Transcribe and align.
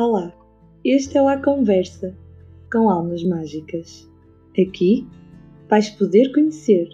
Olá, 0.00 0.32
este 0.84 1.18
é 1.18 1.22
o 1.22 1.26
A 1.26 1.38
Conversa 1.38 2.16
com 2.70 2.88
Almas 2.88 3.24
Mágicas. 3.24 4.08
Aqui 4.56 5.04
vais 5.68 5.90
poder 5.90 6.30
conhecer 6.32 6.88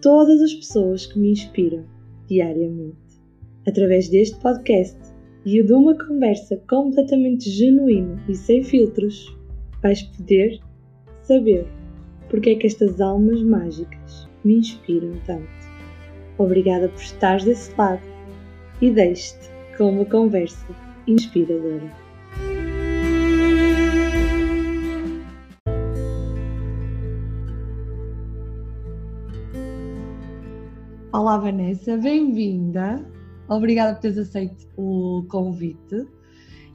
todas 0.00 0.42
as 0.42 0.52
pessoas 0.52 1.06
que 1.06 1.20
me 1.20 1.30
inspiram 1.30 1.84
diariamente. 2.26 2.98
Através 3.64 4.08
deste 4.08 4.40
podcast 4.40 4.98
e 5.46 5.62
de 5.62 5.72
uma 5.72 5.96
conversa 5.96 6.56
completamente 6.68 7.48
genuína 7.48 8.20
e 8.28 8.34
sem 8.34 8.64
filtros, 8.64 9.32
vais 9.80 10.02
poder 10.02 10.60
saber 11.20 11.64
porque 12.28 12.50
é 12.50 12.54
que 12.56 12.66
estas 12.66 13.00
almas 13.00 13.40
mágicas 13.40 14.28
me 14.42 14.56
inspiram 14.56 15.12
tanto. 15.26 15.46
Obrigada 16.38 16.88
por 16.88 17.00
estares 17.00 17.44
desse 17.44 17.72
lado 17.78 18.02
e 18.80 18.90
deixe-te 18.90 19.48
com 19.78 19.90
uma 19.90 20.04
conversa 20.04 20.66
inspiradora. 21.06 22.01
Olá 31.22 31.38
Vanessa, 31.38 31.96
bem-vinda. 31.96 33.00
Obrigada 33.48 33.94
por 33.94 34.00
teres 34.00 34.18
aceito 34.18 34.66
o 34.76 35.24
convite. 35.28 36.04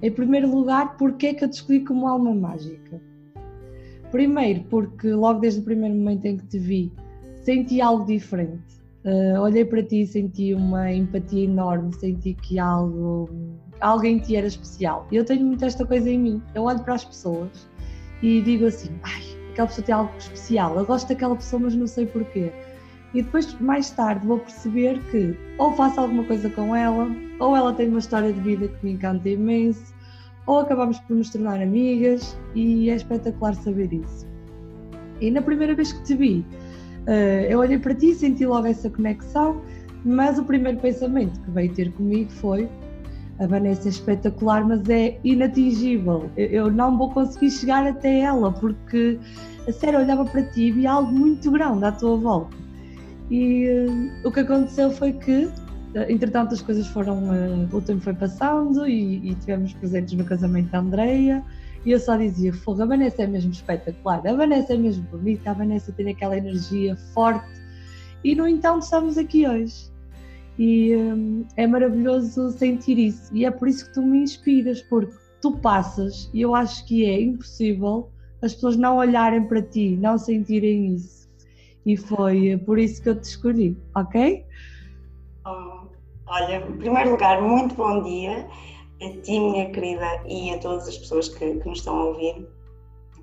Em 0.02 0.10
primeiro 0.10 0.50
lugar, 0.50 0.96
porquê 0.96 1.28
é 1.28 1.34
que 1.34 1.44
eu 1.44 1.50
te 1.50 1.56
escolhi 1.56 1.84
como 1.84 2.08
alma 2.08 2.34
mágica? 2.34 3.02
Primeiro, 4.10 4.64
porque 4.70 5.12
logo 5.12 5.42
desde 5.42 5.60
o 5.60 5.64
primeiro 5.64 5.94
momento 5.94 6.24
em 6.28 6.38
que 6.38 6.46
te 6.46 6.60
vi, 6.60 6.94
senti 7.42 7.82
algo 7.82 8.06
diferente. 8.06 8.80
Uh, 9.04 9.38
olhei 9.42 9.66
para 9.66 9.84
ti 9.84 10.04
e 10.04 10.08
senti 10.08 10.54
uma 10.54 10.94
empatia 10.94 11.44
enorme, 11.44 11.94
senti 11.96 12.34
que 12.34 12.58
algo, 12.58 13.30
algo 13.82 14.06
em 14.06 14.18
ti 14.18 14.38
era 14.38 14.48
especial. 14.48 15.06
Eu 15.12 15.26
tenho 15.26 15.46
muito 15.46 15.66
esta 15.66 15.86
coisa 15.86 16.10
em 16.10 16.18
mim. 16.18 16.42
Eu 16.56 16.64
olho 16.64 16.80
para 16.86 16.94
as 16.94 17.04
pessoas 17.04 17.68
e 18.24 18.42
digo 18.44 18.68
assim: 18.68 18.92
ai, 19.04 19.24
aquela 19.52 19.68
pessoa 19.68 19.86
tem 19.86 19.94
algo 19.94 20.18
especial. 20.18 20.78
Eu 20.78 20.86
gosto 20.86 21.10
daquela 21.10 21.36
pessoa, 21.36 21.64
mas 21.64 21.76
não 21.76 21.86
sei 21.86 22.06
porquê. 22.06 22.50
E 23.14 23.22
depois, 23.22 23.58
mais 23.60 23.90
tarde, 23.92 24.26
vou 24.28 24.40
perceber 24.40 25.00
que 25.12 25.36
ou 25.58 25.72
faço 25.74 26.00
alguma 26.00 26.24
coisa 26.24 26.50
com 26.50 26.76
ela, 26.76 27.10
ou 27.40 27.56
ela 27.56 27.74
tem 27.74 27.88
uma 27.90 28.00
história 28.00 28.32
de 28.34 28.40
vida 28.42 28.68
que 28.68 28.86
me 28.86 28.92
encanta 28.94 29.30
imenso, 29.30 29.94
ou 30.46 30.60
acabamos 30.60 31.00
por 31.00 31.16
nos 31.16 31.30
tornar 31.30 31.62
amigas 31.62 32.38
e 32.56 32.90
é 32.90 32.96
espetacular 32.96 33.56
saber 33.56 33.92
isso. 33.94 34.28
E 35.20 35.32
na 35.32 35.42
primeira 35.42 35.74
vez 35.74 35.94
que 35.94 36.04
te 36.04 36.16
vi, 36.16 36.46
eh, 37.08 37.48
eu 37.50 37.60
olhei 37.60 37.80
para 37.80 37.96
ti, 37.96 38.14
senti 38.14 38.46
logo 38.46 38.68
essa 38.68 38.90
conexão, 38.90 39.62
mas 40.06 40.38
o 40.38 40.44
primeiro 40.44 40.78
pensamento 40.80 41.40
que 41.42 41.52
veio 41.52 41.74
ter 41.74 41.92
comigo 41.94 42.30
foi 42.32 42.70
a 43.40 43.46
Vanessa 43.46 43.88
é 43.88 43.92
espetacular, 43.92 44.66
mas 44.66 44.88
é 44.90 45.20
inatingível. 45.24 46.30
Eu 46.36 46.72
não 46.72 46.98
vou 46.98 47.12
conseguir 47.12 47.52
chegar 47.52 47.86
até 47.86 48.22
ela, 48.22 48.52
porque 48.52 49.20
a 49.68 49.72
sério 49.72 50.00
olhava 50.00 50.26
para 50.26 50.42
ti 50.44 50.68
e 50.68 50.72
via 50.72 50.92
algo 50.92 51.12
muito 51.12 51.52
grande 51.52 51.86
à 51.86 51.92
tua 51.92 52.18
volta. 52.18 52.67
E 53.30 53.68
uh, 53.70 54.28
o 54.28 54.32
que 54.32 54.40
aconteceu 54.40 54.92
foi 54.92 55.14
que 55.14 55.50
entretanto 56.10 56.54
as 56.54 56.62
coisas 56.62 56.88
foram, 56.88 57.24
uh, 57.30 57.76
o 57.76 57.82
tempo 57.82 58.02
foi 58.02 58.14
passando 58.14 58.88
e, 58.88 59.32
e 59.32 59.36
tivemos 59.36 59.74
presentes 59.74 60.14
no 60.14 60.24
casamento 60.24 60.70
da 60.70 60.80
Andreia 60.80 61.44
e 61.86 61.92
eu 61.92 62.00
só 62.00 62.18
dizia, 62.18 62.54
fogo, 62.54 62.84
a 62.84 62.86
Vanessa 62.86 63.24
é 63.24 63.28
mesmo 63.28 63.52
espetacular, 63.52 64.26
a 64.28 64.34
Vanessa 64.34 64.74
é 64.74 64.78
mesmo 64.78 65.04
bonita, 65.04 65.52
a 65.52 65.54
Vanessa 65.54 65.92
tem 65.94 66.10
aquela 66.10 66.38
energia 66.38 66.96
forte. 67.14 67.48
E 68.24 68.36
no 68.36 68.48
entanto 68.48 68.84
estamos 68.84 69.18
aqui 69.18 69.48
hoje. 69.48 69.90
E 70.60 70.92
é 71.56 71.66
maravilhoso 71.66 72.52
sentir 72.52 72.98
isso. 72.98 73.34
E 73.34 73.46
é 73.46 73.52
por 73.52 73.68
isso 73.70 73.86
que 73.86 73.94
tu 73.94 74.02
me 74.02 74.18
inspiras, 74.18 74.82
porque 74.82 75.14
tu 75.42 75.52
passas 75.60 76.30
e 76.34 76.42
eu 76.42 76.56
acho 76.56 76.86
que 76.86 77.06
é 77.06 77.22
impossível 77.22 78.10
as 78.42 78.54
pessoas 78.54 78.76
não 78.76 78.98
olharem 78.98 79.46
para 79.46 79.62
ti, 79.62 79.96
não 79.96 80.18
sentirem 80.18 80.94
isso 80.94 81.17
e 81.88 81.96
foi 81.96 82.62
por 82.66 82.78
isso 82.78 83.02
que 83.02 83.08
eu 83.08 83.16
te 83.20 83.24
escolhi, 83.24 83.78
ok? 83.96 84.46
Olha, 85.46 86.58
em 86.58 86.78
primeiro 86.78 87.12
lugar, 87.12 87.42
muito 87.42 87.76
bom 87.76 88.04
dia 88.04 88.46
a 89.02 89.22
ti, 89.22 89.40
minha 89.40 89.72
querida, 89.72 90.22
e 90.28 90.54
a 90.54 90.58
todas 90.60 90.86
as 90.90 90.98
pessoas 90.98 91.30
que, 91.30 91.60
que 91.60 91.70
nos 91.70 91.78
estão 91.78 91.98
a 91.98 92.04
ouvir. 92.08 92.46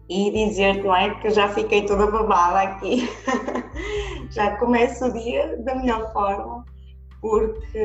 E 0.09 0.31
dizer-te, 0.31 0.83
não 0.83 0.97
é, 0.97 1.15
que 1.17 1.29
já 1.29 1.49
fiquei 1.49 1.85
toda 1.85 2.11
babada 2.11 2.61
aqui. 2.61 3.07
já 4.33 4.57
começo 4.57 5.05
o 5.05 5.13
dia 5.13 5.59
da 5.59 5.75
melhor 5.75 6.11
forma, 6.15 6.65
porque 7.21 7.85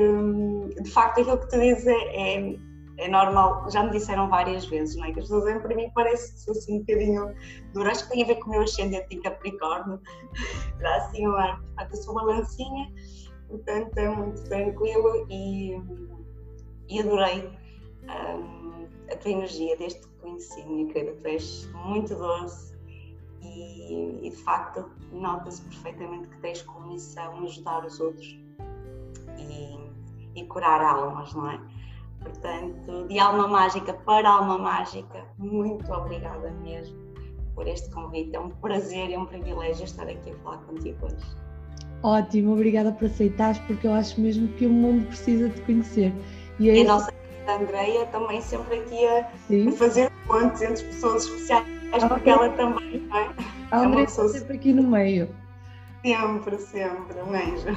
de 0.81 0.89
facto 0.89 1.19
aquilo 1.19 1.39
que 1.39 1.50
tu 1.50 1.59
dizes 1.59 1.88
é, 1.88 2.38
é, 2.38 2.56
é 2.99 3.07
normal. 3.07 3.69
Já 3.69 3.83
me 3.83 3.91
disseram 3.91 4.29
várias 4.29 4.65
vezes, 4.65 4.95
não 4.95 5.05
é? 5.05 5.11
Que 5.11 5.19
as 5.19 5.25
pessoas 5.25 5.45
dizem 5.45 5.61
para 5.61 5.75
mim 5.75 5.91
parece 5.93 6.49
assim 6.49 6.75
um 6.75 6.79
bocadinho 6.79 7.35
dura. 7.73 7.91
Acho 7.91 8.03
que 8.05 8.11
tem 8.11 8.23
a 8.23 8.27
ver 8.27 8.35
com 8.35 8.47
o 8.47 8.51
meu 8.51 8.61
ascendente 8.61 9.07
em 9.11 9.21
Capricórnio. 9.21 9.99
Dá 10.79 10.95
assim 10.97 11.27
um 11.27 11.35
ar. 11.35 11.61
Facto, 11.75 11.95
eu 11.95 12.01
sou 12.01 12.13
uma 12.13 12.23
lancinha 12.23 12.91
portanto 13.49 13.97
é 13.97 14.07
muito 14.15 14.43
tranquilo 14.43 15.25
e, 15.29 15.81
e 16.88 16.99
adorei 16.99 17.49
um, 18.03 18.88
a 19.11 19.15
tua 19.17 19.31
energia 19.31 19.75
desde 19.77 19.99
que 19.99 20.07
conheci, 20.21 20.63
minha 20.65 20.91
querida, 20.93 21.15
tu 21.19 21.27
és 21.27 21.69
muito 21.73 22.15
doce 22.15 22.77
e, 23.41 24.27
e 24.27 24.29
de 24.29 24.38
facto 24.43 24.89
nota-se 25.11 25.61
perfeitamente 25.63 26.29
que 26.29 26.38
tens 26.39 26.61
como 26.61 26.88
missão 26.88 27.43
ajudar 27.43 27.85
os 27.85 27.99
outros 27.99 28.39
e, 29.38 29.79
e 30.35 30.45
curar 30.45 30.81
almas, 30.81 31.33
não 31.33 31.49
é? 31.49 31.59
Portanto, 32.22 33.07
de 33.07 33.19
alma 33.19 33.47
mágica 33.47 33.94
para 33.94 34.30
alma 34.30 34.57
mágica, 34.57 35.24
muito 35.38 35.91
obrigada 35.91 36.52
mesmo 36.63 36.97
por 37.56 37.68
este 37.68 37.90
convite. 37.90 38.35
É 38.35 38.40
um 38.40 38.50
prazer 38.50 39.09
e 39.09 39.18
um 39.18 39.25
privilégio 39.25 39.84
estar 39.84 40.07
aqui 40.07 40.31
a 40.31 40.35
falar 40.44 40.57
contigo 40.59 41.06
hoje. 41.06 41.18
Ótimo, 42.02 42.53
obrigada 42.53 42.91
por 42.94 43.06
aceitares, 43.06 43.59
porque 43.59 43.85
eu 43.85 43.94
acho 43.94 44.19
mesmo 44.22 44.47
que 44.53 44.66
o 44.66 44.69
mundo 44.69 45.06
precisa 45.07 45.50
de 45.50 45.62
conhecer. 45.62 46.13
E, 46.57 46.69
é 46.69 46.78
e 46.78 46.81
a 46.81 46.85
nossa 46.85 47.12
querida 47.12 47.56
Andreia 47.56 48.06
também 48.07 48.41
sempre 48.41 48.80
aqui 48.80 49.06
a, 49.06 49.19
a 49.69 49.72
fazer 49.74 50.09
pontos 50.25 50.62
entre 50.62 50.86
pessoas 50.86 51.25
especiais, 51.25 51.66
porque 52.07 52.30
ela 52.30 52.50
também, 52.50 53.01
não 53.01 53.18
é? 53.18 53.30
A 53.72 53.80
Andreia 53.80 54.03
é 54.03 54.07
está 54.07 54.28
sempre 54.30 54.56
aqui 54.56 54.74
no 54.74 54.84
meio. 54.84 55.30
Sempre, 56.01 56.57
sempre, 56.59 57.22
mesmo. 57.24 57.75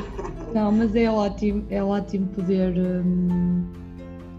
Não, 0.54 0.70
mas 0.70 0.94
é 0.94 1.10
ótimo, 1.10 1.66
é 1.68 1.82
ótimo 1.82 2.28
poder 2.28 2.72
hum, 2.78 3.68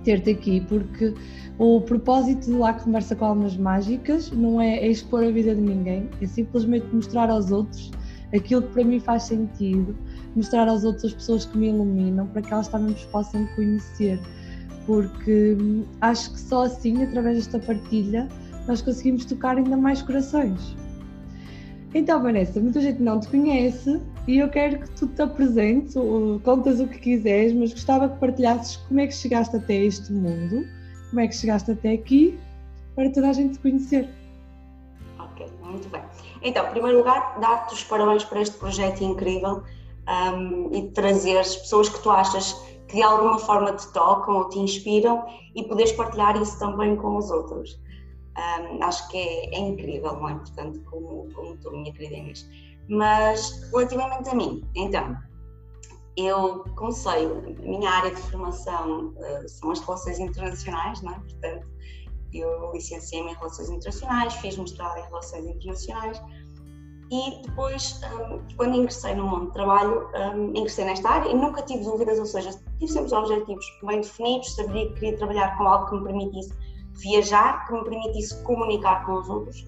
ter-te 0.03 0.31
aqui, 0.31 0.61
porque 0.61 1.13
o 1.57 1.81
propósito 1.81 2.49
do 2.51 2.63
A 2.63 2.73
Conversa 2.73 3.15
com 3.15 3.25
Almas 3.25 3.55
Mágicas 3.57 4.31
não 4.31 4.59
é, 4.59 4.77
é 4.77 4.87
expor 4.87 5.23
a 5.23 5.31
vida 5.31 5.55
de 5.55 5.61
ninguém, 5.61 6.09
é 6.21 6.25
simplesmente 6.25 6.85
mostrar 6.93 7.29
aos 7.29 7.51
outros 7.51 7.91
aquilo 8.35 8.63
que 8.63 8.73
para 8.73 8.83
mim 8.83 8.99
faz 8.99 9.23
sentido, 9.23 9.95
mostrar 10.35 10.67
às 10.67 10.83
outras 10.83 11.13
pessoas 11.13 11.45
que 11.45 11.57
me 11.57 11.69
iluminam 11.69 12.25
para 12.27 12.41
que 12.41 12.51
elas 12.51 12.67
também 12.67 12.91
nos 12.91 13.05
possam 13.05 13.45
conhecer, 13.55 14.19
porque 14.85 15.55
hum, 15.59 15.83
acho 16.01 16.31
que 16.33 16.39
só 16.39 16.63
assim, 16.63 17.03
através 17.03 17.37
desta 17.37 17.59
partilha, 17.59 18.27
nós 18.67 18.81
conseguimos 18.81 19.25
tocar 19.25 19.57
ainda 19.57 19.77
mais 19.77 20.01
corações. 20.01 20.75
Então, 21.93 22.21
Vanessa, 22.23 22.59
muita 22.59 22.81
gente 22.81 23.01
não 23.01 23.19
te 23.19 23.27
conhece 23.27 24.01
e 24.27 24.37
eu 24.37 24.49
quero 24.49 24.79
que 24.79 24.89
tu 24.91 25.07
te 25.07 25.21
apresentes, 25.21 25.95
contas 26.43 26.79
o 26.79 26.87
que 26.87 26.97
quiseres, 26.99 27.53
mas 27.53 27.73
gostava 27.73 28.07
que 28.07 28.19
partilhasses 28.19 28.77
como 28.77 28.99
é 28.99 29.07
que 29.07 29.13
chegaste 29.13 29.55
até 29.55 29.75
este 29.75 30.11
mundo, 30.11 30.65
como 31.09 31.19
é 31.19 31.27
que 31.27 31.35
chegaste 31.35 31.71
até 31.71 31.93
aqui, 31.93 32.39
para 32.95 33.09
toda 33.11 33.29
a 33.29 33.33
gente 33.33 33.53
te 33.53 33.59
conhecer. 33.59 34.09
Ok, 35.19 35.45
muito 35.61 35.89
bem. 35.89 36.01
Então, 36.41 36.67
em 36.67 36.71
primeiro 36.71 36.99
lugar, 36.99 37.39
dar-te 37.39 37.73
os 37.73 37.83
parabéns 37.83 38.23
por 38.23 38.37
este 38.37 38.57
projeto 38.57 39.03
incrível 39.03 39.63
um, 40.07 40.73
e 40.73 40.89
trazer 40.91 41.37
as 41.37 41.55
pessoas 41.55 41.89
que 41.89 42.01
tu 42.01 42.09
achas 42.09 42.53
que 42.87 42.95
de 42.97 43.03
alguma 43.03 43.39
forma 43.39 43.73
te 43.73 43.91
tocam 43.91 44.35
ou 44.35 44.49
te 44.49 44.59
inspiram 44.59 45.25
e 45.55 45.63
poderes 45.63 45.91
partilhar 45.93 46.39
isso 46.41 46.57
também 46.59 46.95
com 46.95 47.17
os 47.17 47.29
outros. 47.31 47.79
Um, 48.37 48.83
acho 48.83 49.07
que 49.09 49.17
é, 49.17 49.55
é, 49.55 49.59
incrível, 49.59 50.13
não 50.13 50.29
é? 50.29 50.35
Portanto, 50.35 50.81
como, 50.89 51.27
como 51.33 51.57
tu, 51.57 51.71
minha 51.71 51.91
querida 51.93 52.15
Inês. 52.15 52.47
Mas, 52.89 53.69
relativamente 53.71 54.29
a 54.29 54.35
mim, 54.35 54.63
então, 54.75 55.15
eu 56.17 56.63
comecei, 56.75 57.25
a 57.25 57.61
minha 57.61 57.89
área 57.89 58.11
de 58.11 58.21
formação 58.21 59.13
uh, 59.17 59.49
são 59.49 59.71
as 59.71 59.79
relações 59.79 60.19
internacionais, 60.19 61.01
não 61.01 61.13
é? 61.13 61.19
Portanto, 61.19 61.67
eu 62.33 62.71
licenciei-me 62.73 63.31
em 63.31 63.35
Relações 63.35 63.69
Internacionais, 63.69 64.33
fiz 64.35 64.57
mestrado 64.57 64.97
em 64.97 65.03
Relações 65.03 65.45
Internacionais 65.45 66.21
e 67.11 67.41
depois, 67.45 68.01
um, 68.11 68.39
quando 68.55 68.75
ingressei 68.75 69.13
no 69.13 69.27
mundo 69.27 69.45
do 69.45 69.51
trabalho, 69.51 70.09
um, 70.15 70.49
ingressei 70.49 70.85
nesta 70.85 71.09
área 71.09 71.29
e 71.29 71.35
nunca 71.35 71.61
tive 71.61 71.83
dúvidas, 71.83 72.17
ou 72.17 72.25
seja, 72.25 72.51
tive 72.79 72.91
sempre 72.91 73.05
os 73.05 73.13
objetivos 73.13 73.65
bem 73.83 74.01
definidos, 74.01 74.55
sabia 74.55 74.87
que 74.87 74.93
queria 74.95 75.17
trabalhar 75.17 75.55
com 75.57 75.67
algo 75.67 75.89
que 75.89 75.95
me 75.95 76.03
permitisse 76.05 76.53
viajar, 77.03 77.67
que 77.67 77.73
me 77.73 77.83
permitisse 77.83 78.43
comunicar 78.43 79.05
com 79.05 79.13
os 79.13 79.29
outros, 79.29 79.63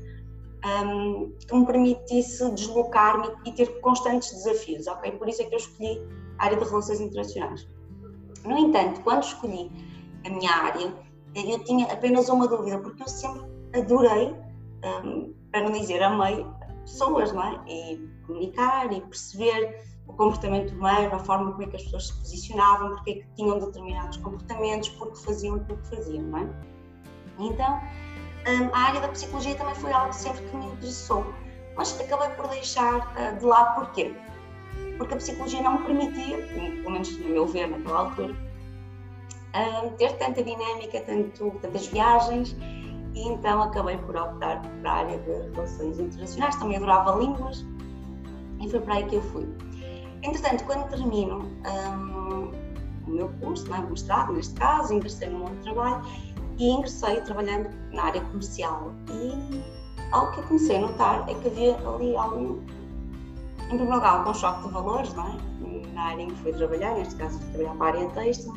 um, 0.66 1.32
que 1.48 1.56
me 1.56 1.66
permitisse 1.66 2.50
deslocar-me 2.52 3.30
e 3.46 3.52
ter 3.52 3.80
constantes 3.82 4.32
desafios, 4.32 4.88
ok? 4.88 5.12
Por 5.12 5.30
isso 5.30 5.42
é 5.44 5.46
que 5.46 5.54
eu 5.54 5.60
escolhi 5.60 6.02
a 6.40 6.46
área 6.46 6.58
de 6.58 6.66
Relações 6.66 7.00
Internacionais. 7.00 7.68
No 8.44 8.58
entanto, 8.58 9.02
quando 9.02 9.24
escolhi 9.24 9.72
a 10.26 10.30
minha 10.30 10.52
área, 10.52 10.94
eu 11.36 11.64
tinha 11.64 11.86
apenas 11.92 12.30
uma 12.30 12.48
dúvida, 12.48 12.80
porque 12.80 13.04
eu 13.04 13.08
sempre 13.08 13.44
adorei, 13.76 14.36
um, 14.84 15.34
para 15.52 15.62
não 15.62 15.72
dizer 15.72 16.02
amei, 16.02 16.46
pessoas, 16.82 17.32
não 17.32 17.44
é? 17.44 17.62
E 17.68 18.10
comunicar 18.26 18.92
e 18.92 19.02
perceber 19.02 19.84
o 20.08 20.14
comportamento 20.14 20.74
humano, 20.74 21.16
a 21.16 21.20
forma 21.20 21.52
como 21.52 21.64
é 21.64 21.68
que 21.68 21.76
as 21.76 21.84
pessoas 21.84 22.08
se 22.08 22.14
posicionavam, 22.20 22.90
porque 22.96 23.12
é 23.12 23.14
que 23.16 23.28
tinham 23.36 23.60
determinados 23.60 24.18
comportamentos, 24.18 24.90
porque 24.90 25.18
faziam 25.18 25.56
aquilo 25.56 25.78
que 25.80 25.96
faziam, 25.96 26.24
não 26.24 26.40
é? 26.40 26.50
Então, 27.40 27.82
a 28.74 28.78
área 28.78 29.02
da 29.02 29.08
psicologia 29.08 29.56
também 29.56 29.76
foi 29.76 29.92
algo 29.92 30.14
sempre 30.14 30.44
que 30.44 30.56
me 30.56 30.66
interessou, 30.68 31.26
mas 31.76 32.00
acabei 32.00 32.30
por 32.30 32.48
deixar 32.50 32.98
uh, 32.98 33.40
de 33.40 33.46
lado 33.46 33.76
porquê? 33.76 34.16
Porque 34.98 35.14
a 35.14 35.18
psicologia 35.18 35.62
não 35.62 35.80
me 35.80 35.86
permitia, 35.86 36.38
pelo 36.38 36.92
menos 36.92 37.18
no 37.18 37.30
meu 37.30 37.48
ver 37.48 37.68
naquela 37.68 38.02
altura, 38.02 38.34
uh, 38.34 39.90
ter 39.98 40.14
tanta 40.18 40.44
dinâmica, 40.44 41.02
tanto, 41.02 41.52
tantas 41.62 41.88
viagens, 41.88 42.56
e 43.16 43.28
então 43.28 43.64
acabei 43.64 43.98
por 43.98 44.16
optar 44.16 44.62
para 44.82 44.92
a 44.92 44.96
área 44.96 45.18
de 45.18 45.52
relações 45.54 46.00
internacionais, 46.00 46.56
também 46.58 46.78
adorava 46.78 47.18
línguas, 47.18 47.66
e 48.62 48.70
foi 48.70 48.80
para 48.82 48.96
aí 48.96 49.06
que 49.06 49.16
eu 49.16 49.22
fui. 49.22 49.48
Entretanto, 50.22 50.64
quando 50.66 50.90
termino 50.90 51.40
um, 51.40 52.52
o 53.08 53.12
meu 53.12 53.30
curso, 53.40 53.68
não 53.70 53.78
é? 53.78 53.82
mestrado 53.82 54.34
neste 54.34 54.54
caso, 54.56 54.94
ingressei 54.94 55.30
no 55.30 55.40
mundo 55.40 55.56
de 55.58 55.64
trabalho 55.64 56.02
e 56.58 56.70
ingressei 56.70 57.22
trabalhando 57.22 57.70
na 57.92 58.04
área 58.04 58.22
comercial. 58.22 58.94
E 59.12 59.64
algo 60.12 60.32
que 60.32 60.40
eu 60.40 60.44
comecei 60.44 60.78
a 60.78 60.82
notar 60.82 61.30
é 61.30 61.34
que 61.34 61.48
havia 61.48 61.76
ali 61.88 62.16
algum, 62.16 62.60
em 63.64 63.68
primeiro 63.68 63.96
lugar, 63.96 64.20
algum 64.20 64.34
choque 64.34 64.68
de 64.68 64.74
valores, 64.74 65.14
não 65.14 65.28
é? 65.28 65.38
Na 65.94 66.04
área 66.04 66.24
em 66.24 66.28
que 66.28 66.36
fui 66.42 66.54
trabalhar, 66.54 66.96
neste 66.96 67.16
caso 67.16 67.40
fui 67.40 67.50
trabalhar 67.52 67.76
para 67.78 67.86
a 67.86 68.02
área 68.02 68.10
têxtil, 68.12 68.54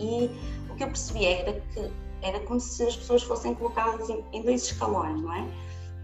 e 0.00 0.30
o 0.70 0.74
que 0.74 0.84
eu 0.84 0.88
percebi 0.88 1.24
era 1.24 1.52
que 1.52 1.90
era 2.22 2.40
como 2.40 2.58
se 2.58 2.82
as 2.82 2.96
pessoas 2.96 3.22
fossem 3.22 3.54
colocadas 3.54 4.08
em, 4.08 4.24
em 4.32 4.42
dois 4.42 4.62
escalões, 4.64 5.20
não 5.20 5.32
é? 5.32 5.46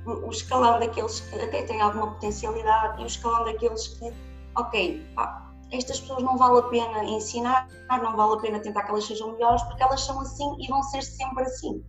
O 0.06 0.30
escalão 0.30 0.78
daqueles 0.78 1.20
que 1.20 1.34
até 1.40 1.62
têm 1.62 1.80
alguma 1.80 2.12
potencialidade 2.12 3.00
e 3.00 3.04
o 3.04 3.06
escalão 3.06 3.44
daqueles 3.44 3.88
que, 3.88 4.12
ok, 4.56 5.06
pá, 5.14 5.49
estas 5.72 6.00
pessoas 6.00 6.22
não 6.22 6.36
vale 6.36 6.58
a 6.58 6.62
pena 6.62 7.04
ensinar, 7.04 7.68
não 7.88 8.16
vale 8.16 8.34
a 8.34 8.36
pena 8.38 8.60
tentar 8.60 8.82
que 8.82 8.90
elas 8.90 9.04
sejam 9.04 9.32
melhores, 9.32 9.62
porque 9.62 9.82
elas 9.82 10.00
são 10.00 10.20
assim 10.20 10.56
e 10.58 10.66
vão 10.68 10.82
ser 10.82 11.02
sempre 11.02 11.44
assim. 11.44 11.84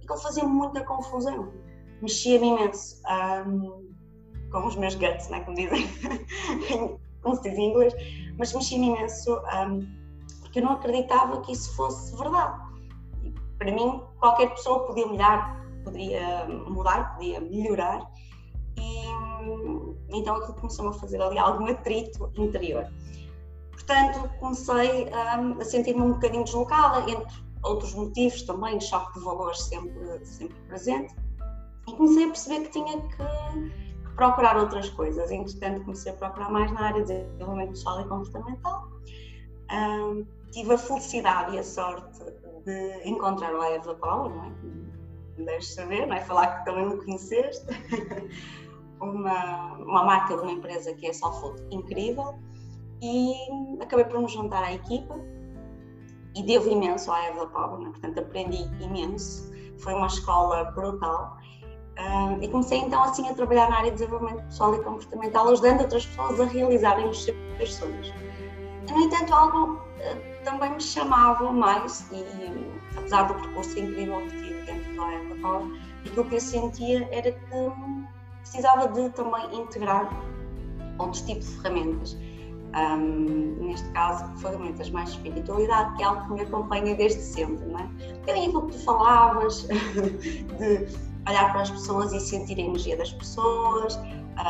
E 0.00 0.06
que 0.06 0.18
fazia 0.18 0.44
muita 0.44 0.84
confusão. 0.84 1.52
Mexia-me 2.00 2.48
imenso 2.48 3.00
um, 3.46 3.90
com 4.50 4.66
os 4.66 4.76
meus 4.76 4.94
guts, 4.94 5.28
né, 5.28 5.40
como 5.40 5.56
dizem, 5.56 5.86
como 7.22 7.36
se 7.36 7.42
diz 7.42 7.58
em 7.58 7.70
inglês, 7.70 7.94
mas 8.36 8.52
mexia-me 8.52 8.88
imenso 8.88 9.34
um, 9.34 10.02
porque 10.40 10.58
eu 10.58 10.64
não 10.64 10.72
acreditava 10.72 11.40
que 11.40 11.52
isso 11.52 11.74
fosse 11.76 12.14
verdade. 12.16 12.60
E, 13.22 13.32
para 13.56 13.72
mim, 13.72 14.02
qualquer 14.18 14.50
pessoa 14.50 14.86
podia 14.86 15.06
mudar, 15.06 15.64
podia 15.84 16.46
mudar, 16.46 17.14
podia 17.14 17.40
melhorar, 17.40 18.02
e 18.76 19.31
então 20.08 20.36
aquilo 20.36 20.54
começou 20.54 20.88
a 20.88 20.92
fazer 20.92 21.20
ali 21.20 21.38
algum 21.38 21.66
atrito 21.66 22.30
interior. 22.36 22.86
Portanto, 23.72 24.30
comecei 24.38 25.08
um, 25.08 25.60
a 25.60 25.64
sentir-me 25.64 26.02
um 26.02 26.12
bocadinho 26.12 26.44
deslocada, 26.44 27.10
entre 27.10 27.42
outros 27.62 27.94
motivos 27.94 28.42
também, 28.42 28.80
choque 28.80 29.18
de 29.18 29.24
valores 29.24 29.60
sempre, 29.62 30.26
sempre 30.26 30.56
presente, 30.68 31.14
e 31.88 31.92
comecei 31.92 32.24
a 32.24 32.28
perceber 32.28 32.60
que 32.60 32.70
tinha 32.70 33.00
que, 33.00 33.16
que 33.16 34.14
procurar 34.16 34.56
outras 34.56 34.88
coisas. 34.90 35.30
Entretanto, 35.30 35.84
comecei 35.84 36.12
a 36.12 36.14
procurar 36.14 36.50
mais 36.50 36.70
na 36.72 36.80
área 36.80 37.04
de 37.04 37.24
desenvolvimento 37.24 37.70
pessoal 37.70 38.00
e 38.00 38.08
comportamental. 38.08 38.88
Um, 39.72 40.26
tive 40.52 40.74
a 40.74 40.78
felicidade 40.78 41.56
e 41.56 41.58
a 41.58 41.64
sorte 41.64 42.20
de 42.64 43.08
encontrar 43.08 43.54
o 43.54 43.62
Eva 43.62 43.94
Paula, 43.94 44.28
não 44.28 44.44
é? 44.44 44.52
Deves 45.44 45.74
saber, 45.74 46.06
não 46.06 46.14
é? 46.14 46.20
Falar 46.20 46.58
que 46.58 46.64
também 46.66 46.88
me 46.88 47.04
conheceste. 47.04 47.66
uma, 49.02 49.74
uma 49.74 50.04
marca 50.04 50.36
de 50.36 50.42
uma 50.42 50.52
empresa 50.52 50.94
que 50.94 51.06
é 51.06 51.12
Soulfood 51.12 51.62
incrível 51.70 52.34
e 53.02 53.34
acabei 53.80 54.04
por 54.04 54.20
me 54.20 54.28
juntar 54.28 54.62
à 54.62 54.72
equipa 54.72 55.18
e 56.34 56.42
devo 56.44 56.70
imenso 56.70 57.10
à 57.12 57.24
Eva 57.26 57.46
Power, 57.46 57.80
né? 57.80 57.90
portanto 57.90 58.20
aprendi 58.20 58.62
imenso, 58.82 59.52
foi 59.78 59.94
uma 59.94 60.06
escola 60.06 60.64
brutal 60.72 61.36
e 62.40 62.48
comecei 62.48 62.78
então 62.78 63.02
assim 63.02 63.28
a 63.28 63.34
trabalhar 63.34 63.68
na 63.68 63.78
área 63.78 63.90
de 63.90 63.98
desenvolvimento 63.98 64.44
pessoal 64.44 64.74
e 64.74 64.82
comportamental, 64.82 65.48
ajudando 65.48 65.80
outras 65.82 66.06
pessoas 66.06 66.40
a 66.40 66.44
realizarem 66.44 67.08
os 67.08 67.24
seus 67.24 67.74
sonhos. 67.74 68.12
No 68.90 68.98
entanto, 68.98 69.32
algo 69.32 69.74
uh, 69.74 70.44
também 70.44 70.72
me 70.72 70.80
chamava 70.80 71.52
mais 71.52 72.10
e 72.10 72.24
apesar 72.96 73.24
do 73.24 73.34
percurso 73.34 73.78
incrível 73.78 74.20
que 74.22 74.42
tive 74.42 74.62
dentro 74.62 74.96
da 74.96 75.12
Eva 75.12 75.34
Power, 75.40 75.80
aquilo 76.04 76.24
que 76.24 76.34
eu 76.34 76.40
sentia 76.40 77.08
era 77.12 77.30
que 77.30 77.54
precisava 78.42 78.88
de 78.88 79.08
também 79.10 79.54
integrar 79.54 80.08
outros 80.98 81.22
tipos 81.22 81.48
de 81.48 81.56
ferramentas 81.62 82.16
um, 82.74 83.66
neste 83.66 83.88
caso, 83.90 84.24
ferramentas 84.38 84.90
mais 84.90 85.10
de 85.10 85.16
espiritualidade, 85.16 85.94
que 85.96 86.02
é 86.02 86.06
algo 86.06 86.22
que 86.24 86.32
me 86.32 86.40
acompanha 86.42 86.94
desde 86.94 87.20
sempre, 87.20 87.64
não 87.66 87.78
é? 87.78 87.88
Aquilo 88.30 88.66
que 88.66 88.72
tu 88.72 88.84
falavas, 88.84 89.66
de 90.58 90.86
olhar 91.28 91.52
para 91.52 91.62
as 91.62 91.70
pessoas 91.70 92.12
e 92.12 92.20
sentir 92.20 92.58
a 92.58 92.62
energia 92.62 92.96
das 92.96 93.12
pessoas, 93.12 93.98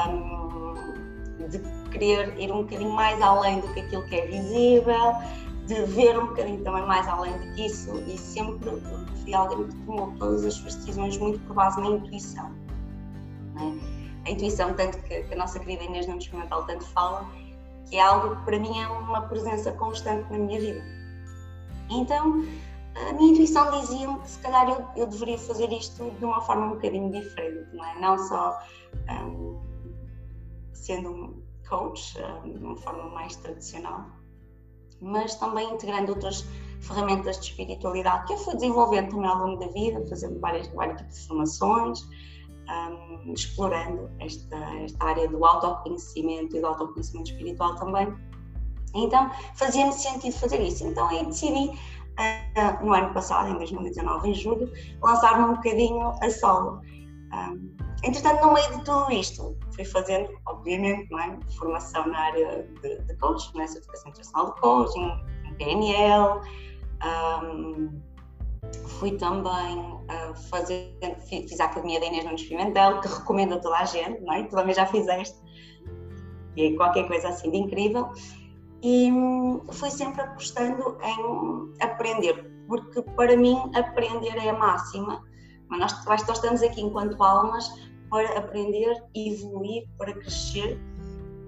um, 0.09 1.49
de 1.49 1.59
querer 1.91 2.39
ir 2.41 2.53
um 2.53 2.62
bocadinho 2.62 2.93
mais 2.93 3.21
além 3.21 3.61
do 3.61 3.69
que 3.75 3.81
aquilo 3.81 4.05
que 4.05 4.17
é 4.17 4.27
visível, 4.27 5.15
de 5.67 5.83
ver 5.87 6.19
um 6.19 6.27
bocadinho 6.27 6.62
também 6.62 6.87
mais 6.87 7.06
além 7.09 7.33
do 7.33 7.55
que 7.55 7.67
isso, 7.67 7.91
e 8.06 8.17
sempre 8.17 8.71
fui 9.23 9.35
alguém 9.35 9.67
que 9.67 9.77
tomou 9.85 10.12
todas 10.19 10.44
as 10.44 10.55
suas 10.55 10.77
decisões 10.77 11.19
muito 11.19 11.41
por 11.41 11.55
base 11.55 11.81
na 11.81 11.89
intuição. 11.89 12.50
É? 13.57 14.29
A 14.29 14.31
intuição, 14.31 14.75
tanto 14.75 14.99
que, 15.03 15.23
que 15.23 15.35
a 15.35 15.37
nossa 15.37 15.59
querida 15.59 15.85
Inês 15.85 16.07
não 16.07 16.19
Experimental 16.19 16.65
tanto 16.67 16.85
fala, 16.87 17.27
que 17.89 17.97
é 17.97 18.01
algo 18.01 18.37
que 18.37 18.45
para 18.45 18.59
mim 18.59 18.79
é 18.79 18.87
uma 18.89 19.23
presença 19.23 19.73
constante 19.73 20.31
na 20.31 20.39
minha 20.39 20.61
vida. 20.61 20.83
Então, 21.91 22.43
a 22.95 23.13
minha 23.15 23.33
intuição 23.33 23.71
dizia-me 23.81 24.19
que 24.21 24.31
se 24.31 24.39
calhar 24.41 24.69
eu, 24.69 24.87
eu, 24.97 25.07
deveria 25.07 25.39
fazer 25.39 25.73
isto 25.73 26.11
de 26.19 26.25
uma 26.25 26.41
forma 26.43 26.67
um 26.67 26.71
bocadinho 26.71 27.11
diferente, 27.11 27.75
não 27.75 27.85
é? 27.85 28.01
Não 28.01 28.19
só 28.19 28.59
um, 29.11 29.61
sendo 30.73 31.11
um 31.11 31.43
coach 31.69 32.19
um, 32.45 32.53
de 32.53 32.65
uma 32.65 32.77
forma 32.77 33.09
mais 33.11 33.37
tradicional, 33.37 34.07
mas 35.01 35.35
também 35.37 35.73
integrando 35.73 36.13
outras 36.13 36.47
ferramentas 36.81 37.39
de 37.41 37.47
espiritualidade 37.47 38.27
que 38.27 38.35
eu 38.35 38.39
fui 38.39 38.55
desenvolvendo 38.55 39.11
também 39.11 39.29
ao 39.29 39.39
longo 39.39 39.59
da 39.59 39.69
vida, 39.69 40.06
fazendo 40.09 40.39
várias, 40.39 40.69
vários 40.69 41.01
tipos 41.01 41.21
de 41.21 41.27
formações, 41.27 42.06
um, 42.72 43.32
explorando 43.32 44.10
esta, 44.20 44.56
esta 44.76 45.05
área 45.05 45.29
do 45.29 45.44
autoconhecimento 45.44 46.56
e 46.56 46.60
do 46.60 46.67
autoconhecimento 46.67 47.31
espiritual 47.31 47.74
também. 47.76 48.14
Então, 48.94 49.31
fazia-me 49.55 49.93
sentido 49.93 50.34
fazer 50.34 50.60
isso. 50.60 50.86
Então, 50.86 51.08
aí 51.08 51.24
decidi, 51.24 51.69
uh, 51.69 52.84
no 52.84 52.93
ano 52.93 53.12
passado, 53.14 53.48
em 53.50 53.56
2019, 53.56 54.31
em 54.31 54.34
julho, 54.34 54.72
lançar-me 55.02 55.44
um 55.44 55.55
bocadinho 55.55 56.12
a 56.20 56.31
solo. 56.31 56.81
Um, 57.32 57.74
entretanto, 58.05 58.46
no 58.46 58.52
meio 58.52 58.79
de 58.79 58.84
tudo 58.84 59.10
isto, 59.12 59.56
fui 59.74 59.84
fazendo, 59.84 60.29
obviamente, 60.46 61.10
não 61.10 61.20
é? 61.20 61.38
formação 61.56 62.06
na 62.06 62.19
área 62.19 62.69
de, 62.82 62.98
de 63.02 63.17
coaching, 63.17 63.56
né? 63.56 63.67
certificação 63.67 64.10
internacional 64.10 64.55
de 64.55 64.60
coaching, 64.60 65.24
PNL, 65.56 66.41
um, 67.05 68.02
fui 68.98 69.12
também 69.17 69.79
uh, 69.79 70.34
fazer, 70.48 70.96
fiz 71.29 71.60
a 71.60 71.64
Academia 71.64 72.00
da 72.00 72.06
Inês 72.06 72.24
Nunes 72.24 72.43
Pimentel, 72.43 73.00
que 73.00 73.08
recomendo 73.08 73.55
a 73.55 73.58
toda 73.58 73.79
a 73.79 73.84
gente, 73.84 74.20
não 74.22 74.32
é? 74.32 74.43
Também 74.44 74.74
já 74.74 74.86
fizeste, 74.86 75.36
e 76.56 76.74
qualquer 76.76 77.06
coisa 77.08 77.29
assim 77.29 77.50
de 77.50 77.58
incrível. 77.58 78.10
E 78.82 79.10
hum, 79.12 79.60
fui 79.70 79.91
sempre 79.91 80.22
apostando 80.22 80.98
em 81.02 81.82
aprender, 81.82 82.50
porque 82.67 83.02
para 83.02 83.36
mim 83.36 83.56
aprender 83.74 84.36
é 84.36 84.50
a 84.50 84.58
máxima. 84.58 85.22
Mas 85.69 85.81
nós, 85.81 86.05
nós 86.05 86.32
estamos 86.32 86.62
aqui 86.62 86.82
enquanto 86.82 87.22
almas 87.22 87.70
para 88.10 88.38
aprender, 88.38 89.02
evoluir, 89.14 89.84
para 89.96 90.12
crescer. 90.12 90.79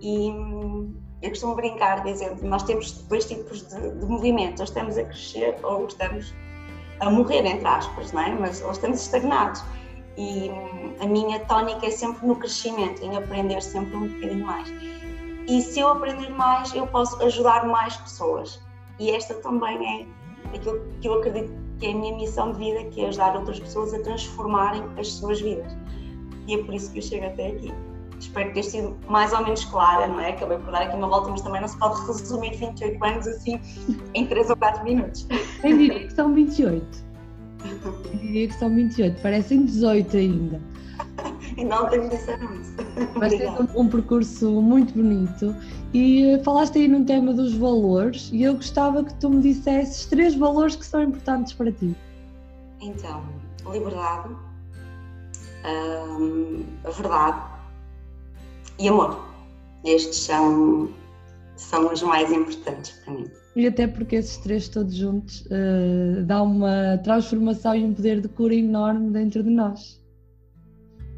E 0.00 0.30
hum, 0.30 0.94
eu 1.20 1.30
costumo 1.30 1.54
brincar 1.56 2.04
dizendo 2.04 2.36
que 2.36 2.46
nós 2.46 2.62
temos 2.62 2.92
dois 3.08 3.24
tipos 3.26 3.62
de, 3.68 3.98
de 3.98 4.06
movimentos, 4.06 4.60
ou 4.60 4.64
estamos 4.64 4.96
a 4.96 5.04
crescer 5.04 5.58
ou 5.62 5.86
estamos 5.86 6.32
a 7.00 7.10
morrer, 7.10 7.44
entre 7.44 7.66
aspas, 7.66 8.12
não 8.12 8.22
é? 8.22 8.30
mas 8.34 8.60
nós 8.62 8.76
estamos 8.76 9.00
estagnados. 9.00 9.62
E 10.16 10.50
hum, 10.50 10.94
a 11.00 11.06
minha 11.06 11.40
tónica 11.46 11.86
é 11.86 11.90
sempre 11.90 12.26
no 12.26 12.36
crescimento, 12.36 13.02
em 13.02 13.16
aprender 13.16 13.60
sempre 13.62 13.96
um 13.96 14.08
bocadinho 14.08 14.46
mais. 14.46 14.72
E 15.48 15.60
se 15.60 15.80
eu 15.80 15.88
aprender 15.88 16.30
mais, 16.30 16.74
eu 16.74 16.86
posso 16.86 17.20
ajudar 17.22 17.66
mais 17.66 17.96
pessoas. 17.96 18.60
E 18.98 19.10
esta 19.10 19.34
também 19.34 20.08
é 20.52 20.56
aquilo 20.56 20.80
que 21.00 21.08
eu 21.08 21.14
acredito 21.14 21.52
que 21.78 21.86
é 21.86 21.90
a 21.90 21.94
minha 21.94 22.16
missão 22.16 22.52
de 22.52 22.58
vida, 22.58 22.84
que 22.90 23.04
é 23.04 23.08
ajudar 23.08 23.36
outras 23.36 23.58
pessoas 23.58 23.92
a 23.92 23.98
transformarem 24.00 24.82
as 24.96 25.08
suas 25.08 25.40
vidas. 25.40 25.76
E 26.46 26.54
é 26.54 26.62
por 26.62 26.74
isso 26.74 26.92
que 26.92 26.98
eu 26.98 27.02
chego 27.02 27.26
até 27.26 27.48
aqui. 27.48 27.72
Espero 28.18 28.52
ter 28.52 28.62
sido 28.62 28.96
mais 29.08 29.32
ou 29.32 29.42
menos 29.42 29.64
clara, 29.66 30.06
não 30.06 30.20
é? 30.20 30.30
Acabei 30.30 30.58
por 30.58 30.70
dar 30.70 30.82
aqui 30.82 30.96
uma 30.96 31.08
volta, 31.08 31.30
mas 31.30 31.42
também 31.42 31.60
não 31.60 31.68
se 31.68 31.78
pode 31.78 32.06
resumir 32.06 32.56
28 32.56 33.04
anos 33.04 33.26
assim 33.26 33.60
em 34.14 34.26
3 34.26 34.50
ou 34.50 34.56
4 34.56 34.84
minutos. 34.84 35.26
Eu 35.62 35.76
diria 35.76 36.06
que 36.06 36.12
são 36.12 36.32
28. 36.32 37.04
Eu 37.84 38.18
diria 38.18 38.48
que 38.48 38.54
são 38.54 38.74
28, 38.74 39.20
parecem 39.22 39.64
18 39.64 40.16
ainda. 40.16 40.60
E 41.56 41.64
não 41.64 41.88
tenho 41.88 42.08
disseram 42.08 42.54
isso. 42.60 42.74
Mas 43.16 43.32
tens 43.32 43.50
um, 43.58 43.80
um, 43.80 43.88
percurso 43.88 44.60
muito 44.60 44.94
bonito 44.94 45.54
e 45.92 46.24
eh, 46.24 46.38
falaste 46.42 46.78
aí 46.78 46.88
num 46.88 47.04
tema 47.04 47.32
dos 47.32 47.54
valores 47.54 48.30
e 48.32 48.42
eu 48.42 48.54
gostava 48.54 49.04
que 49.04 49.14
tu 49.14 49.30
me 49.30 49.40
dissesses 49.40 50.06
três 50.06 50.34
valores 50.34 50.76
que 50.76 50.84
são 50.84 51.02
importantes 51.02 51.52
para 51.52 51.70
ti. 51.72 51.94
Então, 52.80 53.22
liberdade, 53.72 54.28
hum, 55.64 56.64
verdade 56.84 57.53
e 58.78 58.88
amor. 58.88 59.24
Estes 59.84 60.16
são, 60.16 60.90
são 61.56 61.92
os 61.92 62.02
mais 62.02 62.30
importantes 62.32 62.92
para 63.04 63.14
mim. 63.14 63.30
E 63.56 63.66
até 63.66 63.86
porque 63.86 64.16
esses 64.16 64.36
três 64.38 64.68
todos 64.68 64.94
juntos 64.94 65.46
uh, 65.46 66.24
dá 66.24 66.42
uma 66.42 66.98
transformação 67.04 67.74
e 67.74 67.84
um 67.84 67.94
poder 67.94 68.20
de 68.20 68.28
cura 68.28 68.54
enorme 68.54 69.10
dentro 69.10 69.42
de 69.42 69.50
nós. 69.50 70.02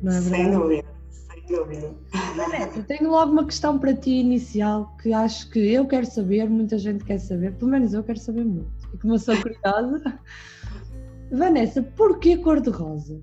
Não 0.03 0.13
é 0.13 0.21
verdade? 0.21 0.43
Sem 0.43 0.51
dúvida, 0.51 0.85
sem 1.11 1.57
dúvida. 1.57 1.95
Vanessa, 2.37 2.83
tenho 2.83 3.11
logo 3.11 3.33
uma 3.33 3.45
questão 3.47 3.79
para 3.79 3.95
ti 3.95 4.11
inicial 4.11 4.95
que 5.01 5.15
acho 5.15 5.49
que 5.51 5.59
eu 5.59 5.87
quero 5.87 6.05
saber, 6.05 6.51
muita 6.51 6.77
gente 6.77 7.05
quer 7.05 7.19
saber, 7.19 7.55
pelo 7.55 7.71
menos 7.71 7.95
eu 7.95 8.05
quero 8.05 8.19
saber 8.19 8.45
muito. 8.45 8.71
E 8.93 8.99
como 8.99 9.15
eu 9.15 9.19
sou 9.19 9.35
curiosa. 9.41 10.03
Vanessa, 11.33 11.83
porquê 11.83 12.37
cor-de-rosa? 12.37 13.21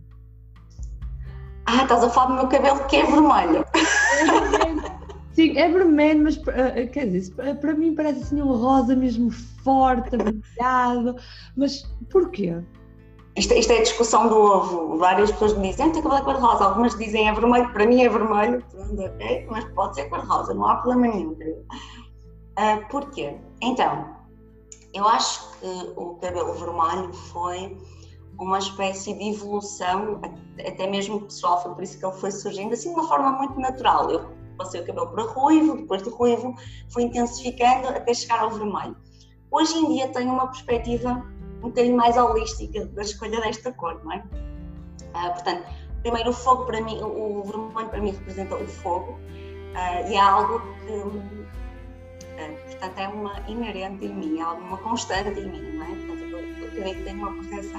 Ah, 1.65 1.83
estás 1.83 2.03
a 2.03 2.09
falar 2.09 2.27
do 2.27 2.33
meu 2.33 2.47
cabelo 2.47 2.85
que 2.87 2.97
é 2.97 3.05
vermelho. 3.05 3.65
Sim, 5.34 5.58
é 5.58 5.68
vermelho, 5.68 6.24
mas 6.24 6.38
uh, 6.38 6.92
quer 6.92 7.10
dizer, 7.10 7.34
para 7.60 7.74
mim 7.74 7.96
parece 7.96 8.22
assim 8.22 8.42
um 8.42 8.56
rosa 8.56 8.96
mesmo 8.96 9.32
forte, 9.63 10.15
brilhado. 10.15 11.15
Mas 11.58 11.84
porquê? 12.12 12.62
Isto, 13.36 13.56
isto, 13.56 13.72
é 13.72 13.80
a 13.80 13.82
discussão 13.82 14.27
do 14.27 14.36
ovo. 14.36 14.98
Várias 14.98 15.32
pessoas 15.32 15.58
me 15.58 15.70
dizem, 15.70 15.92
tem 15.92 16.03
cabelo 16.03 16.22
é 16.22 16.24
cor-de-rosa. 16.24 16.65
Algumas 16.65 16.96
dizem 16.96 17.27
é 17.27 17.34
vermelho, 17.34 17.68
para 17.74 17.88
mim 17.88 18.03
é 18.03 18.10
vermelho, 18.10 18.63
pronto, 18.70 19.01
ok? 19.01 19.48
Mas 19.50 19.65
pode 19.74 19.96
ser 19.96 20.08
cor-de-rosa, 20.10 20.53
não 20.53 20.68
há 20.68 20.75
problema 20.75 21.15
nenhum. 21.15 21.32
Uh, 21.32 22.88
porquê? 22.92 23.36
Então, 23.60 24.06
eu 24.94 25.08
acho 25.08 25.51
que 25.60 25.94
o 25.96 26.13
cabelo 26.22 26.53
vermelho 26.53 27.12
foi 27.12 27.75
uma 28.43 28.59
espécie 28.59 29.13
de 29.13 29.29
evolução, 29.29 30.21
até 30.59 30.88
mesmo 30.88 31.21
pessoal, 31.21 31.62
foi 31.62 31.73
por 31.73 31.83
isso 31.83 31.97
que 31.97 32.05
ele 32.05 32.15
foi 32.15 32.31
surgindo 32.31 32.73
assim 32.73 32.93
de 32.93 33.00
uma 33.00 33.07
forma 33.07 33.31
muito 33.31 33.59
natural. 33.59 34.09
Eu 34.12 34.29
passei 34.57 34.81
o 34.81 34.85
cabelo 34.85 35.07
para 35.07 35.23
ruivo, 35.23 35.77
depois 35.77 36.01
do 36.01 36.09
ruivo 36.09 36.55
foi 36.89 37.03
intensificando 37.03 37.88
até 37.89 38.13
chegar 38.13 38.39
ao 38.39 38.51
vermelho. 38.51 38.95
Hoje 39.51 39.77
em 39.77 39.93
dia 39.93 40.07
tenho 40.09 40.31
uma 40.31 40.47
perspectiva 40.47 41.23
um 41.59 41.69
bocadinho 41.69 41.95
mais 41.95 42.17
holística 42.17 42.85
da 42.88 43.01
escolha 43.01 43.39
desta 43.41 43.71
cor, 43.71 44.03
não 44.03 44.12
é? 44.12 44.23
Ah, 45.13 45.29
portanto, 45.29 45.63
primeiro 46.01 46.31
o 46.31 46.33
fogo 46.33 46.65
para 46.65 46.81
mim, 46.81 47.00
o 47.01 47.43
vermelho 47.43 47.89
para 47.89 48.01
mim 48.01 48.12
representa 48.12 48.55
o 48.55 48.67
fogo 48.67 49.17
ah, 49.75 50.01
e 50.01 50.15
é 50.15 50.19
algo 50.19 50.59
que, 50.59 51.45
ah, 52.38 52.65
portanto, 52.65 52.97
é 52.97 53.07
uma 53.07 53.39
inerente 53.47 54.05
em 54.05 54.13
mim, 54.13 54.39
é 54.39 54.45
uma 54.45 54.77
constante 54.77 55.39
em 55.39 55.50
mim, 55.50 55.77
não 55.77 55.85
é? 55.85 55.88
Portanto, 55.88 56.23
eu, 56.31 56.67
acredito 56.67 56.97
que 56.97 57.03
tenho 57.03 57.17
uma 57.19 57.33
presença 57.33 57.77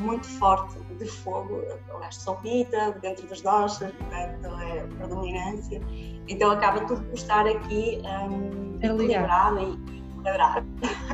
muito 0.00 0.26
forte 0.38 0.78
de 0.98 1.06
fogo, 1.06 1.62
aliás, 1.94 2.16
sou 2.16 2.36
pita, 2.36 2.92
dentro 3.00 3.26
das 3.28 3.40
doces, 3.40 3.90
portanto, 3.92 4.60
é? 4.60 4.86
Predominância, 4.96 5.80
então 6.28 6.50
acaba 6.50 6.80
tudo 6.86 7.02
por 7.04 7.14
estar 7.14 7.46
aqui 7.46 8.00
um, 8.04 8.76
equilibrado 8.76 9.60
e 9.60 10.22
quadrado. 10.22 10.66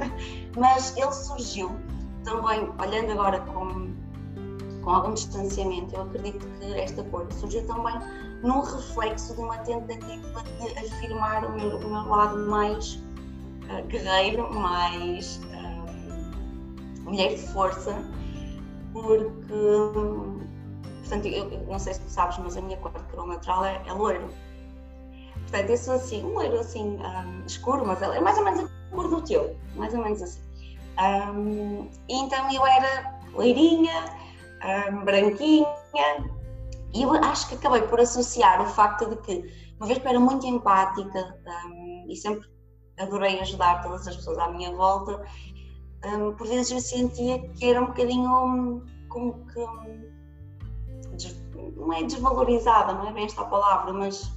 Mas 0.56 0.96
ele 0.96 1.12
surgiu 1.12 1.70
também, 2.24 2.68
olhando 2.78 3.12
agora 3.12 3.40
com, 3.40 3.92
com 4.82 4.90
algum 4.90 5.14
distanciamento, 5.14 5.94
eu 5.94 6.02
acredito 6.02 6.46
que 6.58 6.74
esta 6.74 7.02
cor 7.04 7.26
surgiu 7.32 7.66
também 7.66 7.94
num 8.42 8.60
reflexo 8.60 9.34
de 9.34 9.40
uma 9.40 9.58
tentativa 9.58 10.42
de 10.42 10.78
afirmar 10.78 11.44
o 11.44 11.52
meu, 11.52 11.76
o 11.78 11.90
meu 11.90 12.08
lado 12.08 12.38
mais 12.48 12.94
uh, 13.68 13.86
guerreiro, 13.86 14.52
mais 14.52 15.40
uh, 15.44 17.02
mulher 17.02 17.34
de 17.34 17.42
força, 17.52 18.04
porque, 18.94 19.52
portanto, 21.00 21.26
eu, 21.26 21.66
não 21.66 21.78
sei 21.80 21.94
se 21.94 22.00
tu 22.00 22.08
sabes, 22.08 22.38
mas 22.38 22.56
a 22.56 22.60
minha 22.60 22.76
cor 22.76 22.92
de 22.92 23.26
natural 23.26 23.64
é, 23.64 23.82
é 23.86 23.92
loiro. 23.92 24.28
Portanto, 25.42 25.70
eu 25.70 25.76
sou 25.76 25.94
assim, 25.94 26.24
um 26.24 26.34
loiro 26.34 26.60
assim 26.60 26.96
um, 26.96 27.44
escuro, 27.44 27.84
mas 27.84 28.00
é 28.00 28.20
mais 28.20 28.38
ou 28.38 28.44
menos 28.44 28.60
a 28.60 28.94
cor 28.94 29.08
do 29.08 29.20
teu, 29.20 29.56
mais 29.74 29.92
ou 29.92 30.02
menos 30.02 30.22
assim. 30.22 30.40
Um, 30.96 31.90
então 32.08 32.50
eu 32.52 32.64
era 32.64 33.18
loirinha, 33.32 34.04
um, 34.92 35.04
branquinha, 35.04 35.66
e 36.94 37.02
eu 37.02 37.10
acho 37.10 37.48
que 37.48 37.56
acabei 37.56 37.82
por 37.82 37.98
associar 37.98 38.62
o 38.62 38.66
facto 38.66 39.10
de 39.10 39.16
que, 39.16 39.74
uma 39.76 39.88
vez 39.88 39.98
que 39.98 40.06
eu 40.06 40.10
era 40.10 40.20
muito 40.20 40.46
empática 40.46 41.36
um, 41.66 42.06
e 42.08 42.14
sempre 42.14 42.48
adorei 42.96 43.40
ajudar 43.40 43.82
todas 43.82 44.06
as 44.06 44.14
pessoas 44.14 44.38
à 44.38 44.48
minha 44.52 44.70
volta, 44.70 45.20
um, 46.06 46.34
por 46.34 46.46
vezes 46.46 46.70
eu 46.70 46.80
sentia 46.80 47.38
que 47.50 47.64
era 47.66 47.80
um 47.80 47.86
bocadinho 47.86 48.82
como 49.08 49.46
que 49.46 49.60
não 51.76 51.92
é 51.92 52.02
desvalorizada, 52.02 52.94
não 52.94 53.08
é 53.08 53.12
bem 53.12 53.24
esta 53.24 53.44
palavra, 53.44 53.92
mas 53.92 54.30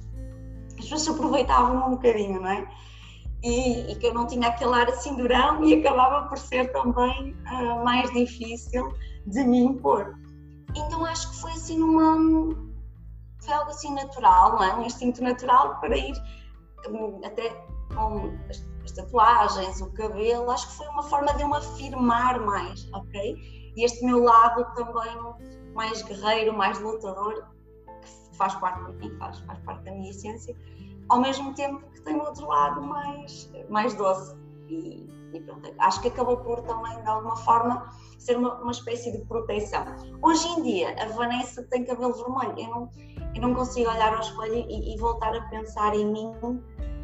as 0.68 0.74
pessoas 0.74 1.02
se 1.02 1.10
aproveitavam 1.10 1.88
um 1.88 1.90
bocadinho, 1.90 2.40
não 2.40 2.48
é? 2.48 2.68
E, 3.42 3.92
e, 3.92 3.96
que 3.96 4.06
eu 4.06 4.14
não 4.14 4.26
tinha 4.26 4.48
aquele 4.48 4.74
ar 4.74 4.88
assim 4.88 5.14
durão 5.14 5.64
e 5.64 5.74
acabava 5.74 6.28
por 6.28 6.38
ser 6.38 6.72
também 6.72 7.36
uh, 7.52 7.84
mais 7.84 8.10
difícil 8.12 8.92
de 9.26 9.44
me 9.44 9.58
impor. 9.58 10.18
Então 10.74 11.04
acho 11.04 11.30
que 11.30 11.36
foi 11.36 11.52
assim 11.52 11.78
numa. 11.78 12.16
foi 13.40 13.54
algo 13.54 13.70
assim 13.70 13.94
natural, 13.94 14.52
não 14.52 14.64
é? 14.64 14.74
Um 14.74 14.84
instinto 14.84 15.22
natural 15.22 15.78
para 15.80 15.96
ir 15.96 16.14
até 17.24 17.50
com 17.94 18.32
tatuagens, 18.98 19.80
o 19.80 19.90
cabelo, 19.92 20.50
acho 20.50 20.68
que 20.68 20.74
foi 20.74 20.88
uma 20.88 21.02
forma 21.04 21.32
de 21.34 21.42
eu 21.42 21.48
me 21.48 21.56
afirmar 21.56 22.40
mais, 22.40 22.88
ok? 22.92 23.36
E 23.76 23.84
este 23.84 24.04
meu 24.04 24.22
lado 24.22 24.66
também 24.74 25.16
mais 25.74 26.02
guerreiro, 26.02 26.56
mais 26.56 26.80
lutador, 26.80 27.44
que 28.02 28.36
faz 28.36 28.54
parte 28.56 28.84
de 28.84 28.98
mim, 28.98 29.16
faz, 29.18 29.38
faz 29.40 29.58
parte 29.60 29.84
da 29.84 29.92
minha 29.92 30.10
essência, 30.10 30.56
ao 31.08 31.20
mesmo 31.20 31.54
tempo 31.54 31.80
que 31.92 32.00
tem 32.02 32.16
outro 32.20 32.46
lado 32.48 32.82
mais, 32.82 33.50
mais 33.68 33.94
doce. 33.94 34.36
E, 34.68 35.08
e 35.32 35.40
pronto, 35.40 35.72
acho 35.78 36.00
que 36.00 36.08
acabou 36.08 36.38
por 36.38 36.60
também, 36.62 37.00
de 37.00 37.08
alguma 37.08 37.36
forma, 37.36 37.88
ser 38.18 38.36
uma, 38.36 38.54
uma 38.54 38.72
espécie 38.72 39.12
de 39.12 39.24
proteção. 39.26 39.84
Hoje 40.22 40.48
em 40.48 40.62
dia, 40.62 40.96
a 41.00 41.06
Vanessa 41.06 41.62
tem 41.70 41.84
cabelo 41.84 42.14
vermelho, 42.14 42.58
eu 42.58 42.68
não, 42.68 42.90
eu 43.34 43.42
não 43.42 43.54
consigo 43.54 43.88
olhar 43.88 44.12
ao 44.12 44.20
espelho 44.20 44.66
e, 44.68 44.94
e 44.94 44.98
voltar 44.98 45.34
a 45.36 45.42
pensar 45.42 45.94
em 45.94 46.06
mim 46.10 46.32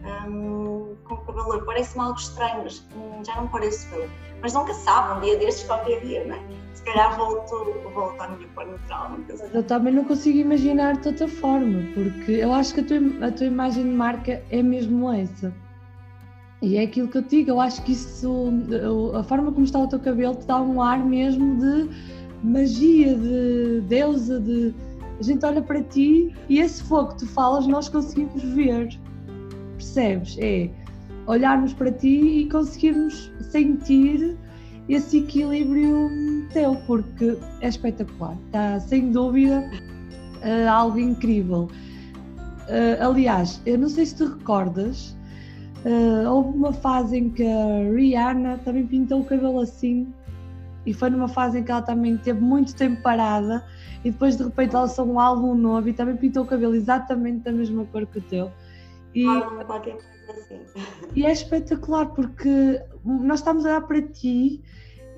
um, 0.04 0.96
com 1.04 1.32
loiro. 1.32 1.64
Parece-me 1.64 2.04
algo 2.04 2.18
estranho, 2.18 2.64
mas 2.64 2.86
hum, 2.96 3.24
já 3.24 3.36
não 3.36 3.48
parece 3.48 3.92
eu. 3.94 4.08
Mas 4.40 4.52
nunca 4.52 4.74
sabe, 4.74 5.18
um 5.18 5.20
dia 5.22 5.38
destes, 5.38 5.64
qualquer 5.64 6.00
dia, 6.00 6.24
não 6.26 6.36
é? 6.36 6.42
Se 6.74 6.82
calhar 6.82 7.16
volto, 7.16 7.72
volto 7.94 8.20
à 8.20 8.28
minha 8.28 8.48
cor 8.48 8.66
natural. 8.66 9.12
Eu 9.52 9.62
também 9.62 9.94
não 9.94 10.04
consigo 10.04 10.38
imaginar 10.38 10.96
de 10.96 11.08
outra 11.08 11.28
forma, 11.28 11.82
porque 11.94 12.32
eu 12.32 12.52
acho 12.52 12.74
que 12.74 12.80
a 12.80 12.84
tua, 12.84 13.28
a 13.28 13.32
tua 13.32 13.46
imagem 13.46 13.84
de 13.84 13.94
marca 13.94 14.42
é 14.50 14.62
mesmo 14.62 15.10
essa. 15.12 15.54
E 16.60 16.76
é 16.76 16.82
aquilo 16.82 17.08
que 17.08 17.18
eu 17.18 17.22
digo, 17.22 17.50
eu 17.50 17.60
acho 17.60 17.82
que 17.82 17.92
isso, 17.92 18.50
a 19.14 19.22
forma 19.22 19.52
como 19.52 19.64
está 19.64 19.78
o 19.78 19.88
teu 19.88 20.00
cabelo 20.00 20.34
te 20.34 20.46
dá 20.46 20.60
um 20.60 20.80
ar 20.80 20.98
mesmo 20.98 21.58
de 21.58 21.90
magia, 22.42 23.14
de 23.14 23.82
deusa, 23.82 24.40
de 24.40 24.74
a 25.18 25.22
gente 25.22 25.44
olha 25.44 25.62
para 25.62 25.82
ti 25.82 26.34
e 26.48 26.58
esse 26.58 26.82
fogo 26.82 27.10
que 27.10 27.18
tu 27.18 27.26
falas 27.28 27.66
nós 27.66 27.88
conseguimos 27.88 28.42
ver 28.42 28.88
percebes? 29.84 30.36
É 30.40 30.70
olharmos 31.26 31.72
para 31.72 31.90
ti 31.92 32.40
e 32.40 32.48
conseguirmos 32.50 33.30
sentir 33.50 34.36
esse 34.88 35.18
equilíbrio 35.18 36.10
teu, 36.52 36.76
porque 36.86 37.36
é 37.60 37.68
espetacular, 37.68 38.36
está 38.46 38.80
sem 38.80 39.10
dúvida 39.10 39.64
uh, 40.42 40.70
algo 40.70 40.98
incrível. 40.98 41.68
Uh, 42.68 43.02
aliás, 43.02 43.60
eu 43.64 43.78
não 43.78 43.88
sei 43.88 44.06
se 44.06 44.16
te 44.16 44.24
recordas, 44.24 45.16
uh, 45.84 46.28
houve 46.30 46.56
uma 46.56 46.72
fase 46.72 47.16
em 47.16 47.30
que 47.30 47.44
a 47.44 47.90
Rihanna 47.94 48.58
também 48.58 48.86
pintou 48.86 49.20
o 49.20 49.24
cabelo 49.24 49.60
assim, 49.60 50.06
e 50.84 50.92
foi 50.92 51.08
numa 51.08 51.28
fase 51.28 51.60
em 51.60 51.62
que 51.62 51.70
ela 51.70 51.80
também 51.80 52.18
teve 52.18 52.40
muito 52.40 52.74
tempo 52.74 53.00
parada, 53.02 53.64
e 54.04 54.10
depois 54.10 54.36
de 54.36 54.44
repente 54.44 54.74
lançou 54.74 55.06
um 55.06 55.18
álbum 55.18 55.54
novo 55.54 55.88
e 55.88 55.94
também 55.94 56.14
pintou 56.14 56.42
o 56.42 56.46
cabelo 56.46 56.74
exatamente 56.74 57.38
da 57.38 57.52
mesma 57.52 57.86
cor 57.86 58.04
que 58.06 58.18
o 58.18 58.22
teu. 58.22 58.50
E, 59.14 59.26
assim. 60.30 60.82
E 61.14 61.24
é 61.24 61.32
espetacular 61.32 62.06
porque 62.06 62.80
nós 63.04 63.40
estamos 63.40 63.64
a 63.64 63.70
olhar 63.70 63.80
para 63.82 64.02
ti 64.02 64.62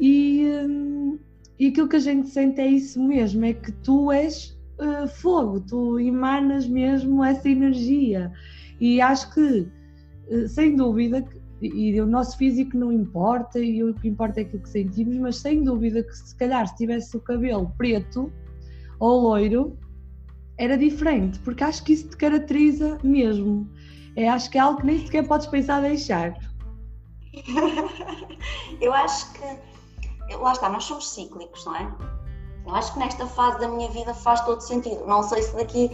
e, 0.00 0.46
hum, 0.68 1.18
e 1.58 1.68
aquilo 1.68 1.88
que 1.88 1.96
a 1.96 2.00
gente 2.00 2.28
sente 2.28 2.60
é 2.60 2.66
isso 2.66 3.02
mesmo, 3.02 3.44
é 3.44 3.54
que 3.54 3.72
tu 3.72 4.12
és 4.12 4.58
uh, 4.78 5.08
fogo, 5.08 5.60
tu 5.60 5.98
emanas 5.98 6.66
mesmo 6.66 7.24
essa 7.24 7.48
energia. 7.48 8.30
E 8.78 9.00
acho 9.00 9.32
que, 9.32 9.66
uh, 10.30 10.48
sem 10.48 10.76
dúvida, 10.76 11.24
e, 11.62 11.94
e, 11.94 12.00
o 12.00 12.06
nosso 12.06 12.36
físico 12.36 12.76
não 12.76 12.92
importa 12.92 13.58
e 13.58 13.82
o 13.82 13.94
que 13.94 14.08
importa 14.08 14.40
é 14.40 14.42
aquilo 14.42 14.62
que 14.62 14.68
sentimos, 14.68 15.16
mas 15.16 15.36
sem 15.36 15.64
dúvida 15.64 16.02
que 16.02 16.14
se 16.14 16.36
calhar 16.36 16.66
se 16.68 16.76
tivesse 16.76 17.16
o 17.16 17.20
cabelo 17.20 17.72
preto 17.78 18.30
ou 18.98 19.20
loiro 19.20 19.78
era 20.58 20.76
diferente, 20.76 21.38
porque 21.40 21.62
acho 21.62 21.82
que 21.84 21.92
isso 21.92 22.08
te 22.08 22.16
caracteriza 22.16 22.98
mesmo. 23.02 23.68
É, 24.16 24.28
acho 24.28 24.50
que 24.50 24.56
é 24.56 24.60
algo 24.60 24.80
que 24.80 24.86
nem 24.86 25.04
sequer 25.04 25.26
podes 25.26 25.46
pensar 25.46 25.80
deixar. 25.82 26.34
Eu 28.80 28.92
acho 28.92 29.30
que, 29.34 30.34
lá 30.34 30.52
está, 30.52 30.68
nós 30.68 30.84
somos 30.84 31.10
cíclicos, 31.10 31.64
não 31.66 31.76
é? 31.76 31.94
Eu 32.66 32.74
acho 32.74 32.92
que 32.94 32.98
nesta 32.98 33.26
fase 33.26 33.60
da 33.60 33.68
minha 33.68 33.88
vida 33.90 34.12
faz 34.14 34.40
todo 34.40 34.60
sentido. 34.60 35.06
Não 35.06 35.22
sei 35.22 35.42
se 35.42 35.54
daqui, 35.54 35.90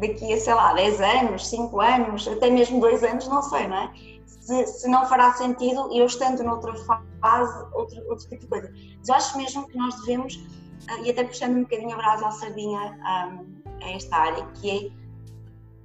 daqui 0.00 0.32
a, 0.32 0.40
sei 0.40 0.54
lá, 0.54 0.72
10 0.72 1.00
anos, 1.00 1.46
5 1.46 1.80
anos, 1.80 2.26
até 2.26 2.50
mesmo 2.50 2.80
2 2.80 3.04
anos, 3.04 3.28
não 3.28 3.42
sei, 3.42 3.68
não 3.68 3.76
é? 3.76 3.92
Se, 4.26 4.66
se 4.66 4.88
não 4.88 5.06
fará 5.06 5.32
sentido 5.34 5.88
eu 5.92 6.06
estando 6.06 6.42
noutra 6.42 6.72
fase, 7.20 7.66
outro, 7.74 7.98
outro 8.08 8.28
tipo 8.28 8.40
de 8.40 8.46
coisa. 8.46 8.72
Mas 8.98 9.08
eu 9.08 9.14
acho 9.14 9.36
mesmo 9.36 9.68
que 9.68 9.76
nós 9.76 9.94
devemos, 10.00 10.40
ah, 10.88 10.98
e 11.00 11.10
até 11.10 11.24
puxando 11.24 11.56
um 11.56 11.62
bocadinho 11.62 11.92
a 11.92 11.96
brasa 11.96 12.26
à 12.26 12.30
sardinha 12.30 12.98
a, 13.04 13.38
a 13.82 13.90
esta 13.90 14.16
área, 14.16 14.44
que 14.54 14.92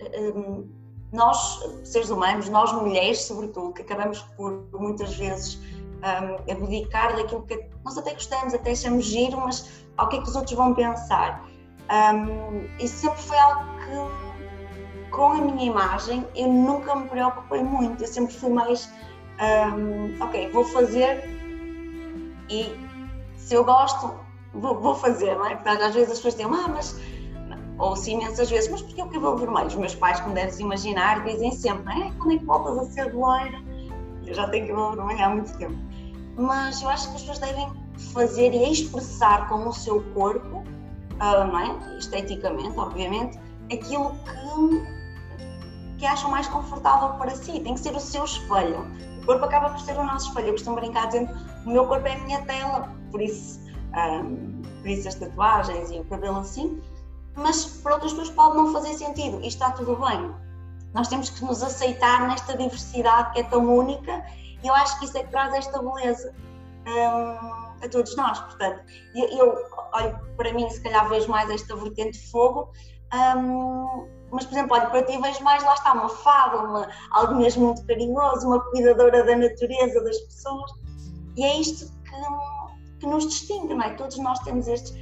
é. 0.02 0.20
Um, 0.20 0.70
nós, 1.12 1.60
seres 1.84 2.10
humanos, 2.10 2.48
nós 2.48 2.72
mulheres, 2.72 3.24
sobretudo, 3.24 3.74
que 3.74 3.82
acabamos 3.82 4.22
por 4.38 4.64
muitas 4.74 5.14
vezes 5.18 5.60
um, 6.02 6.52
abdicar 6.52 7.16
daquilo 7.16 7.44
que 7.44 7.68
nós 7.84 7.98
até 7.98 8.14
gostamos, 8.14 8.54
até 8.54 8.72
achamos 8.72 9.06
giro, 9.06 9.38
mas 9.40 9.86
ao 9.98 10.08
que 10.08 10.18
é 10.18 10.22
que 10.22 10.30
os 10.30 10.36
outros 10.36 10.56
vão 10.56 10.74
pensar. 10.74 11.46
Isso 12.80 12.96
sempre 12.96 13.22
foi 13.22 13.38
algo 13.38 13.66
que, 13.80 15.10
com 15.12 15.34
a 15.34 15.42
minha 15.42 15.66
imagem, 15.66 16.26
eu 16.34 16.48
nunca 16.48 16.96
me 16.96 17.10
preocupei 17.10 17.62
muito. 17.62 18.02
Eu 18.02 18.08
sempre 18.08 18.34
fui 18.34 18.50
mais, 18.50 18.90
ok, 20.22 20.50
vou 20.52 20.64
fazer 20.64 21.24
e 22.50 22.74
se 23.36 23.56
eu 23.56 23.66
gosto, 23.66 24.14
vou, 24.54 24.80
vou 24.80 24.96
fazer, 24.96 25.36
não 25.36 25.46
é? 25.46 25.56
Porque 25.56 25.70
às 25.70 25.94
vezes 25.94 26.12
as 26.12 26.18
pessoas 26.18 26.36
dizem, 26.36 26.46
ah, 26.48 26.68
mas 26.70 26.98
ouço 27.82 28.10
imensas 28.10 28.50
vezes, 28.50 28.70
mas 28.70 28.82
porquê 28.82 29.02
o 29.02 29.08
cabelo 29.08 29.38
vermelho? 29.38 29.68
Os 29.68 29.76
meus 29.76 29.96
pais, 29.96 30.20
como 30.20 30.36
deves 30.36 30.60
imaginar, 30.60 31.24
dizem 31.24 31.52
sempre, 31.52 31.94
é, 31.94 32.12
quando 32.18 32.34
é 32.34 32.38
que 32.38 32.46
voltas 32.46 32.78
a 32.78 32.86
ser 32.92 33.14
loira? 33.14 33.60
Eu 34.26 34.34
já 34.34 34.48
tenho 34.50 34.68
cabelo 34.68 34.96
vermelho 34.96 35.26
há 35.26 35.30
muito 35.30 35.58
tempo. 35.58 35.76
Mas 36.38 36.82
eu 36.82 36.90
acho 36.90 37.10
que 37.10 37.16
as 37.16 37.22
pessoas 37.22 37.40
devem 37.40 37.68
fazer 38.14 38.54
e 38.54 38.72
expressar 38.72 39.50
com 39.50 39.68
o 39.68 39.74
seu 39.74 40.02
corpo, 40.14 40.58
uh, 40.58 41.48
não 41.48 41.60
é? 41.60 41.98
esteticamente, 41.98 42.78
obviamente, 42.78 43.40
aquilo 43.72 44.12
que, 44.12 45.98
que 46.00 46.06
acham 46.06 46.30
mais 46.32 46.48
confortável 46.48 47.18
para 47.18 47.32
si. 47.32 47.60
Tem 47.60 47.74
que 47.74 47.80
ser 47.80 47.96
o 47.96 48.00
seu 48.00 48.24
espelho. 48.24 48.86
O 49.22 49.26
corpo 49.26 49.46
acaba 49.46 49.70
por 49.70 49.80
ser 49.80 49.98
o 49.98 50.04
nosso 50.04 50.30
espelho. 50.30 50.48
Eu 50.48 50.54
costumo 50.54 50.76
brincar 50.76 51.08
dizendo 51.08 51.32
o 51.66 51.70
meu 51.70 51.86
corpo 51.86 52.08
é 52.08 52.16
a 52.16 52.20
minha 52.20 52.42
tela, 52.44 52.94
por 53.12 53.22
isso, 53.22 53.60
um, 53.70 53.72
ah, 53.94 54.24
por 54.82 54.90
isso 54.90 55.08
as 55.08 55.16
tatuagens 55.16 55.92
e 55.92 56.00
o 56.00 56.06
cabelo 56.06 56.40
assim. 56.40 56.82
Mas 57.36 57.66
para 57.66 57.94
outras 57.94 58.12
pessoas 58.12 58.30
pode 58.32 58.58
não 58.58 58.72
fazer 58.72 58.94
sentido 58.94 59.40
e 59.42 59.48
está 59.48 59.72
tudo 59.72 59.96
bem. 59.96 60.34
Nós 60.94 61.08
temos 61.08 61.30
que 61.30 61.44
nos 61.46 61.64
aceitar 61.64 62.28
nesta 62.28 62.58
diversidade 62.58 63.32
que 63.34 63.40
é 63.40 63.44
tão 63.44 63.64
única 63.74 64.24
e 64.62 64.68
eu 64.68 64.74
acho 64.74 65.00
que 65.00 65.06
isso 65.06 65.18
é 65.18 65.24
que 65.24 65.30
traz 65.30 65.54
esta 65.54 65.82
beleza. 65.82 66.34
Um, 66.88 67.62
a 67.84 67.90
todos 67.90 68.16
nós. 68.16 68.40
Portanto, 68.40 68.82
eu, 69.16 69.28
eu 69.30 69.66
olho 69.94 70.20
para 70.38 70.54
mim, 70.54 70.70
se 70.70 70.82
calhar 70.82 71.08
vejo 71.10 71.30
mais 71.30 71.50
esta 71.50 71.76
vertente 71.76 72.20
de 72.20 72.32
fogo, 72.32 72.72
um, 73.14 74.08
mas, 74.32 74.46
por 74.46 74.54
exemplo, 74.54 74.78
olho 74.78 74.90
para 74.90 75.04
ti 75.04 75.18
vejo 75.18 75.44
mais, 75.44 75.64
lá 75.64 75.74
está, 75.74 75.94
uma 75.94 76.10
fada, 76.10 76.58
uma, 76.58 76.88
algo 77.12 77.36
mesmo 77.36 77.68
muito 77.68 77.86
carinhoso, 77.86 78.48
uma 78.48 78.62
cuidadora 78.72 79.24
da 79.24 79.36
natureza, 79.36 80.02
das 80.04 80.18
pessoas. 80.20 80.72
E 81.36 81.44
é 81.44 81.60
isto 81.60 81.92
que, 82.04 83.00
que 83.00 83.08
nos 83.08 83.28
distingue, 83.28 83.74
não 83.74 83.84
é? 83.84 83.94
Todos 83.96 84.18
nós 84.20 84.40
temos 84.40 84.68
estes, 84.68 84.94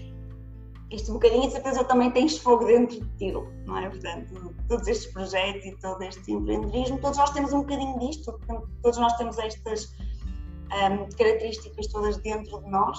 este 0.91 1.12
bocadinho, 1.12 1.47
de 1.47 1.52
certeza 1.52 1.84
também 1.84 2.10
tens 2.12 2.38
fogo 2.38 2.65
dentro 2.65 2.99
de 2.99 3.17
ti, 3.17 3.32
não 3.65 3.78
é? 3.78 3.89
Portanto, 3.89 4.56
todos 4.67 4.88
estes 4.88 5.12
projetos 5.13 5.65
e 5.65 5.75
todo 5.78 6.02
este 6.02 6.32
empreendedorismo, 6.32 6.99
todos 6.99 7.17
nós 7.17 7.30
temos 7.32 7.54
um 7.54 7.60
bocadinho 7.60 7.99
disto, 7.99 8.39
todos 8.82 8.97
nós 8.97 9.13
temos 9.17 9.38
estas 9.38 9.86
um, 9.86 11.10
características 11.15 11.88
todas 11.88 12.17
dentro 12.17 12.60
de 12.62 12.69
nós, 12.71 12.97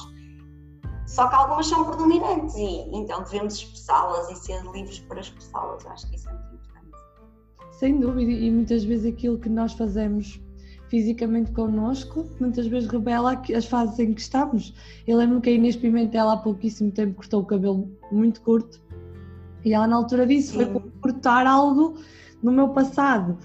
só 1.06 1.28
que 1.28 1.34
algumas 1.34 1.66
são 1.66 1.84
predominantes 1.84 2.54
e 2.54 2.88
então 2.92 3.24
devemos 3.24 3.54
expressá-las 3.54 4.30
e 4.30 4.36
ser 4.36 4.62
livres 4.70 5.00
para 5.00 5.20
expressá-las. 5.20 5.84
Acho 5.86 6.08
que 6.08 6.16
isso 6.16 6.28
é 6.28 6.32
muito 6.32 6.54
importante. 6.54 6.96
Sem 7.72 7.98
dúvida, 7.98 8.30
e 8.30 8.50
muitas 8.50 8.84
vezes 8.84 9.12
aquilo 9.12 9.36
que 9.36 9.48
nós 9.48 9.72
fazemos 9.72 10.40
fisicamente 10.90 11.52
connosco, 11.52 12.26
muitas 12.38 12.66
vezes 12.66 12.90
revela 12.90 13.40
as 13.56 13.64
fases 13.64 13.98
em 14.00 14.12
que 14.12 14.20
estamos. 14.20 14.74
Eu 15.06 15.16
lembro 15.16 15.40
que 15.40 15.48
a 15.48 15.52
Inês 15.52 15.76
Pimentel 15.76 16.28
há 16.28 16.36
pouquíssimo 16.36 16.90
tempo 16.90 17.14
cortou 17.14 17.40
o 17.40 17.46
cabelo 17.46 17.88
muito 18.10 18.42
curto 18.42 18.80
e 19.64 19.72
ela 19.72 19.86
na 19.86 19.96
altura 19.96 20.26
disse 20.26 20.52
foi 20.54 20.66
cortar 21.00 21.46
algo 21.46 21.94
no 22.42 22.50
meu 22.50 22.70
passado 22.70 23.38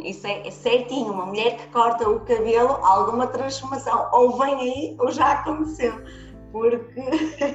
isso 0.00 0.26
é, 0.26 0.46
é, 0.46 0.50
certinho, 0.50 1.12
uma 1.12 1.26
mulher 1.26 1.56
que 1.56 1.66
corta 1.68 2.08
o 2.08 2.20
cabelo, 2.20 2.70
alguma 2.82 3.26
transformação 3.26 4.08
ou 4.12 4.38
vem 4.38 4.54
aí 4.54 4.96
ou 4.98 5.10
já 5.10 5.32
aconteceu, 5.32 5.92
porque 6.50 7.02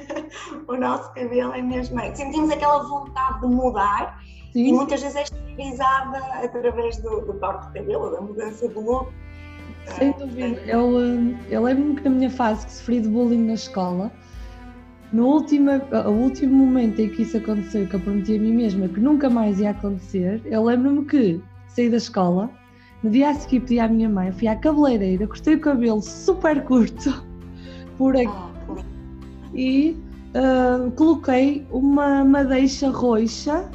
o 0.68 0.76
nosso 0.76 1.12
cabelo 1.14 1.52
é 1.52 1.62
mesmo. 1.62 2.00
Sentimos 2.14 2.50
aquela 2.50 2.82
vontade 2.84 3.40
de 3.40 3.46
mudar 3.46 4.22
Sim. 4.52 4.68
e 4.68 4.72
muitas 4.72 5.02
vezes 5.02 5.16
é 5.16 5.22
exteriorizada 5.22 6.18
através 6.42 6.96
do, 6.98 7.20
do 7.20 7.34
corte 7.34 7.66
de 7.68 7.74
cabelo, 7.74 8.10
da 8.10 8.20
mudança 8.20 8.68
do 8.68 8.80
look. 8.80 9.12
Sem 9.96 10.12
dúvida. 10.12 10.60
Eu, 10.66 11.00
eu 11.48 11.62
lembro-me 11.62 11.96
que 11.96 12.04
na 12.08 12.10
minha 12.10 12.30
fase 12.30 12.66
que 12.66 12.72
sofri 12.72 13.00
de 13.00 13.08
bullying 13.08 13.46
na 13.46 13.54
escola, 13.54 14.12
no 15.12 15.26
último, 15.26 15.70
o 16.06 16.10
último 16.10 16.66
momento 16.66 17.00
em 17.00 17.08
que 17.08 17.22
isso 17.22 17.36
aconteceu, 17.38 17.86
que 17.86 17.94
eu 17.94 18.00
prometi 18.00 18.36
a 18.36 18.38
mim 18.38 18.52
mesma 18.52 18.88
que 18.88 19.00
nunca 19.00 19.30
mais 19.30 19.58
ia 19.58 19.70
acontecer, 19.70 20.42
eu 20.44 20.64
lembro-me 20.64 21.04
que 21.06 21.40
saí 21.68 21.88
da 21.88 21.96
escola, 21.96 22.50
no 23.02 23.10
dia 23.10 23.30
a 23.30 23.34
seguir 23.34 23.60
pedi 23.60 23.80
à 23.80 23.88
minha 23.88 24.08
mãe, 24.08 24.32
fui 24.32 24.48
à 24.48 24.56
cabeleireira, 24.56 25.26
cortei 25.26 25.54
o 25.54 25.60
cabelo 25.60 26.02
super 26.02 26.62
curto 26.64 27.24
por 27.96 28.16
aqui 28.16 28.28
ah, 28.28 28.74
e 29.54 29.96
uh, 30.34 30.90
coloquei 30.92 31.66
uma 31.70 32.24
madeixa 32.24 32.90
roxa 32.90 33.67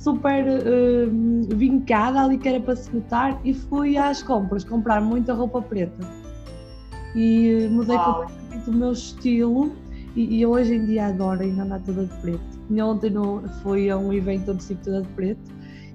super 0.00 0.44
uh, 0.46 1.56
vincada 1.56 2.22
ali 2.22 2.38
que 2.38 2.48
era 2.48 2.58
para 2.58 2.74
se 2.74 2.94
notar 2.94 3.38
e 3.44 3.52
fui 3.52 3.98
às 3.98 4.22
compras 4.22 4.64
comprar 4.64 5.00
muita 5.02 5.34
roupa 5.34 5.60
preta 5.60 6.08
e 7.14 7.66
uh, 7.66 7.70
mudei 7.70 7.98
completamente 7.98 8.70
o 8.70 8.72
meu 8.72 8.92
estilo 8.92 9.72
e, 10.16 10.38
e, 10.38 10.46
hoje 10.46 10.74
em 10.74 10.86
dia 10.86 11.06
adoro 11.06 11.42
ainda 11.42 11.62
andar 11.62 11.80
toda 11.80 12.04
de 12.04 12.16
preto. 12.16 12.60
E 12.68 12.82
ontem 12.82 13.10
no, 13.10 13.42
fui 13.62 13.90
a 13.90 13.96
um 13.96 14.12
evento 14.12 14.50
onde 14.50 14.62
estive 14.62 14.80
toda 14.82 15.02
de 15.02 15.08
preto 15.08 15.52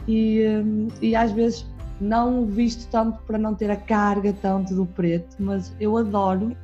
e, 0.07 0.41
hum, 0.47 0.87
e 1.01 1.15
às 1.15 1.31
vezes 1.31 1.65
não 1.99 2.45
visto 2.45 2.89
tanto 2.89 3.19
para 3.23 3.37
não 3.37 3.53
ter 3.55 3.69
a 3.71 3.75
carga 3.75 4.33
tanto 4.41 4.73
do 4.73 4.85
preto, 4.85 5.35
mas 5.39 5.73
eu 5.79 5.97
adoro. 5.97 6.55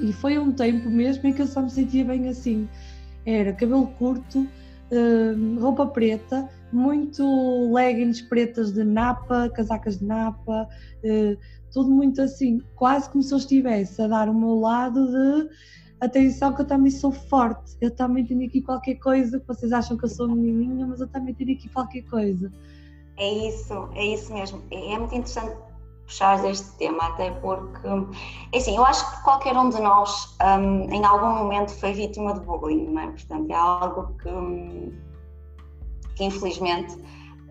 E 0.00 0.12
foi 0.12 0.38
um 0.38 0.52
tempo 0.52 0.88
mesmo 0.88 1.28
em 1.28 1.32
que 1.32 1.42
eu 1.42 1.46
só 1.46 1.60
me 1.60 1.70
sentia 1.70 2.04
bem 2.04 2.28
assim. 2.28 2.68
Era 3.26 3.52
cabelo 3.52 3.86
curto, 3.98 4.46
hum, 4.92 5.58
roupa 5.60 5.86
preta, 5.86 6.48
muito 6.72 7.72
leggings 7.72 8.20
pretas 8.22 8.72
de 8.72 8.84
napa, 8.84 9.50
casacas 9.50 9.98
de 9.98 10.04
napa, 10.04 10.68
hum, 11.04 11.36
tudo 11.72 11.90
muito 11.90 12.20
assim, 12.22 12.60
quase 12.74 13.10
como 13.10 13.22
se 13.22 13.32
eu 13.32 13.38
estivesse 13.38 14.00
a 14.02 14.08
dar 14.08 14.28
o 14.28 14.34
meu 14.34 14.54
lado 14.54 15.06
de 15.06 15.48
atenção 16.00 16.54
que 16.54 16.62
eu 16.62 16.66
também 16.66 16.90
sou 16.90 17.12
forte, 17.12 17.76
eu 17.80 17.90
também 17.90 18.24
tenho 18.24 18.46
aqui 18.46 18.62
qualquer 18.62 18.94
coisa, 18.96 19.42
vocês 19.46 19.72
acham 19.72 19.96
que 19.96 20.04
eu 20.04 20.08
sou 20.08 20.28
menininha, 20.28 20.86
mas 20.86 21.00
eu 21.00 21.08
também 21.08 21.34
tenho 21.34 21.52
aqui 21.52 21.68
qualquer 21.68 22.02
coisa. 22.02 22.50
É 23.16 23.48
isso, 23.48 23.88
é 23.96 24.06
isso 24.06 24.32
mesmo. 24.32 24.62
É, 24.70 24.92
é 24.92 24.98
muito 24.98 25.14
interessante 25.14 25.56
puxar 26.08 26.42
este 26.46 26.70
tema, 26.78 27.06
até 27.08 27.30
porque, 27.32 27.86
assim, 28.56 28.74
eu 28.74 28.84
acho 28.84 29.08
que 29.10 29.22
qualquer 29.22 29.54
um 29.54 29.68
de 29.68 29.78
nós 29.78 30.34
um, 30.42 30.90
em 30.90 31.04
algum 31.04 31.34
momento 31.34 31.70
foi 31.78 31.92
vítima 31.92 32.32
de 32.32 32.40
bullying, 32.40 32.88
não 32.88 33.02
é? 33.02 33.06
Portanto, 33.08 33.50
é 33.50 33.54
algo 33.54 34.16
que, 34.16 34.92
que 36.16 36.24
infelizmente 36.24 36.96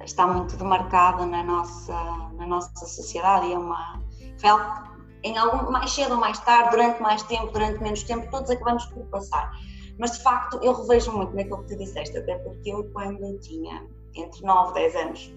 está 0.04 0.26
muito 0.26 0.58
demarcado 0.58 1.26
na 1.28 1.44
nossa, 1.44 1.94
na 2.34 2.48
nossa 2.48 2.74
sociedade 2.86 3.46
e 3.46 3.54
é 3.54 3.58
uma, 3.58 4.02
foi 4.40 4.50
algo 4.50 4.88
em 5.24 5.38
algum, 5.38 5.72
mais 5.72 5.92
cedo 5.92 6.14
ou 6.14 6.20
mais 6.20 6.40
tarde, 6.40 6.72
durante 6.72 7.02
mais 7.02 7.22
tempo, 7.24 7.52
durante 7.52 7.82
menos 7.82 8.04
tempo, 8.04 8.30
todos 8.32 8.50
acabamos 8.50 8.86
por 8.88 9.06
passar. 9.06 9.52
Mas 10.00 10.12
de 10.18 10.24
facto 10.24 10.60
eu 10.64 10.74
revejo 10.74 11.12
muito 11.12 11.36
naquilo 11.36 11.64
que 11.64 11.76
tu 11.76 11.78
disseste, 11.78 12.18
até 12.18 12.38
porque 12.40 12.72
eu 12.72 12.84
quando 12.92 13.40
tinha 13.40 13.86
entre 14.16 14.44
9 14.44 14.72
e 14.72 14.74
10 14.74 14.96
anos 14.96 15.34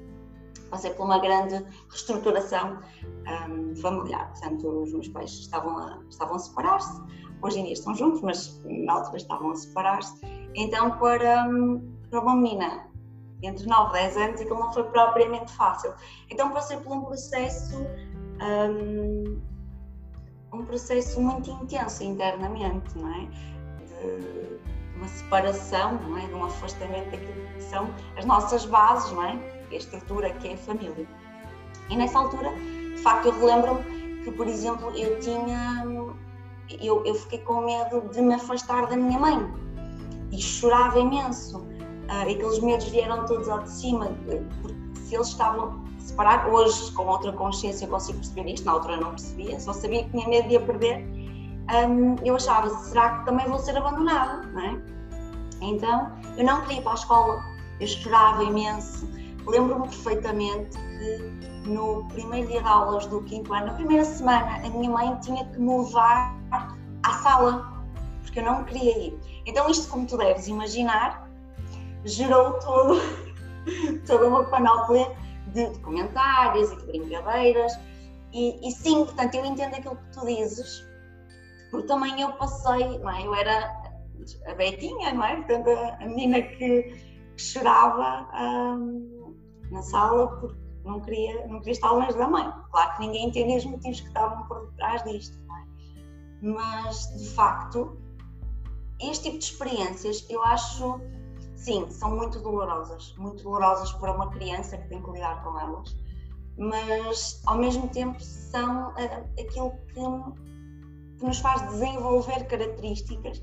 passei 0.70 0.92
por 0.92 1.04
uma 1.04 1.18
grande 1.18 1.64
reestruturação 1.88 2.78
um, 3.48 3.74
familiar. 3.76 4.30
Portanto, 4.30 4.82
os 4.82 4.92
meus 4.92 5.08
pais 5.08 5.30
estavam 5.30 5.78
a, 5.78 5.98
estavam 6.08 6.36
a 6.36 6.38
separar-se, 6.38 7.02
hoje 7.42 7.60
em 7.60 7.64
dia 7.64 7.72
estão 7.72 7.94
juntos, 7.94 8.22
mas 8.22 8.60
na 8.64 8.94
altura 8.94 9.16
estavam 9.16 9.50
a 9.50 9.56
separar-se. 9.56 10.20
Então, 10.54 10.98
para, 10.98 11.46
hum, 11.48 11.92
para 12.08 12.20
uma 12.20 12.36
menina 12.36 12.88
entre 13.42 13.66
9 13.66 13.90
e 13.90 14.02
10 14.02 14.16
anos, 14.16 14.40
aquilo 14.40 14.60
não 14.60 14.72
foi 14.72 14.84
propriamente 14.84 15.52
fácil. 15.52 15.92
Então, 16.30 16.50
passei 16.50 16.76
por 16.78 16.92
um 16.92 17.04
processo 17.04 17.76
um, 18.42 19.40
um 20.52 20.64
processo 20.64 21.20
muito 21.20 21.50
intenso 21.50 22.02
internamente, 22.02 22.98
não 22.98 23.14
é? 23.14 23.26
De 23.86 24.60
uma 25.00 25.08
separação, 25.08 25.94
não 25.94 26.18
é? 26.18 26.26
De 26.26 26.34
um 26.34 26.44
afastamento 26.44 27.10
daquilo 27.10 27.32
que 27.54 27.62
são 27.62 27.88
as 28.16 28.24
nossas 28.24 28.66
bases, 28.66 29.10
não 29.12 29.24
é? 29.24 29.38
A 29.70 29.74
estrutura 29.74 30.30
que 30.30 30.48
é 30.48 30.54
a 30.54 30.56
família. 30.58 31.06
E 31.88 31.96
nessa 31.96 32.18
altura, 32.18 32.50
de 32.52 32.98
facto, 32.98 33.26
eu 33.26 33.32
relembro-me 33.32 34.22
que, 34.22 34.30
por 34.30 34.46
exemplo, 34.46 34.90
eu 34.94 35.18
tinha. 35.20 35.84
Eu, 36.80 37.04
eu 37.04 37.14
fiquei 37.14 37.40
com 37.40 37.62
medo 37.62 38.08
de 38.12 38.20
me 38.20 38.34
afastar 38.34 38.86
da 38.86 38.96
minha 38.96 39.18
mãe 39.18 39.38
e 40.30 40.40
chorava 40.40 40.98
imenso. 40.98 41.58
Uh, 41.58 42.22
aqueles 42.22 42.60
medos 42.60 42.88
vieram 42.88 43.24
todos 43.26 43.48
ao 43.48 43.60
de 43.60 43.70
cima, 43.70 44.12
porque 44.62 45.00
se 45.00 45.14
eles 45.14 45.28
estavam 45.28 45.84
separados, 45.98 46.52
hoje 46.52 46.92
com 46.92 47.06
outra 47.06 47.32
consciência 47.32 47.86
consigo 47.86 48.18
perceber 48.18 48.52
isto, 48.52 48.64
na 48.64 48.72
altura 48.72 48.96
não 48.96 49.10
percebia, 49.10 49.58
só 49.58 49.72
sabia 49.72 50.04
que 50.04 50.10
tinha 50.10 50.28
medo 50.28 50.48
de 50.48 50.56
a 50.56 50.60
perder. 50.60 51.19
Um, 51.72 52.16
eu 52.24 52.34
achava, 52.34 52.68
será 52.84 53.18
que 53.18 53.26
também 53.26 53.46
vou 53.46 53.58
ser 53.58 53.76
abandonada, 53.76 54.42
não 54.48 54.60
é? 54.60 54.80
Então, 55.60 56.10
eu 56.36 56.44
não 56.44 56.62
queria 56.62 56.78
ir 56.78 56.82
para 56.82 56.92
a 56.92 56.94
escola, 56.94 57.44
eu 57.78 57.86
chorava 57.86 58.42
imenso. 58.42 59.08
Lembro-me 59.46 59.88
perfeitamente 59.88 60.76
que 60.78 61.68
no 61.68 62.06
primeiro 62.08 62.48
dia 62.48 62.62
de 62.62 62.68
aulas 62.68 63.06
do 63.06 63.22
quinto 63.22 63.52
ano, 63.52 63.66
na 63.66 63.74
primeira 63.74 64.04
semana, 64.04 64.56
a 64.56 64.68
minha 64.70 64.90
mãe 64.90 65.14
tinha 65.20 65.44
que 65.44 65.58
me 65.58 65.78
levar 65.78 66.34
à 67.02 67.12
sala, 67.22 67.84
porque 68.22 68.40
eu 68.40 68.44
não 68.44 68.64
queria 68.64 68.98
ir. 68.98 69.20
Então, 69.46 69.68
isto, 69.68 69.88
como 69.88 70.06
tu 70.06 70.16
deves 70.16 70.48
imaginar, 70.48 71.28
gerou 72.04 72.54
todo, 72.54 73.00
toda 74.06 74.28
uma 74.28 74.44
panóplia 74.44 75.10
de, 75.48 75.66
comentários 75.80 76.72
e 76.72 76.76
de 76.76 76.86
brincadeiras. 76.86 77.78
E, 78.32 78.68
e, 78.68 78.72
sim, 78.72 79.04
portanto, 79.04 79.34
eu 79.34 79.44
entendo 79.44 79.74
aquilo 79.74 79.96
que 79.96 80.18
tu 80.18 80.26
dizes, 80.26 80.84
porque 81.70 81.86
também 81.86 82.20
eu 82.20 82.32
passei, 82.32 82.98
não 82.98 83.10
é? 83.10 83.26
Eu 83.26 83.34
era 83.34 83.80
a 84.46 84.54
Betinha, 84.54 85.12
não 85.12 85.24
é? 85.24 85.36
Portanto, 85.36 85.68
a, 85.70 86.06
menina 86.06 86.42
que, 86.42 86.82
que 87.36 87.42
chorava 87.42 88.28
hum, 88.76 89.36
na 89.70 89.82
sala 89.82 90.28
porque 90.38 90.60
não 90.84 91.00
queria, 91.00 91.46
não 91.46 91.58
queria 91.58 91.72
estar 91.72 91.92
longe 91.92 92.16
da 92.16 92.28
mãe. 92.28 92.50
Claro 92.70 92.96
que 92.96 93.00
ninguém 93.00 93.28
entendia 93.28 93.56
os 93.56 93.64
motivos 93.64 94.00
que 94.00 94.08
estavam 94.08 94.46
por 94.46 94.70
detrás 94.70 95.02
disto, 95.04 95.38
não 95.46 95.56
é? 95.56 95.64
Mas, 96.42 97.18
de 97.18 97.30
facto, 97.30 97.96
este 99.00 99.24
tipo 99.24 99.38
de 99.38 99.44
experiências 99.44 100.26
eu 100.28 100.42
acho, 100.42 101.00
sim, 101.54 101.88
são 101.90 102.16
muito 102.16 102.40
dolorosas, 102.40 103.14
muito 103.16 103.42
dolorosas 103.42 103.92
para 103.92 104.12
uma 104.12 104.30
criança 104.30 104.76
que 104.76 104.88
tem 104.88 105.02
que 105.02 105.10
lidar 105.10 105.42
com 105.42 105.58
elas, 105.58 105.96
mas 106.58 107.42
ao 107.46 107.56
mesmo 107.56 107.88
tempo 107.88 108.20
são 108.20 108.90
uh, 108.90 109.40
aquilo 109.40 109.72
que, 109.88 110.00
que 111.20 111.26
nos 111.26 111.38
faz 111.38 111.60
desenvolver 111.68 112.46
características 112.46 113.40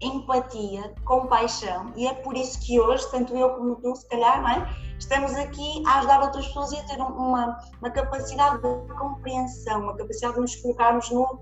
empatia, 0.00 0.94
compaixão, 1.04 1.92
e 1.96 2.06
é 2.06 2.14
por 2.14 2.36
isso 2.36 2.60
que 2.60 2.78
hoje, 2.78 3.10
tanto 3.10 3.36
eu 3.36 3.50
como 3.50 3.76
tu, 3.76 3.94
se 3.96 4.08
calhar, 4.08 4.40
não 4.40 4.48
é? 4.48 4.88
estamos 4.98 5.34
aqui 5.34 5.82
a 5.86 5.98
ajudar 5.98 6.22
outras 6.22 6.46
pessoas 6.46 6.72
e 6.72 6.76
a 6.76 6.84
ter 6.84 7.00
uma, 7.00 7.58
uma 7.80 7.90
capacidade 7.90 8.62
de 8.62 8.94
compreensão, 8.94 9.82
uma 9.82 9.96
capacidade 9.96 10.34
de 10.34 10.40
nos 10.40 10.56
colocarmos 10.56 11.10
no, 11.10 11.40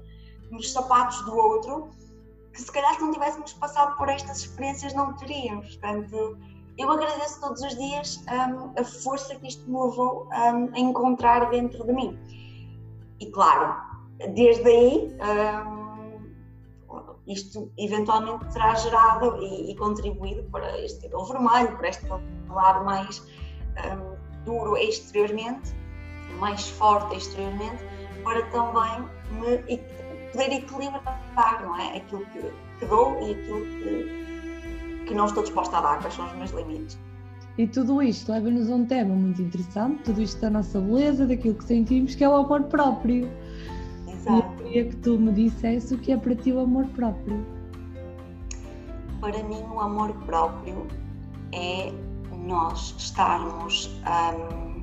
nos 0.51 0.73
sapatos 0.73 1.23
do 1.25 1.37
outro, 1.37 1.89
que 2.53 2.63
se 2.63 2.73
calhar 2.73 2.95
se 2.95 3.01
não 3.01 3.13
tivéssemos 3.13 3.53
passado 3.55 3.97
por 3.97 4.09
estas 4.09 4.39
experiências 4.39 4.95
não 4.95 5.15
teríamos. 5.15 5.77
Portanto, 5.77 6.39
eu 6.79 6.91
agradeço 6.91 7.41
todos 7.41 7.61
os 7.63 7.77
dias 7.77 8.25
um, 8.31 8.81
a 8.81 8.85
força 8.85 9.35
que 9.37 9.49
isto 9.49 9.69
me 9.71 9.79
levou 9.79 10.27
um, 10.27 10.75
a 10.75 10.79
encontrar 10.79 11.51
dentro 11.51 11.85
de 11.85 11.93
mim. 11.93 12.19
E 13.21 13.27
claro, 13.31 13.75
desde 14.35 14.67
aí. 14.67 15.17
Um, 15.21 15.76
isto 17.27 17.71
eventualmente 17.77 18.47
terá 18.53 18.75
gerado 18.75 19.37
e, 19.43 19.73
e, 19.73 19.77
contribuído 19.77 20.45
para 20.45 20.79
este 20.81 21.03
cabelo 21.03 21.25
vermelho, 21.27 21.77
para 21.77 21.89
este 21.89 22.07
lado 22.49 22.85
mais 22.85 23.23
um, 23.77 24.17
duro 24.45 24.77
exteriormente, 24.77 25.75
mais 26.39 26.69
forte 26.69 27.17
exteriormente, 27.17 27.83
para 28.23 28.43
também 28.51 29.09
me 29.33 29.79
poder 30.33 30.53
equilibrar 30.53 31.63
não 31.63 31.77
é? 31.81 31.97
aquilo 31.97 32.25
que, 32.27 32.53
que 32.79 32.87
dou 32.87 33.21
e 33.23 33.33
aquilo 33.33 33.61
que, 33.61 35.05
que 35.07 35.15
não 35.15 35.27
estou 35.27 35.43
disposta 35.43 35.79
a 35.79 35.81
dar, 35.81 36.01
quais 36.01 36.15
são 36.15 36.27
os 36.27 36.33
meus 36.35 36.51
limites. 36.51 36.99
E 37.59 37.67
tudo 37.67 38.03
isto 38.03 38.31
leva-nos 38.31 38.71
a 38.71 38.75
um 38.75 38.85
tema 38.85 39.15
muito 39.15 39.41
interessante, 39.41 40.03
tudo 40.03 40.21
isto 40.21 40.41
da 40.43 40.51
nossa 40.51 40.79
beleza, 40.79 41.27
daquilo 41.27 41.55
que 41.55 41.65
sentimos, 41.65 42.15
que 42.15 42.23
é 42.23 42.29
o 42.29 42.37
amor 42.37 42.65
próprio. 42.65 43.31
Exato. 44.27 44.29
E 44.29 44.39
eu 44.39 44.43
queria 44.57 44.85
que 44.87 44.97
tu 44.97 45.19
me 45.19 45.33
dissesse 45.33 45.95
o 45.95 45.99
que 45.99 46.13
é 46.13 46.17
para 46.17 46.35
ti 46.35 46.53
o 46.53 46.61
amor 46.61 46.87
próprio. 46.89 47.47
Para 49.21 49.43
mim, 49.45 49.63
o 49.73 49.81
amor 49.81 50.13
próprio 50.27 50.87
é 51.53 51.93
nós 52.45 52.95
estarmos. 52.99 53.91
Um, 54.07 54.77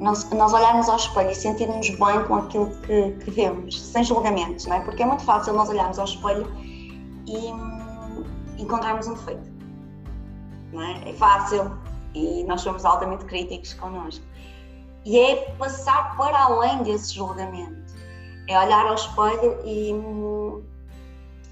nós, 0.00 0.30
nós 0.30 0.52
olharmos 0.52 0.88
ao 0.88 0.96
espelho 0.96 1.30
e 1.30 1.34
sentirmos 1.34 1.90
bem 1.90 2.24
com 2.28 2.36
aquilo 2.36 2.70
que, 2.82 3.10
que 3.24 3.30
vemos, 3.32 3.80
sem 3.80 4.04
julgamentos, 4.04 4.64
não 4.66 4.76
é? 4.76 4.80
Porque 4.80 5.02
é 5.02 5.06
muito 5.06 5.24
fácil 5.24 5.54
nós 5.54 5.68
olharmos 5.68 5.98
ao 5.98 6.04
espelho 6.04 6.46
e 7.26 7.36
hum, 7.36 8.24
encontrarmos 8.58 9.08
um 9.08 9.14
defeito. 9.14 9.50
Não 10.72 10.82
é? 10.82 11.10
é 11.10 11.12
fácil 11.14 11.72
e 12.14 12.44
nós 12.44 12.60
somos 12.60 12.84
altamente 12.84 13.24
críticos 13.24 13.74
connosco 13.74 14.24
e 15.08 15.18
é 15.18 15.50
passar 15.52 16.18
para 16.18 16.38
além 16.38 16.82
desse 16.82 17.14
julgamento. 17.14 17.94
É 18.46 18.58
olhar 18.58 18.86
ao 18.86 18.94
espelho 18.94 19.58
e 19.64 19.94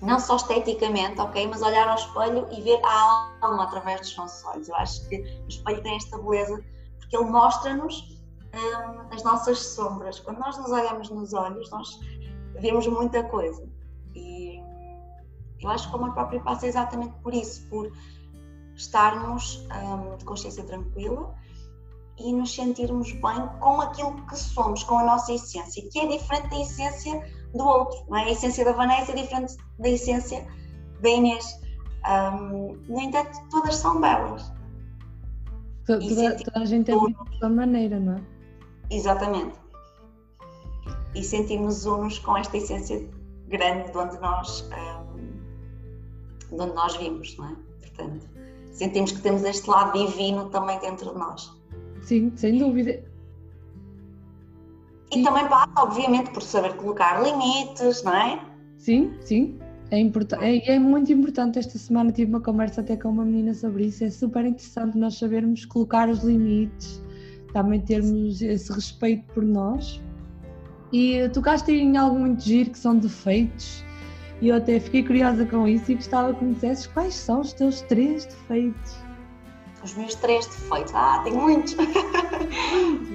não 0.03 0.21
só 0.21 0.37
esteticamente, 0.37 1.19
ok, 1.19 1.47
mas 1.47 1.63
olhar 1.63 1.89
ao 1.89 1.95
espelho 1.95 2.47
e 2.53 2.61
ver 2.61 2.79
a 2.85 3.31
alma 3.41 3.65
através 3.65 4.03
dos 4.03 4.15
nossos 4.19 4.45
olhos. 4.45 4.69
Eu 4.69 4.77
acho 4.77 5.09
que 5.09 5.17
o 5.17 5.49
espelho 5.49 5.83
tem 5.83 5.97
esta 5.97 6.19
beleza 6.19 6.63
porque 6.99 7.17
ele 7.17 7.31
mostra-nos 7.31 8.21
hum, 8.53 9.09
as 9.11 9.25
nossas 9.25 9.59
sombras. 9.59 10.21
Quando 10.21 10.39
nós 10.39 10.59
nos 10.59 10.71
olhamos 10.71 11.09
nos 11.09 11.33
olhos, 11.33 11.71
nós 11.71 11.99
vemos 12.61 12.87
muita 12.87 13.25
coisa. 13.25 13.67
E 14.15 14.61
eu 15.63 15.71
acho 15.71 15.89
que 15.89 15.95
o 15.95 15.99
amor 15.99 16.13
próprio 16.13 16.45
passa 16.45 16.67
exatamente 16.67 17.15
por 17.23 17.33
isso, 17.33 17.67
por 17.71 17.91
estarmos 18.75 19.67
hum, 19.83 20.15
de 20.19 20.27
consciência 20.27 20.63
tranquila 20.63 21.35
e 22.19 22.33
nos 22.33 22.55
sentirmos 22.55 23.13
bem 23.13 23.49
com 23.61 23.81
aquilo 23.81 24.15
que 24.27 24.37
somos, 24.37 24.83
com 24.85 24.99
a 24.99 25.05
nossa 25.05 25.33
essência, 25.33 25.87
que 25.91 25.99
é 25.99 26.07
diferente 26.07 26.49
da 26.49 26.61
essência 26.61 27.25
do 27.55 27.65
outro. 27.65 28.17
É? 28.17 28.21
A 28.21 28.31
essência 28.31 28.65
da 28.65 28.73
Vanessa 28.73 29.13
é 29.13 29.17
diferente 29.17 29.57
da 29.79 29.89
essência 29.89 30.47
da 31.01 31.09
Inês. 31.09 31.61
Um, 32.09 32.77
no 32.89 33.01
entanto, 33.01 33.39
todas 33.51 33.77
são 33.77 34.01
belas. 34.01 34.53
Toda, 35.87 36.37
toda 36.37 36.61
a 36.61 36.65
gente 36.65 36.91
é 36.91 36.95
de 36.95 37.39
sua 37.39 37.49
maneira, 37.49 38.01
não 38.01 38.15
é? 38.15 38.21
Exatamente. 38.91 39.59
E 41.15 41.23
sentimos 41.23 41.87
unos 41.87 42.19
com 42.19 42.37
esta 42.37 42.57
essência 42.57 43.09
grande 43.49 43.91
de 43.91 43.99
onde 43.99 44.19
nós, 44.21 44.69
um, 44.73 46.57
de 46.57 46.63
onde 46.63 46.75
nós 46.75 46.97
vimos, 46.97 47.37
não 47.37 47.49
é? 47.49 47.57
Portanto, 47.81 48.29
sentimos 48.73 49.13
que 49.13 49.21
temos 49.21 49.43
este 49.45 49.69
lado 49.69 49.99
divino 49.99 50.51
também 50.51 50.79
dentro 50.81 51.13
de 51.13 51.19
nós. 51.19 51.56
Sim, 52.07 52.33
sem 52.37 52.57
dúvida. 52.57 53.03
E 55.13 55.25
também 55.25 55.49
passa, 55.49 55.73
obviamente, 55.79 56.31
por 56.31 56.41
saber 56.41 56.77
colocar 56.77 57.21
limites, 57.21 58.05
não 58.05 58.15
é? 58.15 58.41
Sim, 58.79 59.13
sim. 59.21 59.59
É, 59.91 59.99
importante, 59.99 60.45
é, 60.45 60.77
é 60.77 60.79
muito 60.79 61.13
importante. 61.13 61.59
Esta 61.59 61.77
semana 61.79 62.13
tive 62.13 62.31
uma 62.31 62.41
conversa 62.41 62.81
até 62.81 62.97
com 62.97 63.09
uma 63.09 63.25
menina 63.25 63.53
sobre 63.55 63.87
isso. 63.87 64.05
É 64.05 64.11
super 64.11 64.47
interessante 64.47 64.97
nós 64.97 65.19
sabermos 65.19 65.65
colocar 65.65 66.09
os 66.09 66.23
limites, 66.23 67.03
também 67.53 67.81
termos 67.81 68.41
esse 68.41 68.73
respeito 68.73 69.25
por 69.35 69.45
nós. 69.45 70.01
E 70.93 71.29
tocaste 71.31 71.73
em 71.73 71.97
algo 71.97 72.21
muito 72.21 72.41
giro 72.45 72.71
que 72.71 72.79
são 72.79 72.97
defeitos. 72.97 73.85
E 74.41 74.49
eu 74.49 74.57
até 74.57 74.79
fiquei 74.79 75.03
curiosa 75.03 75.45
com 75.45 75.67
isso 75.67 75.91
e 75.91 75.97
gostava 75.97 76.33
que 76.35 76.45
me 76.45 76.55
dissesses 76.55 76.87
quais 76.87 77.15
são 77.15 77.41
os 77.41 77.53
teus 77.53 77.81
três 77.83 78.27
defeitos 78.27 79.06
os 79.87 79.95
meus 79.95 80.15
três 80.17 80.47
defeitos. 80.47 80.93
Ah, 80.95 81.21
tenho 81.25 81.41
muitos. 81.41 81.75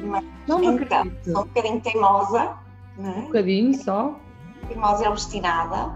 Mas, 0.03 0.23
não 0.47 0.63
então, 0.63 1.05
sou 1.23 1.43
um 1.43 1.45
bocadinho 1.45 1.81
teimosa. 1.81 2.57
Né? 2.97 3.15
Um 3.17 3.25
bocadinho 3.25 3.84
só. 3.84 4.15
Teimosa 4.67 5.05
e 5.05 5.07
obstinada. 5.07 5.93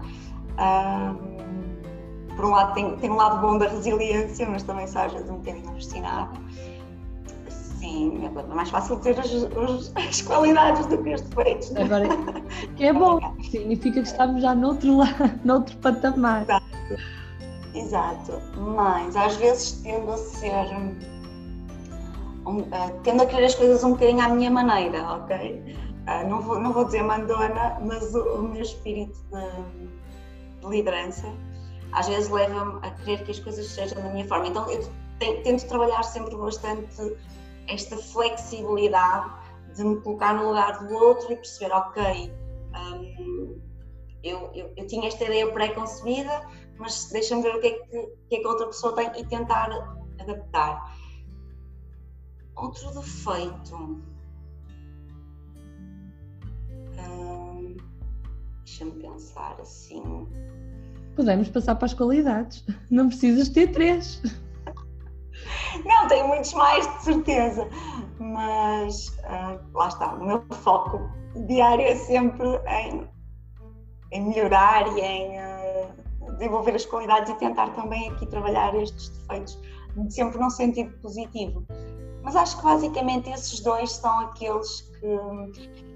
Um, 0.58 2.36
por 2.36 2.44
um 2.44 2.50
lado, 2.50 2.74
tem, 2.74 2.96
tem 2.96 3.10
um 3.10 3.16
lado 3.16 3.40
bom 3.40 3.58
da 3.58 3.68
resiliência, 3.68 4.46
mas 4.48 4.62
também 4.62 4.86
sou 4.86 5.02
às 5.02 5.12
vezes 5.12 5.30
um 5.30 5.36
bocadinho 5.36 5.68
obstinada. 5.70 6.30
Sim, 7.48 8.26
é 8.26 8.54
mais 8.54 8.70
fácil 8.70 8.96
ter 8.98 9.18
as, 9.18 9.32
as, 9.32 9.92
as 9.96 10.22
qualidades 10.22 10.86
do 10.86 11.02
que 11.02 11.14
os 11.14 11.22
defeitos. 11.22 11.70
Né? 11.70 11.82
Agora, 11.82 12.06
que 12.76 12.84
é 12.84 12.92
bom, 12.92 13.20
significa 13.50 14.02
que 14.02 14.08
estamos 14.08 14.42
já 14.42 14.54
noutro, 14.54 14.98
noutro 15.44 15.76
patamar. 15.78 16.42
Exato. 16.42 16.66
Exato, 17.76 18.40
mas 18.56 19.14
às 19.14 19.36
vezes 19.36 19.72
tendo 19.82 20.10
a 20.10 20.16
ser 20.16 20.50
um, 22.46 22.60
uh, 22.60 23.00
tendo 23.04 23.22
a 23.22 23.26
querer 23.26 23.44
as 23.44 23.54
coisas 23.54 23.84
um 23.84 23.92
bocadinho 23.92 24.22
à 24.22 24.28
minha 24.28 24.50
maneira, 24.50 25.02
ok? 25.12 25.62
Uh, 26.08 26.28
não, 26.28 26.40
vou, 26.40 26.58
não 26.58 26.72
vou 26.72 26.86
dizer 26.86 27.02
mandona, 27.02 27.78
mas 27.84 28.14
o, 28.14 28.22
o 28.36 28.42
meu 28.48 28.62
espírito 28.62 29.18
de, 29.30 30.60
de 30.60 30.66
liderança 30.66 31.26
às 31.92 32.08
vezes 32.08 32.30
leva-me 32.30 32.78
a 32.86 32.90
querer 32.92 33.24
que 33.24 33.30
as 33.30 33.40
coisas 33.40 33.66
sejam 33.66 34.02
da 34.02 34.08
minha 34.10 34.26
forma. 34.26 34.48
Então 34.48 34.70
eu 34.70 34.90
tento 35.42 35.66
trabalhar 35.66 36.02
sempre 36.02 36.34
bastante 36.36 37.16
esta 37.68 37.96
flexibilidade 37.96 39.30
de 39.74 39.84
me 39.84 40.00
colocar 40.00 40.34
no 40.34 40.48
lugar 40.48 40.86
do 40.86 40.94
outro 40.94 41.32
e 41.32 41.36
perceber, 41.36 41.72
ok, 41.74 42.32
um, 42.74 43.60
eu, 44.22 44.50
eu, 44.54 44.72
eu, 44.76 44.86
tinha 44.86 45.06
esta 45.06 45.24
ideia 45.24 45.50
pré-concebida, 45.52 46.42
mas 46.78 47.10
deixa-me 47.10 47.42
ver 47.42 47.56
o 47.56 47.60
que 47.60 47.66
é 47.66 47.78
que, 47.78 48.06
que, 48.28 48.36
é 48.36 48.38
que 48.40 48.46
a 48.46 48.50
outra 48.50 48.66
pessoa 48.66 48.94
tem 48.94 49.20
e 49.20 49.26
tentar 49.26 49.70
adaptar. 50.18 50.96
Outro 52.56 52.90
defeito. 52.94 53.76
Hum, 56.98 57.76
Deixa-me 58.64 58.92
pensar 58.92 59.56
assim. 59.60 60.26
Podemos 61.14 61.48
passar 61.48 61.76
para 61.76 61.86
as 61.86 61.94
qualidades. 61.94 62.64
Não 62.90 63.08
precisas 63.08 63.48
ter 63.48 63.72
três. 63.72 64.20
Não, 65.84 66.08
tenho 66.08 66.28
muitos 66.28 66.52
mais, 66.54 66.86
de 66.98 67.04
certeza. 67.04 67.68
Mas 68.18 69.08
uh, 69.08 69.60
lá 69.72 69.88
está, 69.88 70.14
o 70.14 70.26
meu 70.26 70.44
foco 70.50 71.10
diário 71.46 71.84
é 71.84 71.94
sempre 71.94 72.46
em, 72.66 73.08
em 74.12 74.28
melhorar 74.28 74.86
e 74.96 75.00
em 75.00 75.38
uh, 75.38 75.55
desenvolver 76.38 76.74
as 76.74 76.84
qualidades 76.84 77.30
e 77.30 77.34
tentar 77.34 77.70
também 77.70 78.10
aqui 78.10 78.26
trabalhar 78.26 78.74
estes 78.74 79.08
defeitos, 79.08 79.58
sempre 80.10 80.38
num 80.38 80.50
sentido 80.50 80.96
positivo. 80.98 81.64
Mas 82.22 82.34
acho 82.34 82.56
que 82.58 82.64
basicamente 82.64 83.30
esses 83.30 83.60
dois 83.60 83.92
são 83.92 84.20
aqueles 84.20 84.80
que. 84.80 85.06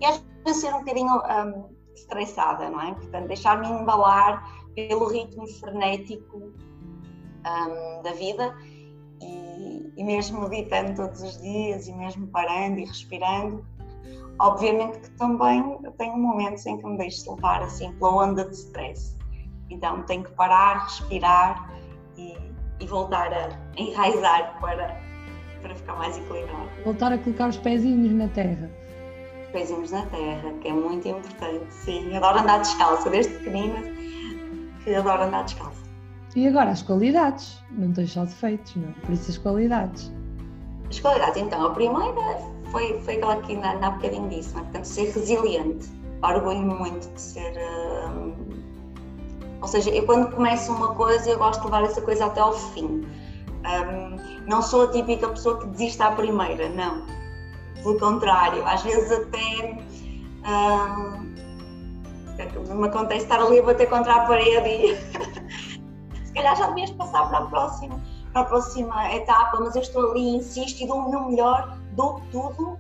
E 0.01 0.07
às 0.07 0.23
vezes 0.45 0.61
ser 0.61 0.75
um 0.75 0.79
bocadinho 0.79 1.13
um, 1.17 1.75
estressada, 1.95 2.71
não 2.71 2.81
é? 2.81 2.95
Portanto, 2.95 3.27
deixar-me 3.27 3.69
embalar 3.69 4.49
pelo 4.75 5.09
ritmo 5.09 5.47
frenético 5.47 6.37
um, 6.39 8.03
da 8.03 8.13
vida 8.13 8.57
e, 9.21 9.93
e 9.97 10.05
mesmo 10.05 10.49
meditando 10.49 10.95
todos 10.95 11.21
os 11.23 11.41
dias 11.41 11.89
e 11.89 11.93
mesmo 11.93 12.27
parando 12.29 12.79
e 12.79 12.85
respirando, 12.85 13.65
obviamente 14.39 15.01
que 15.01 15.11
também 15.13 15.79
tenho 15.99 16.17
momentos 16.17 16.65
em 16.67 16.79
que 16.79 16.87
me 16.87 16.97
deixo 16.97 17.35
levar 17.35 17.63
assim 17.63 17.93
pela 17.95 18.25
onda 18.25 18.45
de 18.45 18.55
stress. 18.55 19.20
Então 19.71 20.03
tenho 20.03 20.25
que 20.25 20.33
parar, 20.33 20.85
respirar 20.85 21.71
e, 22.17 22.37
e 22.81 22.87
voltar 22.87 23.33
a 23.33 23.49
enraizar 23.81 24.59
para, 24.61 25.01
para 25.63 25.75
ficar 25.75 25.95
mais 25.97 26.19
equilibrado. 26.19 26.69
Voltar 26.85 27.13
a 27.13 27.19
colocar 27.19 27.49
os 27.49 27.57
pezinhos 27.57 28.13
na 28.13 28.29
terra. 28.29 28.71
Os 29.45 29.49
pezinhos 29.53 29.91
na 29.93 30.05
terra, 30.07 30.53
que 30.61 30.69
é 30.69 30.73
muito 30.73 31.09
importante, 31.09 31.73
sim. 31.73 32.15
Adoro 32.17 32.41
andar 32.41 32.59
descalça, 32.59 33.09
desde 33.09 33.33
pequenina 33.35 33.81
que 34.83 34.95
adoro 34.95 35.23
andar 35.23 35.45
descalça. 35.45 35.81
E 36.35 36.47
agora 36.47 36.71
as 36.71 36.83
qualidades, 36.83 37.63
não 37.71 37.93
tens 37.93 38.13
só 38.13 38.25
defeitos, 38.25 38.77
não 38.77 38.89
é? 38.89 38.93
Por 39.05 39.13
isso 39.13 39.31
as 39.31 39.39
qualidades. 39.39 40.13
As 40.89 41.01
qualidades, 41.01 41.43
então, 41.43 41.67
a 41.67 41.71
primeira 41.71 42.39
foi, 42.71 43.01
foi 43.01 43.17
aquela 43.17 43.37
que 43.43 43.53
ainda 43.53 43.87
há 43.87 43.91
bocadinho 43.91 44.29
disse, 44.29 44.57
é? 44.57 44.61
portanto, 44.61 44.85
ser 44.85 45.11
resiliente. 45.13 45.89
Orgulho-me 46.23 46.75
muito 46.75 47.13
de 47.13 47.21
ser. 47.21 47.53
Uh, 47.53 48.35
ou 49.61 49.69
seja, 49.69 49.91
eu 49.91 50.07
quando 50.07 50.35
começo 50.35 50.73
uma 50.73 50.95
coisa, 50.95 51.29
eu 51.31 51.39
gosto 51.39 51.61
de 51.61 51.67
levar 51.67 51.85
essa 51.85 52.01
coisa 52.01 52.27
até 52.27 52.41
ao 52.41 52.53
fim. 52.53 53.07
Um, 53.61 54.47
não 54.47 54.63
sou 54.63 54.85
a 54.85 54.91
típica 54.91 55.29
pessoa 55.29 55.59
que 55.59 55.67
desiste 55.67 56.03
à 56.03 56.13
primeira, 56.13 56.69
não. 56.71 57.05
Pelo 57.83 57.99
contrário, 57.99 58.67
às 58.67 58.83
vezes 58.83 59.11
até. 59.13 59.79
Um, 60.49 61.31
me 62.75 62.89
acontece 62.89 63.25
estar 63.25 63.39
ali 63.39 63.59
a 63.59 63.63
bater 63.63 63.89
contra 63.89 64.15
a 64.15 64.27
parede 64.27 64.69
e 64.69 64.97
se 66.25 66.33
calhar 66.33 66.57
já 66.57 66.69
devias 66.69 66.91
passar 66.93 67.29
para 67.29 67.39
a 67.39 67.47
próxima, 67.47 68.01
para 68.33 68.43
a 68.43 68.45
próxima 68.47 69.13
etapa, 69.13 69.61
mas 69.61 69.77
eu 69.77 69.83
estou 69.83 70.11
ali, 70.11 70.37
insisto 70.37 70.83
e 70.83 70.87
dou 70.87 71.01
o 71.01 71.11
meu 71.11 71.29
melhor, 71.29 71.77
dou 71.93 72.23
tudo 72.33 72.79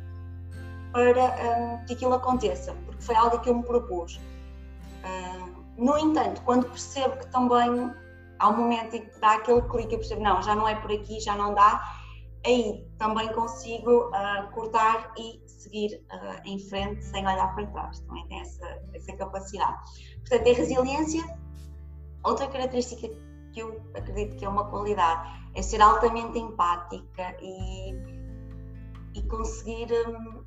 para 0.92 1.24
um, 1.24 1.84
que 1.84 1.92
aquilo 1.92 2.14
aconteça, 2.14 2.74
porque 2.86 3.02
foi 3.02 3.14
algo 3.14 3.38
que 3.40 3.50
eu 3.50 3.54
me 3.54 3.62
propus. 3.62 4.18
Uh, 5.04 5.49
no 5.76 5.98
entanto, 5.98 6.42
quando 6.42 6.66
percebo 6.66 7.16
que 7.16 7.30
também 7.30 7.92
há 8.38 8.48
um 8.48 8.56
momento 8.56 8.94
em 8.94 9.06
que 9.06 9.20
dá 9.20 9.34
aquele 9.34 9.62
clique, 9.62 9.94
eu 9.94 9.98
percebo, 9.98 10.22
não, 10.22 10.42
já 10.42 10.54
não 10.54 10.66
é 10.66 10.74
por 10.74 10.90
aqui, 10.90 11.20
já 11.20 11.36
não 11.36 11.54
dá, 11.54 11.82
aí 12.44 12.86
também 12.98 13.32
consigo 13.32 14.08
uh, 14.08 14.50
cortar 14.52 15.12
e 15.18 15.42
seguir 15.46 16.02
uh, 16.12 16.40
em 16.44 16.58
frente 16.58 17.04
sem 17.04 17.26
olhar 17.26 17.54
para 17.54 17.66
trás. 17.66 18.00
Também 18.00 18.26
tem 18.28 18.40
essa, 18.40 18.82
essa 18.94 19.16
capacidade. 19.16 19.76
Portanto, 20.20 20.42
tem 20.42 20.54
resiliência. 20.54 21.40
Outra 22.22 22.46
característica 22.48 23.08
que 23.52 23.60
eu 23.60 23.80
acredito 23.94 24.36
que 24.36 24.44
é 24.44 24.48
uma 24.48 24.64
qualidade, 24.68 25.28
é 25.54 25.62
ser 25.62 25.80
altamente 25.80 26.38
empática 26.38 27.36
e, 27.40 27.92
e 29.14 29.22
conseguir 29.28 29.88
um, 30.06 30.44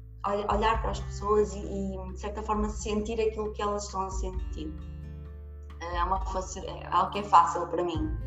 olhar 0.49 0.81
para 0.81 0.91
as 0.91 0.99
pessoas 0.99 1.53
e, 1.53 1.59
e, 1.59 2.13
de 2.13 2.19
certa 2.19 2.41
forma, 2.43 2.69
sentir 2.69 3.19
aquilo 3.19 3.51
que 3.53 3.62
elas 3.62 3.86
estão 3.86 4.01
a 4.01 4.09
sentir. 4.09 4.73
É, 5.91 6.03
uma 6.03 6.21
é 6.65 6.87
algo 6.91 7.11
que 7.11 7.19
é 7.19 7.23
fácil 7.23 7.67
para 7.67 7.83
mim. 7.83 8.17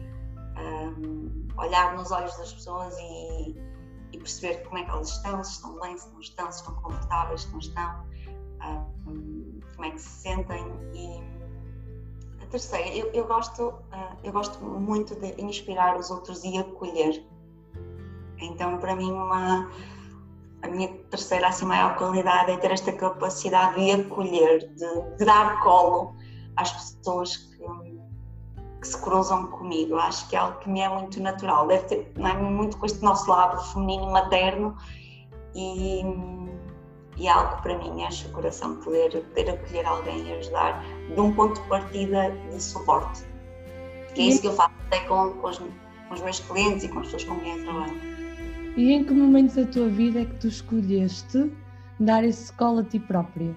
Um, 0.58 1.48
olhar 1.58 1.96
nos 1.96 2.10
olhos 2.10 2.36
das 2.36 2.52
pessoas 2.52 2.96
e, 2.98 3.56
e, 4.12 4.18
perceber 4.18 4.62
como 4.64 4.78
é 4.78 4.84
que 4.84 4.90
elas 4.90 5.08
estão, 5.08 5.42
se 5.42 5.52
estão 5.52 5.80
bem, 5.80 5.96
se 5.96 6.10
não 6.10 6.20
estão, 6.20 6.52
se 6.52 6.58
estão 6.58 6.74
confortáveis, 6.76 7.42
se 7.42 7.52
não 7.52 7.58
estão, 7.58 8.06
um, 9.06 9.60
como 9.74 9.86
é 9.86 9.90
que 9.90 10.00
se 10.00 10.08
sentem 10.08 10.64
e 10.94 11.36
a 12.42 12.46
terceira, 12.46 12.88
eu, 12.94 13.10
eu 13.12 13.26
gosto, 13.26 13.68
uh, 13.68 14.16
eu 14.22 14.32
gosto 14.32 14.62
muito 14.64 15.14
de 15.16 15.40
inspirar 15.42 15.96
os 15.96 16.10
outros 16.10 16.44
e 16.44 16.58
acolher. 16.58 17.24
Então, 18.38 18.78
para 18.78 18.94
mim, 18.94 19.10
uma, 19.10 19.70
a 20.62 20.68
minha 20.68 20.88
terceira 21.10 21.48
assim, 21.48 21.64
maior 21.64 21.96
qualidade 21.96 22.52
é 22.52 22.56
ter 22.56 22.70
esta 22.70 22.92
capacidade 22.92 23.74
de 23.76 23.90
acolher, 24.02 24.68
de, 24.74 25.16
de 25.16 25.24
dar 25.24 25.60
colo 25.60 26.14
às 26.56 26.72
pessoas 26.72 27.36
que, 27.36 27.58
que, 28.80 28.86
se 28.86 29.00
cruzam 29.00 29.46
comigo. 29.48 29.96
Acho 29.96 30.28
que 30.28 30.36
é 30.36 30.38
algo 30.38 30.58
que 30.58 30.68
me 30.68 30.80
é 30.80 30.88
muito 30.88 31.20
natural. 31.20 31.66
Deve 31.66 31.84
ter 31.84 32.12
é, 32.16 32.32
muito 32.34 32.76
com 32.78 32.86
este 32.86 33.02
nosso 33.02 33.28
lado 33.30 33.60
feminino 33.72 34.10
materno 34.10 34.76
e 35.54 36.02
e 37.18 37.26
é 37.26 37.30
algo 37.30 37.60
para 37.62 37.78
mim 37.78 38.02
enche 38.02 38.26
o 38.26 38.30
coração 38.30 38.76
poder, 38.76 39.10
poder 39.10 39.50
acolher 39.50 39.86
alguém 39.86 40.28
e 40.28 40.32
ajudar 40.34 40.84
de 41.14 41.18
um 41.20 41.32
ponto 41.32 41.60
de 41.60 41.68
partida 41.68 42.30
de 42.50 42.62
suporte. 42.62 43.24
Que 44.14 44.20
é 44.20 44.24
isso 44.26 44.40
que 44.42 44.48
eu 44.48 44.52
faço 44.52 44.74
até 44.86 45.00
com, 45.00 45.30
com, 45.34 45.48
os, 45.48 45.58
com 45.58 46.14
os 46.14 46.20
meus 46.20 46.40
clientes 46.40 46.84
e 46.84 46.88
com 46.88 47.00
as 47.00 47.06
pessoas 47.06 47.24
com 47.24 47.40
quem 47.40 47.58
eu 47.58 47.64
trabalho. 47.64 48.00
E 48.76 48.92
em 48.92 49.04
que 49.04 49.14
momentos 49.14 49.56
da 49.56 49.64
tua 49.64 49.88
vida 49.88 50.20
é 50.20 50.24
que 50.26 50.34
tu 50.34 50.48
escolheste 50.48 51.50
dar 51.98 52.22
esse 52.22 52.52
colo 52.52 52.80
a 52.80 52.84
ti 52.84 52.98
própria? 52.98 53.56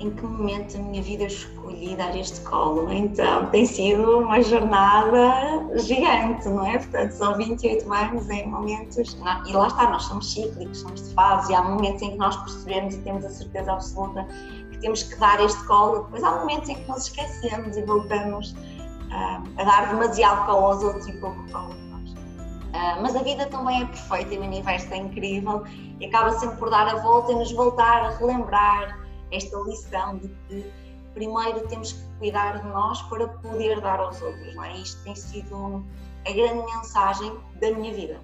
Em 0.00 0.10
que 0.10 0.24
momento 0.24 0.78
da 0.78 0.82
minha 0.82 1.02
vida 1.02 1.24
escolhi 1.24 1.94
dar 1.94 2.16
este 2.16 2.40
colo. 2.40 2.90
Então, 2.90 3.46
tem 3.46 3.66
sido 3.66 4.20
uma 4.20 4.42
jornada 4.42 5.76
gigante, 5.76 6.48
não 6.48 6.66
é? 6.66 6.78
Portanto, 6.78 7.12
são 7.12 7.36
28 7.36 7.92
anos 7.92 8.28
em 8.30 8.48
momentos. 8.48 9.18
E 9.46 9.52
lá 9.52 9.66
está, 9.66 9.90
nós 9.90 10.04
somos 10.04 10.32
cíclicos, 10.32 10.80
somos 10.80 11.06
de 11.06 11.14
fase, 11.14 11.52
e 11.52 11.54
há 11.54 11.62
momentos 11.62 12.00
em 12.00 12.12
que 12.12 12.16
nós 12.16 12.34
percebemos 12.36 12.94
e 12.94 12.98
temos 13.02 13.24
a 13.26 13.30
certeza 13.30 13.72
absoluta 13.72 14.26
que 14.70 14.78
temos 14.78 15.02
que 15.02 15.16
dar 15.16 15.38
este 15.44 15.62
colo, 15.66 16.04
depois 16.04 16.24
há 16.24 16.30
momentos 16.40 16.68
em 16.70 16.74
que 16.74 16.88
nos 16.88 17.04
esquecemos 17.04 17.76
e 17.76 17.82
voltamos 17.82 18.52
uh, 18.52 19.42
a 19.58 19.64
dar 19.64 19.88
demasiado 19.90 20.46
colo 20.46 20.66
aos 20.66 20.82
outros 20.82 21.06
e 21.08 21.12
pouco 21.20 21.36
colo 21.52 21.72
a 21.72 21.98
nós. 21.98 22.10
Uh, 22.12 23.02
mas 23.02 23.14
a 23.14 23.22
vida 23.22 23.44
também 23.46 23.82
é 23.82 23.84
perfeita 23.84 24.34
e 24.34 24.38
o 24.38 24.42
universo 24.42 24.94
é 24.94 24.96
incrível 24.96 25.62
e 26.00 26.06
acaba 26.06 26.30
sempre 26.38 26.56
por 26.56 26.70
dar 26.70 26.88
a 26.88 26.96
volta 26.96 27.32
e 27.32 27.34
nos 27.34 27.52
voltar 27.52 28.06
a 28.06 28.16
relembrar 28.16 29.09
esta 29.32 29.56
lição 29.58 30.18
de 30.18 30.28
que 30.28 30.72
primeiro 31.14 31.66
temos 31.68 31.92
que 31.92 32.18
cuidar 32.18 32.60
de 32.60 32.68
nós 32.68 33.00
para 33.02 33.28
poder 33.28 33.80
dar 33.80 34.00
aos 34.00 34.20
outros. 34.22 34.54
Não 34.54 34.64
é? 34.64 34.76
Isto 34.76 35.02
tem 35.04 35.14
sido 35.14 35.84
a 36.26 36.32
grande 36.32 36.64
mensagem 36.76 37.32
da 37.60 37.70
minha 37.72 37.92
vida, 37.92 38.20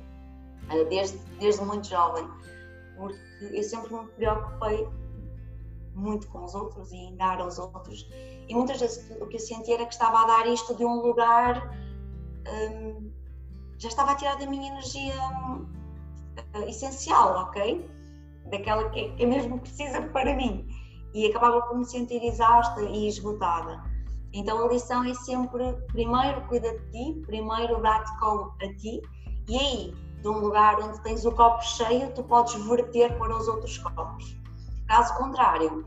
eh, 0.70 0.84
desde, 0.84 1.18
desde 1.38 1.64
muito 1.64 1.88
jovem, 1.88 2.28
porque 2.96 3.18
eu 3.40 3.62
sempre 3.62 3.94
me 3.94 4.06
preocupei 4.08 4.88
muito 5.94 6.28
com 6.28 6.44
os 6.44 6.54
outros 6.54 6.92
e 6.92 6.96
em 6.96 7.16
dar 7.16 7.40
aos 7.40 7.58
outros. 7.58 8.08
E 8.48 8.54
muitas 8.54 8.80
vezes 8.80 9.10
o 9.20 9.26
que 9.26 9.36
eu 9.36 9.40
sentia 9.40 9.74
era 9.74 9.86
que 9.86 9.94
estava 9.94 10.22
a 10.22 10.26
dar 10.26 10.46
isto 10.46 10.74
de 10.74 10.84
um 10.84 11.00
lugar. 11.00 11.74
Hum, 12.48 13.10
já 13.78 13.88
estava 13.88 14.12
a 14.12 14.14
tirar 14.14 14.36
da 14.36 14.46
minha 14.46 14.70
energia 14.70 15.14
hum, 15.48 15.66
essencial, 16.68 17.44
ok? 17.44 17.90
Daquela 18.50 18.88
que 18.90 19.12
é 19.18 19.26
mesmo 19.26 19.58
precisa 19.58 20.02
para 20.02 20.34
mim 20.34 20.66
e 21.16 21.26
acabava 21.26 21.62
por 21.62 21.78
me 21.78 21.84
sentir 21.86 22.22
exausta 22.22 22.82
e 22.82 23.08
esgotada. 23.08 23.82
Então 24.34 24.62
a 24.62 24.68
lição 24.68 25.02
é 25.02 25.14
sempre: 25.14 25.72
primeiro 25.90 26.42
cuida 26.42 26.70
de 26.70 26.90
ti, 26.90 27.22
primeiro 27.26 27.80
dá-te 27.80 28.18
colo 28.18 28.54
a 28.62 28.68
ti, 28.74 29.00
e 29.48 29.58
aí 29.58 29.94
de 30.20 30.28
um 30.28 30.40
lugar 30.40 30.78
onde 30.78 31.00
tens 31.02 31.24
o 31.24 31.32
copo 31.32 31.62
cheio, 31.62 32.12
tu 32.12 32.22
podes 32.22 32.54
verter 32.66 33.16
para 33.16 33.34
os 33.34 33.48
outros 33.48 33.78
copos. 33.78 34.36
Caso 34.88 35.16
contrário, 35.16 35.86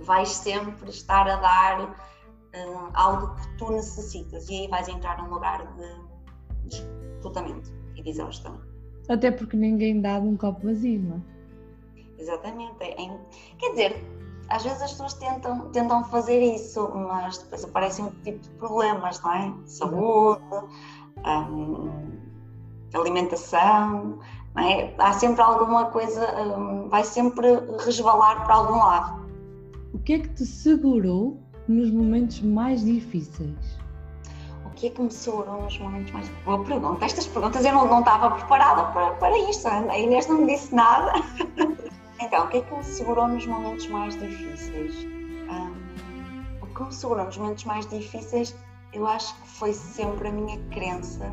vais 0.00 0.28
sempre 0.28 0.90
estar 0.90 1.26
a 1.28 1.36
dar 1.36 1.80
uh, 1.90 2.90
algo 2.92 3.34
que 3.36 3.56
tu 3.56 3.72
necessitas 3.72 4.48
e 4.48 4.60
aí 4.60 4.68
vais 4.68 4.88
entrar 4.88 5.22
num 5.22 5.30
lugar 5.30 5.66
de 6.66 6.76
esgotamento 7.16 7.72
e 7.94 8.02
de 8.02 8.10
exaustão. 8.10 8.60
Até 9.08 9.30
porque 9.30 9.56
ninguém 9.56 10.00
dá 10.00 10.18
um 10.18 10.36
copo 10.36 10.66
vazio, 10.66 11.00
não 11.00 11.16
é? 11.16 11.35
Exatamente. 12.18 12.82
É, 12.82 12.94
quer 13.58 13.70
dizer, 13.70 14.16
às 14.48 14.62
vezes 14.62 14.80
as 14.82 14.92
pessoas 14.92 15.14
tentam, 15.14 15.70
tentam 15.70 16.04
fazer 16.04 16.40
isso, 16.40 16.88
mas 16.94 17.38
depois 17.38 17.64
aparecem 17.64 18.04
um 18.04 18.10
tipo 18.22 18.38
de 18.38 18.48
problemas, 18.50 19.20
não 19.22 19.32
é? 19.32 19.54
Saúde, 19.66 20.42
um, 21.24 21.90
alimentação, 22.94 24.18
não 24.54 24.62
é? 24.62 24.94
Há 24.98 25.12
sempre 25.12 25.42
alguma 25.42 25.86
coisa, 25.86 26.24
um, 26.40 26.88
vai 26.88 27.02
sempre 27.04 27.48
resvalar 27.84 28.44
para 28.44 28.54
algum 28.54 28.78
lado. 28.78 29.26
O 29.92 29.98
que 29.98 30.14
é 30.14 30.18
que 30.20 30.28
te 30.28 30.46
segurou 30.46 31.40
nos 31.66 31.90
momentos 31.90 32.40
mais 32.42 32.84
difíceis? 32.84 33.76
O 34.64 34.70
que 34.76 34.88
é 34.88 34.90
que 34.90 35.02
me 35.02 35.10
segurou 35.10 35.62
nos 35.62 35.78
momentos 35.78 36.12
mais 36.12 36.28
Boa 36.44 36.62
pergunta. 36.62 37.04
Estas 37.04 37.26
perguntas 37.26 37.64
eu 37.64 37.72
não, 37.72 37.88
não 37.88 38.00
estava 38.00 38.30
preparada 38.36 38.84
para, 38.92 39.10
para 39.14 39.38
isto. 39.50 39.66
A 39.66 39.98
Inês 39.98 40.26
não 40.28 40.42
me 40.42 40.54
disse 40.54 40.72
nada. 40.74 41.12
então, 42.20 42.44
o 42.44 42.48
que 42.48 42.58
é 42.58 42.60
que 42.62 42.74
me 42.74 42.84
segurou 42.84 43.28
nos 43.28 43.46
momentos 43.46 43.86
mais 43.88 44.18
difíceis? 44.18 45.04
Um, 45.50 45.74
o 46.62 46.66
que 46.66 46.82
me 46.82 46.92
segurou 46.92 47.24
nos 47.24 47.36
momentos 47.36 47.64
mais 47.64 47.86
difíceis, 47.86 48.54
eu 48.92 49.06
acho 49.06 49.34
que 49.40 49.48
foi 49.48 49.72
sempre 49.72 50.28
a 50.28 50.32
minha 50.32 50.58
crença 50.70 51.30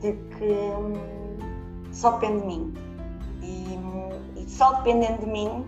de 0.00 0.12
que 0.36 0.44
hum, 0.44 0.94
só 1.92 2.12
depende 2.12 2.40
de 2.40 2.46
mim. 2.46 2.74
E, 3.42 4.40
e 4.40 4.50
só 4.50 4.72
dependendo 4.74 5.18
de 5.18 5.26
mim, 5.26 5.66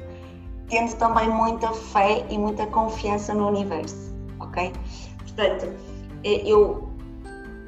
tendo 0.68 0.96
também 0.96 1.28
muita 1.28 1.72
fé 1.72 2.26
e 2.28 2.38
muita 2.38 2.66
confiança 2.66 3.34
no 3.34 3.48
universo, 3.48 4.14
ok? 4.40 4.72
Portanto, 5.18 5.72
eh, 6.24 6.42
eu, 6.44 6.88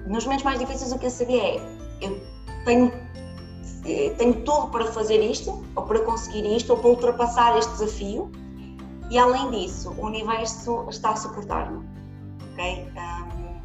nos 0.07 0.25
momentos 0.25 0.45
mais 0.45 0.59
difíceis, 0.59 0.93
o 0.93 0.99
que 0.99 1.07
eu 1.07 1.11
sabia 1.11 1.43
é: 1.43 1.57
eu 2.01 2.21
tenho, 2.65 2.93
tenho 4.17 4.45
tudo 4.45 4.69
para 4.69 4.87
fazer 4.87 5.19
isto, 5.23 5.65
ou 5.75 5.83
para 5.85 6.01
conseguir 6.01 6.45
isto, 6.57 6.73
ou 6.73 6.79
para 6.79 6.91
ultrapassar 6.91 7.57
este 7.59 7.73
desafio, 7.73 8.31
e 9.11 9.19
além 9.19 9.51
disso, 9.51 9.91
o 9.99 10.07
universo 10.07 10.87
está 10.91 11.11
a 11.11 11.17
suportar-me, 11.17 11.87
ok? 12.53 12.89
Um, 12.97 13.61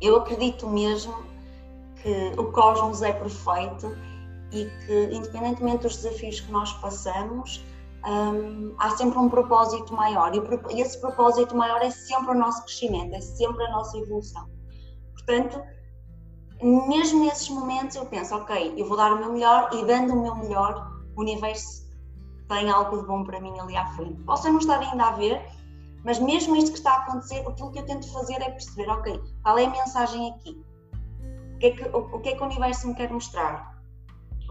eu 0.00 0.16
acredito 0.16 0.68
mesmo 0.68 1.14
que 2.02 2.32
o 2.38 2.52
cosmos 2.52 3.02
é 3.02 3.12
perfeito 3.12 3.96
e 4.52 4.66
que, 4.86 5.14
independentemente 5.14 5.84
dos 5.84 5.96
desafios 5.96 6.40
que 6.40 6.52
nós 6.52 6.72
passamos, 6.74 7.64
um, 8.06 8.74
há 8.78 8.90
sempre 8.90 9.18
um 9.18 9.28
propósito 9.28 9.94
maior 9.94 10.32
e 10.34 10.80
esse 10.80 10.98
propósito 11.00 11.56
maior 11.56 11.82
é 11.82 11.90
sempre 11.90 12.32
o 12.32 12.34
nosso 12.34 12.62
crescimento, 12.64 13.14
é 13.14 13.20
sempre 13.20 13.64
a 13.64 13.70
nossa 13.70 13.96
evolução. 13.98 14.48
Portanto, 15.12 15.62
mesmo 16.62 17.24
nesses 17.24 17.48
momentos 17.48 17.96
eu 17.96 18.06
penso, 18.06 18.34
ok, 18.34 18.74
eu 18.76 18.86
vou 18.86 18.96
dar 18.96 19.12
o 19.12 19.18
meu 19.18 19.32
melhor 19.32 19.70
e 19.72 19.84
dando 19.84 20.14
o 20.14 20.22
meu 20.22 20.34
melhor, 20.34 20.92
o 21.16 21.20
universo 21.20 21.88
tem 22.48 22.68
algo 22.70 22.98
de 22.98 23.06
bom 23.06 23.24
para 23.24 23.40
mim 23.40 23.58
ali 23.58 23.76
à 23.76 23.86
frente. 23.94 24.22
Posso 24.24 24.48
não 24.50 24.58
estar 24.58 24.80
ainda 24.80 25.04
a 25.04 25.12
ver, 25.12 25.40
mas 26.04 26.18
mesmo 26.18 26.56
isto 26.56 26.72
que 26.72 26.78
está 26.78 26.92
a 26.92 26.98
acontecer, 26.98 27.46
aquilo 27.46 27.70
que 27.70 27.78
eu 27.78 27.86
tento 27.86 28.12
fazer 28.12 28.40
é 28.42 28.50
perceber, 28.50 28.88
ok, 28.90 29.20
qual 29.42 29.58
é 29.58 29.64
a 29.64 29.70
mensagem 29.70 30.30
aqui? 30.30 30.62
O 31.54 31.58
que 31.58 31.66
é 31.66 31.70
que 31.72 31.88
o, 31.88 31.98
o, 32.16 32.20
que, 32.20 32.30
é 32.30 32.34
que 32.36 32.42
o 32.42 32.46
universo 32.46 32.88
me 32.88 32.94
quer 32.94 33.10
mostrar? 33.10 33.70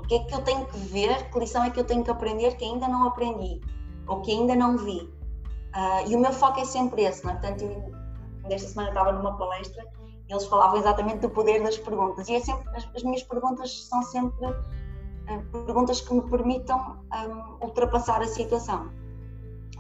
que 0.10 0.16
é 0.16 0.20
que 0.24 0.34
eu 0.34 0.42
tenho 0.42 0.66
que 0.66 0.78
ver, 0.80 1.30
que 1.30 1.40
lição 1.40 1.64
é 1.64 1.70
que 1.70 1.80
eu 1.80 1.84
tenho 1.84 2.04
que 2.04 2.10
aprender 2.10 2.58
que 2.58 2.66
ainda 2.66 2.88
não 2.88 3.08
aprendi 3.08 3.62
ou 4.08 4.22
que 4.22 4.32
ainda 4.32 4.56
não 4.56 4.76
vi. 4.76 5.02
Uh, 5.02 6.10
e 6.10 6.16
o 6.16 6.20
meu 6.20 6.34
foco 6.34 6.60
é 6.60 6.66
sempre 6.66 7.04
esse, 7.04 7.24
não 7.24 7.32
é? 7.32 7.36
Portanto, 7.36 7.62
eu, 7.62 8.50
desta 8.50 8.70
semana 8.70 8.90
estava 8.90 9.12
numa 9.12 9.38
palestra 9.38 9.86
eles 10.30 10.46
falavam 10.46 10.78
exatamente 10.78 11.20
do 11.20 11.30
poder 11.30 11.62
das 11.64 11.78
perguntas. 11.78 12.30
E 12.30 12.36
é 12.36 12.40
sempre, 12.40 12.68
as, 12.76 12.88
as 12.96 13.04
minhas 13.04 13.24
perguntas 13.24 13.86
são 13.86 14.02
sempre 14.04 14.46
uh, 14.46 15.64
perguntas 15.66 16.02
que 16.02 16.14
me 16.14 16.22
permitam 16.22 17.00
um, 17.14 17.66
ultrapassar 17.66 18.22
a 18.22 18.28
situação. 18.28 18.92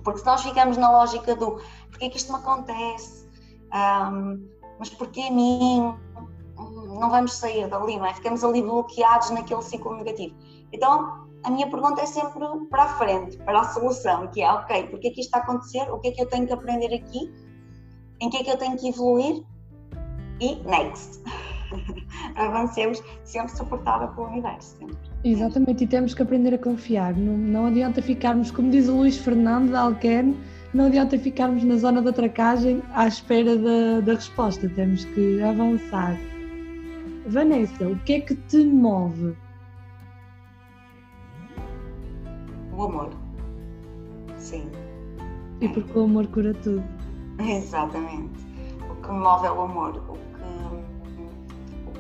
Porque 0.04 0.20
se 0.20 0.26
nós 0.26 0.42
ficamos 0.42 0.78
na 0.78 0.92
lógica 0.92 1.36
do 1.36 1.60
porquê 1.90 2.10
que 2.10 2.18
isto 2.18 2.32
me 2.34 2.40
acontece, 2.40 3.28
um, 4.12 4.48
mas 4.80 4.90
porquê 4.90 5.22
a 5.22 5.32
mim, 5.32 5.94
não 7.00 7.10
vamos 7.10 7.34
sair 7.34 7.68
dali, 7.70 7.98
não 7.98 8.06
é? 8.06 8.14
Ficamos 8.14 8.44
ali 8.44 8.62
bloqueados 8.62 9.30
naquele 9.30 9.62
ciclo 9.62 9.96
negativo. 9.98 10.36
Então, 10.72 11.28
a 11.44 11.50
minha 11.50 11.70
pergunta 11.70 12.02
é 12.02 12.06
sempre 12.06 12.46
para 12.70 12.84
a 12.84 12.98
frente, 12.98 13.38
para 13.38 13.60
a 13.60 13.64
solução, 13.66 14.28
que 14.28 14.42
é, 14.42 14.52
ok, 14.52 14.88
porque 14.88 15.08
é 15.08 15.12
que 15.12 15.22
isto 15.22 15.30
está 15.30 15.40
a 15.40 15.42
acontecer? 15.42 15.90
O 15.92 16.00
que 16.00 16.10
é 16.10 16.12
que 16.12 16.22
eu 16.22 16.28
tenho 16.28 16.48
que 16.48 16.54
aprender 16.54 16.94
aqui? 16.94 17.32
Em 18.20 18.30
que 18.30 18.38
é 18.38 18.44
que 18.44 18.50
eu 18.50 18.58
tenho 18.58 18.78
que 18.78 18.90
evoluir? 18.90 19.44
E 20.40 20.56
next. 20.66 21.22
Avancemos 22.36 23.04
sempre 23.24 23.56
suportada 23.56 24.08
pelo 24.08 24.28
universo. 24.28 24.78
Sempre. 24.78 24.98
Exatamente, 25.24 25.84
e 25.84 25.88
temos 25.88 26.14
que 26.14 26.22
aprender 26.22 26.54
a 26.54 26.58
confiar. 26.58 27.16
Não, 27.16 27.38
não 27.38 27.66
adianta 27.68 28.02
ficarmos, 28.02 28.52
como 28.52 28.72
diz 28.72 28.88
o 28.88 28.96
Luís 28.96 29.18
Fernando 29.18 29.72
da 29.72 29.82
Alquerne, 29.82 30.38
não 30.74 30.86
adianta 30.86 31.18
ficarmos 31.18 31.64
na 31.64 31.76
zona 31.78 32.02
da 32.02 32.14
tracagem 32.14 32.82
à 32.94 33.08
espera 33.08 33.58
da, 33.58 34.02
da 34.02 34.14
resposta. 34.14 34.70
Temos 34.70 35.04
que 35.06 35.42
avançar. 35.42 36.16
Vanessa, 37.28 37.88
o 37.88 37.98
que 38.00 38.14
é 38.14 38.22
que 38.22 38.36
te 38.36 38.64
move? 38.64 39.36
O 42.76 42.84
amor. 42.84 43.10
Sim. 44.38 44.70
E 45.60 45.68
porque 45.68 45.98
o 45.98 46.04
amor 46.04 46.28
cura 46.28 46.54
tudo. 46.54 46.84
Exatamente. 47.40 48.40
O 48.90 48.96
que 49.02 49.12
me 49.12 49.20
move 49.20 49.48
é 49.48 49.52
o 49.52 49.62
amor. 49.62 49.98
O 50.08 50.19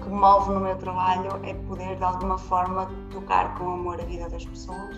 que, 0.01 0.09
move 0.09 0.51
no 0.51 0.59
meu 0.59 0.77
trabalho 0.77 1.39
é 1.43 1.53
poder, 1.53 1.95
de 1.95 2.03
alguma 2.03 2.37
forma, 2.37 2.89
tocar 3.11 3.57
com 3.57 3.71
amor 3.71 3.99
a 3.99 4.05
vida 4.05 4.29
das 4.29 4.45
pessoas 4.45 4.97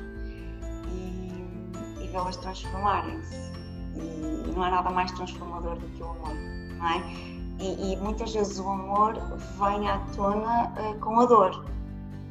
e, 0.88 2.04
e 2.04 2.08
vê-las 2.08 2.38
transformarem-se. 2.38 3.52
E 3.96 4.52
não 4.56 4.64
há 4.64 4.72
nada 4.72 4.90
mais 4.90 5.12
transformador 5.12 5.76
do 5.76 5.88
que 5.90 6.04
o 6.04 6.10
amor, 6.10 6.34
não 6.78 6.90
é? 6.90 7.32
E, 7.60 7.94
e, 7.94 7.98
muitas 7.98 8.34
vezes 8.34 8.58
o 8.60 8.68
amor 8.68 9.14
vem 9.60 9.88
à 9.88 10.00
tona 10.16 10.74
uh, 10.80 11.00
com 11.00 11.20
a 11.20 11.26
dor. 11.26 11.64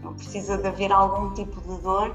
Não 0.03 0.15
precisa 0.15 0.59
de 0.59 0.67
haver 0.67 0.91
algum 0.91 1.33
tipo 1.35 1.61
de 1.61 1.81
dor 1.83 2.15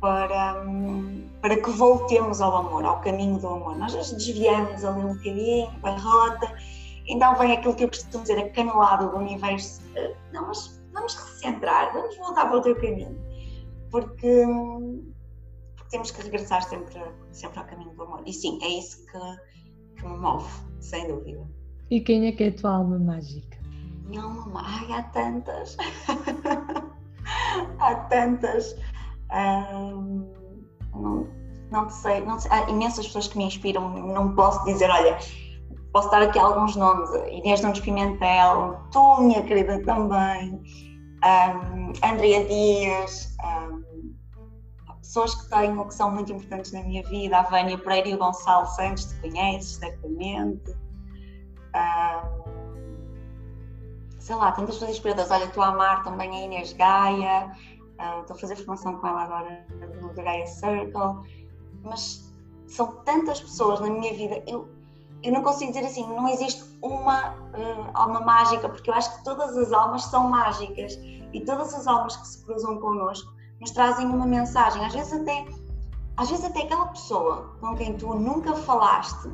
para, 0.00 0.62
um, 0.62 1.28
para 1.40 1.56
que 1.56 1.70
voltemos 1.70 2.40
ao 2.40 2.56
amor, 2.56 2.84
ao 2.84 3.00
caminho 3.00 3.38
do 3.40 3.48
amor. 3.48 3.76
Nós 3.76 3.92
desviamos 4.12 4.84
ali 4.84 5.00
um 5.00 5.14
bocadinho, 5.14 5.70
a 5.82 5.90
rota, 5.90 6.52
então 7.08 7.36
vem 7.36 7.52
aquilo 7.52 7.74
que 7.74 7.84
eu 7.84 7.88
costumo 7.88 8.22
dizer, 8.22 8.38
a 8.38 8.50
canelada 8.50 9.06
do 9.06 9.16
universo. 9.16 9.80
Uh, 9.90 10.14
não, 10.32 10.48
mas 10.48 10.82
vamos 10.92 11.14
recentrar, 11.14 11.92
vamos 11.92 12.16
voltar 12.16 12.46
para 12.46 12.58
o 12.58 12.60
teu 12.60 12.76
caminho. 12.76 13.16
Porque, 13.90 14.44
porque 15.76 15.90
temos 15.90 16.10
que 16.10 16.22
regressar 16.22 16.62
sempre, 16.62 17.00
sempre 17.30 17.60
ao 17.60 17.66
caminho 17.66 17.94
do 17.94 18.02
amor. 18.02 18.22
E 18.26 18.32
sim, 18.32 18.58
é 18.62 18.68
isso 18.68 19.04
que, 19.06 20.00
que 20.00 20.06
me 20.06 20.16
move, 20.16 20.48
sem 20.80 21.06
dúvida. 21.06 21.46
E 21.90 22.00
quem 22.00 22.26
é 22.26 22.32
que 22.32 22.44
é 22.44 22.48
a 22.48 22.52
tua 22.52 22.76
alma 22.76 22.98
mágica? 22.98 23.56
Minha 24.06 24.22
alma 24.22 24.46
mágica, 24.46 24.96
há 24.96 25.02
tantas. 25.04 25.76
há 27.78 27.94
tantas. 28.08 28.76
Não, 30.92 31.28
não 31.70 31.90
sei, 31.90 32.20
não 32.20 32.38
sei. 32.38 32.50
Há 32.50 32.68
imensas 32.68 33.06
pessoas 33.06 33.28
que 33.28 33.38
me 33.38 33.44
inspiram. 33.44 33.88
Não 33.88 34.34
posso 34.34 34.64
dizer, 34.64 34.90
olha, 34.90 35.16
posso 35.96 36.10
dar 36.10 36.20
aqui 36.20 36.38
alguns 36.38 36.76
nomes. 36.76 37.08
Inês 37.30 37.62
Nunes 37.62 37.80
Pimentel, 37.80 38.78
tu, 38.92 39.22
minha 39.22 39.42
querida, 39.42 39.82
também. 39.82 40.60
Um, 41.24 41.92
Andrea 42.06 42.44
Dias. 42.44 43.34
Um, 43.42 44.14
pessoas 45.00 45.34
que 45.34 45.48
tenho, 45.48 45.82
que 45.86 45.94
são 45.94 46.10
muito 46.10 46.30
importantes 46.30 46.72
na 46.72 46.82
minha 46.82 47.02
vida. 47.04 47.38
A 47.38 47.42
Vânia 47.44 47.78
Pereira 47.78 48.08
e 48.10 48.14
o 48.14 48.18
Gonçalo 48.18 48.66
Santos, 48.66 49.06
te 49.06 49.20
conheces, 49.22 49.76
certamente 49.76 50.76
sei 54.18 54.34
lá, 54.36 54.52
tantas 54.52 54.74
pessoas 54.74 54.90
inspiradoras. 54.90 55.30
Olha, 55.30 55.44
estou 55.44 55.62
a 55.62 55.68
amar 55.68 56.04
também 56.04 56.30
a 56.30 56.44
Inês 56.44 56.74
Gaia, 56.74 57.52
uh, 57.98 58.20
estou 58.20 58.36
a 58.36 58.38
fazer 58.38 58.56
formação 58.56 58.98
com 58.98 59.06
ela 59.06 59.22
agora 59.22 59.66
no 60.02 60.12
Gaia 60.12 60.46
Circle, 60.46 61.22
mas 61.82 62.34
são 62.66 62.96
tantas 63.04 63.40
pessoas 63.40 63.80
na 63.80 63.88
minha 63.88 64.12
vida. 64.12 64.42
Eu, 64.46 64.75
eu 65.22 65.32
não 65.32 65.42
consigo 65.42 65.72
dizer 65.72 65.86
assim, 65.86 66.06
não 66.06 66.28
existe 66.28 66.64
uma 66.82 67.30
uh, 67.30 67.90
alma 67.94 68.20
mágica, 68.20 68.68
porque 68.68 68.90
eu 68.90 68.94
acho 68.94 69.16
que 69.16 69.24
todas 69.24 69.56
as 69.56 69.72
almas 69.72 70.04
são 70.04 70.28
mágicas 70.28 70.98
e 71.32 71.40
todas 71.44 71.74
as 71.74 71.86
almas 71.86 72.16
que 72.16 72.28
se 72.28 72.44
cruzam 72.44 72.78
connosco 72.78 73.32
nos 73.60 73.70
trazem 73.70 74.06
uma 74.06 74.26
mensagem. 74.26 74.84
Às 74.84 74.94
vezes 74.94 75.12
até, 75.12 75.46
às 76.16 76.30
vezes 76.30 76.44
até 76.44 76.62
aquela 76.62 76.86
pessoa 76.86 77.56
com 77.60 77.74
quem 77.74 77.96
tu 77.96 78.14
nunca 78.14 78.54
falaste, 78.54 79.30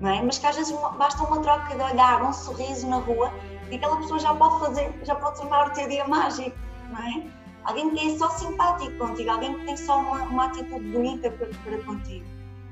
não 0.00 0.10
é? 0.10 0.22
mas 0.22 0.38
que 0.38 0.46
às 0.46 0.56
vezes 0.56 0.76
basta 0.96 1.22
uma 1.24 1.40
troca 1.40 1.74
de 1.74 1.82
olhar, 1.82 2.22
um 2.22 2.32
sorriso 2.32 2.86
na 2.86 2.98
rua 2.98 3.32
E 3.70 3.76
aquela 3.76 3.96
pessoa 3.96 4.18
já 4.18 4.34
pode 4.34 4.60
fazer, 4.60 5.00
já 5.02 5.14
pode 5.14 5.40
tornar 5.40 5.68
o 5.68 5.70
teu 5.70 5.88
dia 5.88 6.06
mágico, 6.06 6.56
não 6.90 6.98
é? 6.98 7.38
Alguém 7.64 7.90
que 7.90 8.14
é 8.14 8.18
só 8.18 8.30
simpático 8.30 8.96
contigo, 8.98 9.30
alguém 9.30 9.54
que 9.54 9.66
tem 9.66 9.76
só 9.76 10.00
uma, 10.00 10.22
uma 10.22 10.46
atitude 10.46 10.88
bonita 10.90 11.30
para, 11.30 11.48
para 11.48 11.84
contigo. 11.84 12.24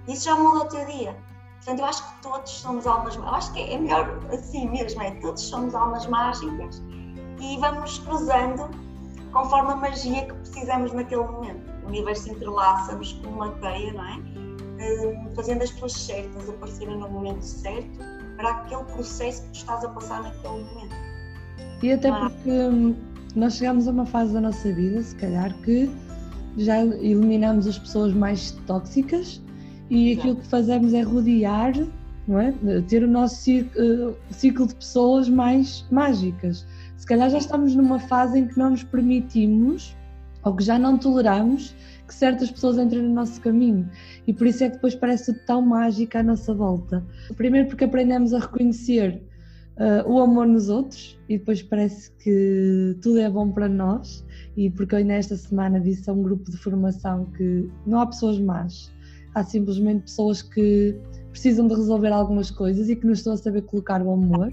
Isso 0.08 0.24
já 0.24 0.36
muda 0.36 0.64
o 0.64 0.68
teu 0.68 0.86
dia. 0.86 1.16
Portanto, 1.66 1.80
eu 1.80 1.86
acho 1.86 2.14
que 2.14 2.22
todos 2.22 2.50
somos 2.52 2.86
almas, 2.86 3.16
eu 3.16 3.26
acho 3.26 3.52
que 3.52 3.60
é 3.60 3.76
melhor 3.76 4.20
assim 4.32 4.70
mesmo, 4.70 5.02
é 5.02 5.10
todos 5.16 5.42
somos 5.42 5.74
almas 5.74 6.06
mágicas 6.06 6.80
e 7.40 7.58
vamos 7.58 7.98
cruzando 7.98 8.70
conforme 9.32 9.72
a 9.72 9.76
magia 9.76 10.26
que 10.26 10.32
precisamos 10.32 10.92
naquele 10.92 11.24
momento. 11.24 11.68
O 11.82 11.88
universo 11.88 12.30
entrelaça-nos 12.30 13.14
como 13.14 13.30
uma 13.30 13.50
teia, 13.54 13.92
não 13.92 14.04
é? 14.04 14.14
Hum, 14.14 15.28
fazendo 15.34 15.64
as 15.64 15.72
pessoas 15.72 15.92
certas 15.94 16.48
aparecerem 16.48 16.98
no 16.98 17.08
momento 17.08 17.42
certo 17.42 17.98
para 18.36 18.48
aquele 18.48 18.84
processo 18.84 19.42
que 19.42 19.48
tu 19.48 19.54
estás 19.56 19.84
a 19.84 19.88
passar 19.88 20.22
naquele 20.22 20.62
momento. 20.62 20.94
E 21.82 21.92
até 21.92 22.10
ah. 22.10 22.30
porque 22.30 22.48
hum, 22.48 22.94
nós 23.34 23.54
chegamos 23.54 23.88
a 23.88 23.90
uma 23.90 24.06
fase 24.06 24.32
da 24.32 24.40
nossa 24.40 24.72
vida, 24.72 25.02
se 25.02 25.16
calhar, 25.16 25.52
que 25.64 25.90
já 26.58 26.78
eliminamos 26.78 27.66
as 27.66 27.76
pessoas 27.76 28.14
mais 28.14 28.52
tóxicas 28.68 29.44
e 29.90 30.12
aquilo 30.12 30.36
que 30.36 30.46
fazemos 30.46 30.92
é 30.94 31.02
rodear, 31.02 31.72
não 32.26 32.40
é? 32.40 32.52
Ter 32.88 33.04
o 33.04 33.08
nosso 33.08 33.50
eh, 33.50 34.14
ciclo 34.30 34.66
de 34.66 34.74
pessoas 34.74 35.28
mais 35.28 35.84
mágicas. 35.90 36.66
Se 36.96 37.06
calhar 37.06 37.30
já 37.30 37.38
estamos 37.38 37.74
numa 37.74 37.98
fase 37.98 38.38
em 38.38 38.46
que 38.46 38.58
não 38.58 38.70
nos 38.70 38.82
permitimos 38.82 39.96
ou 40.42 40.54
que 40.54 40.62
já 40.62 40.78
não 40.78 40.96
toleramos 40.96 41.74
que 42.06 42.14
certas 42.14 42.50
pessoas 42.50 42.78
entrem 42.78 43.02
no 43.02 43.12
nosso 43.12 43.40
caminho 43.40 43.88
e 44.26 44.32
por 44.32 44.46
isso 44.46 44.62
é 44.62 44.68
que 44.68 44.76
depois 44.76 44.94
parece 44.94 45.34
tão 45.44 45.60
mágico 45.60 46.16
à 46.16 46.22
nossa 46.22 46.54
volta. 46.54 47.04
Primeiro 47.36 47.68
porque 47.68 47.84
aprendemos 47.84 48.32
a 48.32 48.38
reconhecer 48.38 49.20
uh, 49.76 50.08
o 50.08 50.20
amor 50.20 50.46
nos 50.46 50.68
outros 50.68 51.18
e 51.28 51.38
depois 51.38 51.62
parece 51.62 52.10
que 52.12 52.96
tudo 53.02 53.18
é 53.18 53.28
bom 53.28 53.50
para 53.50 53.68
nós 53.68 54.24
e 54.56 54.70
porque 54.70 54.94
eu 54.94 55.04
nesta 55.04 55.36
semana 55.36 55.80
disse 55.80 56.08
a 56.08 56.12
um 56.12 56.22
grupo 56.22 56.50
de 56.50 56.56
formação 56.56 57.26
que 57.36 57.68
não 57.84 58.00
há 58.00 58.06
pessoas 58.06 58.38
más, 58.38 58.92
há 59.36 59.44
simplesmente 59.44 60.04
pessoas 60.04 60.40
que 60.40 60.98
precisam 61.30 61.68
de 61.68 61.74
resolver 61.74 62.08
algumas 62.08 62.50
coisas 62.50 62.88
e 62.88 62.96
que 62.96 63.04
não 63.04 63.12
estão 63.12 63.34
a 63.34 63.36
saber 63.36 63.62
colocar 63.62 64.00
o 64.00 64.10
amor. 64.10 64.50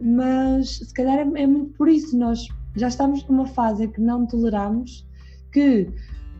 Mas 0.00 0.78
se 0.78 0.92
calhar 0.92 1.18
é, 1.18 1.42
é 1.42 1.46
muito 1.46 1.72
por 1.74 1.88
isso, 1.88 2.18
nós 2.18 2.48
já 2.74 2.88
estamos 2.88 3.24
numa 3.28 3.46
fase 3.46 3.84
em 3.84 3.90
que 3.90 4.00
não 4.00 4.26
toleramos 4.26 5.06
que 5.52 5.88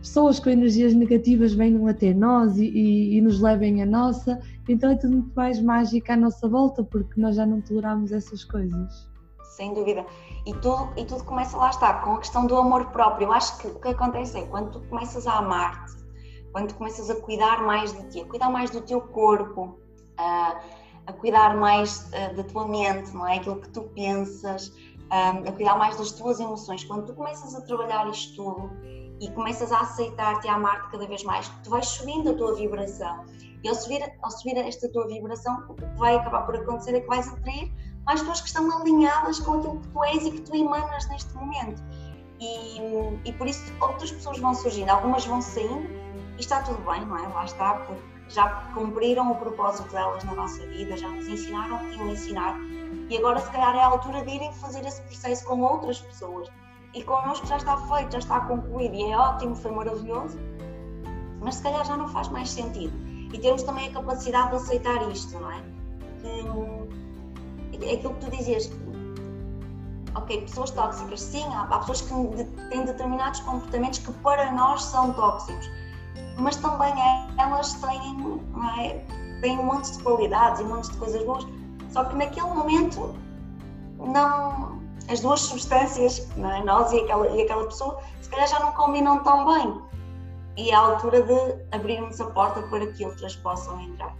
pessoas 0.00 0.40
com 0.40 0.50
energias 0.50 0.92
negativas 0.92 1.52
venham 1.52 1.86
até 1.86 2.12
nós 2.12 2.58
e, 2.58 2.64
e, 2.64 3.16
e, 3.16 3.20
nos 3.20 3.40
levem 3.40 3.80
a 3.80 3.86
nossa, 3.86 4.40
então 4.68 4.90
é 4.90 4.96
tudo 4.96 5.12
muito 5.12 5.32
mais 5.36 5.62
mágico 5.62 6.10
à 6.10 6.16
nossa 6.16 6.48
volta 6.48 6.82
porque 6.82 7.20
nós 7.20 7.36
já 7.36 7.46
não 7.46 7.60
toleramos 7.60 8.10
essas 8.10 8.42
coisas. 8.42 9.08
Sem 9.56 9.72
dúvida. 9.72 10.04
E 10.44 10.52
tudo, 10.54 10.88
e 10.96 11.04
tudo 11.04 11.22
começa 11.22 11.56
lá 11.56 11.70
está, 11.70 11.94
com 12.00 12.14
a 12.14 12.18
questão 12.18 12.44
do 12.46 12.56
amor 12.56 12.86
próprio. 12.86 13.28
Eu 13.28 13.32
acho 13.32 13.58
que 13.58 13.68
o 13.68 13.78
que 13.78 13.88
acontece 13.88 14.38
é 14.38 14.46
quando 14.46 14.72
tu 14.72 14.80
começas 14.88 15.26
a 15.28 15.38
amar-te, 15.38 16.01
quando 16.52 16.74
começas 16.74 17.10
a 17.10 17.16
cuidar 17.16 17.62
mais 17.62 17.92
de 17.92 18.10
ti, 18.10 18.20
a 18.20 18.24
cuidar 18.26 18.50
mais 18.50 18.70
do 18.70 18.80
teu 18.82 19.00
corpo, 19.00 19.78
a, 20.16 20.60
a 21.06 21.12
cuidar 21.12 21.56
mais 21.56 22.10
da 22.36 22.44
tua 22.44 22.68
mente, 22.68 23.10
não 23.12 23.26
é? 23.26 23.38
Aquilo 23.38 23.60
que 23.60 23.68
tu 23.70 23.82
pensas, 23.94 24.72
a 25.10 25.52
cuidar 25.52 25.76
mais 25.76 25.96
das 25.96 26.12
tuas 26.12 26.40
emoções. 26.40 26.84
Quando 26.84 27.06
tu 27.06 27.14
começas 27.14 27.54
a 27.54 27.60
trabalhar 27.62 28.08
isto 28.08 28.36
tudo 28.36 28.70
e 29.20 29.30
começas 29.32 29.70
a 29.70 29.80
aceitar-te 29.80 30.46
e 30.46 30.50
a 30.50 30.54
amar-te 30.54 30.90
cada 30.90 31.06
vez 31.06 31.22
mais, 31.24 31.48
tu 31.62 31.70
vais 31.70 31.86
subindo 31.86 32.30
a 32.30 32.34
tua 32.34 32.54
vibração. 32.54 33.24
E 33.62 33.68
ao 33.68 33.74
subir, 33.74 34.02
ao 34.22 34.30
subir 34.30 34.56
esta 34.56 34.88
tua 34.88 35.06
vibração, 35.06 35.64
o 35.68 35.74
que 35.74 35.84
vai 35.96 36.16
acabar 36.16 36.44
por 36.44 36.56
acontecer 36.56 36.96
é 36.96 37.00
que 37.00 37.06
vais 37.06 37.28
atrair 37.28 37.72
mais 38.04 38.20
pessoas 38.20 38.40
que 38.40 38.48
estão 38.48 38.80
alinhadas 38.80 39.38
com 39.38 39.54
aquilo 39.54 39.80
que 39.80 39.88
tu 39.88 40.04
és 40.04 40.26
e 40.26 40.30
que 40.32 40.40
tu 40.40 40.56
emanas 40.56 41.08
neste 41.08 41.32
momento. 41.34 41.82
E, 42.40 42.80
e 43.24 43.32
por 43.34 43.46
isso 43.46 43.72
outras 43.80 44.10
pessoas 44.10 44.38
vão 44.38 44.52
surgindo, 44.54 44.88
algumas 44.88 45.24
vão 45.24 45.40
saindo 45.40 46.01
e 46.36 46.40
está 46.40 46.62
tudo 46.62 46.78
bem, 46.90 47.04
não 47.06 47.16
é? 47.16 47.28
Lá 47.28 47.44
está, 47.44 47.74
porque 47.74 48.02
já 48.28 48.48
cumpriram 48.74 49.30
o 49.30 49.36
propósito 49.36 49.90
delas 49.90 50.24
na 50.24 50.34
nossa 50.34 50.66
vida, 50.66 50.96
já 50.96 51.08
nos 51.08 51.26
ensinaram 51.26 51.76
o 51.76 51.78
que 51.80 51.90
tinham 51.92 52.08
ensinar 52.08 52.56
e 53.08 53.18
agora 53.18 53.40
se 53.40 53.50
calhar 53.50 53.74
é 53.76 53.80
a 53.80 53.86
altura 53.86 54.22
de 54.24 54.30
irem 54.30 54.52
fazer 54.54 54.86
esse 54.86 55.02
processo 55.02 55.44
com 55.44 55.60
outras 55.60 56.00
pessoas. 56.00 56.48
E 56.94 57.02
connosco 57.04 57.46
já 57.46 57.56
está 57.56 57.76
feito, 57.76 58.12
já 58.12 58.18
está 58.18 58.40
concluído 58.40 58.94
e 58.94 59.10
é 59.10 59.16
ótimo, 59.16 59.54
foi 59.54 59.70
maravilhoso, 59.70 60.38
mas 61.40 61.56
se 61.56 61.62
calhar 61.62 61.84
já 61.84 61.96
não 61.96 62.08
faz 62.08 62.28
mais 62.28 62.50
sentido. 62.50 62.94
E 63.32 63.38
temos 63.38 63.62
também 63.62 63.88
a 63.88 63.92
capacidade 63.92 64.50
de 64.50 64.56
aceitar 64.56 65.10
isto, 65.10 65.38
não 65.38 65.50
é? 65.50 65.62
Que, 66.20 67.86
é 67.86 67.94
aquilo 67.94 68.14
que 68.14 68.20
tu 68.20 68.30
dizias, 68.30 68.70
ok, 70.14 70.42
pessoas 70.42 70.70
tóxicas, 70.70 71.20
sim, 71.20 71.44
há, 71.54 71.62
há 71.62 71.78
pessoas 71.78 72.02
que 72.02 72.44
têm 72.70 72.84
determinados 72.84 73.40
comportamentos 73.40 73.98
que 73.98 74.12
para 74.22 74.52
nós 74.52 74.84
são 74.84 75.12
tóxicos 75.14 75.68
mas 76.38 76.56
também 76.56 76.92
elas 77.38 77.74
têm, 77.74 78.40
é? 78.80 79.04
têm 79.40 79.58
um 79.58 79.64
monte 79.64 79.92
de 79.92 80.02
qualidades 80.02 80.60
e 80.60 80.64
um 80.64 80.68
monte 80.68 80.90
de 80.90 80.96
coisas 80.98 81.24
boas, 81.24 81.46
só 81.90 82.04
que 82.04 82.16
naquele 82.16 82.46
momento 82.46 83.14
não 83.98 84.80
as 85.08 85.20
duas 85.20 85.40
substâncias, 85.40 86.28
é? 86.36 86.64
nós 86.64 86.92
e 86.92 87.00
aquela, 87.00 87.26
e 87.28 87.42
aquela 87.42 87.64
pessoa, 87.64 88.00
se 88.20 88.28
calhar 88.28 88.48
já 88.48 88.60
não 88.60 88.72
combinam 88.72 89.22
tão 89.22 89.44
bem. 89.46 89.82
E 90.56 90.70
é 90.70 90.74
a 90.74 90.80
altura 90.80 91.22
de 91.22 91.64
abrirmos 91.74 92.20
a 92.20 92.26
porta 92.26 92.60
para 92.62 92.86
que 92.92 93.04
outras 93.06 93.34
possam 93.36 93.80
entrar. 93.80 94.14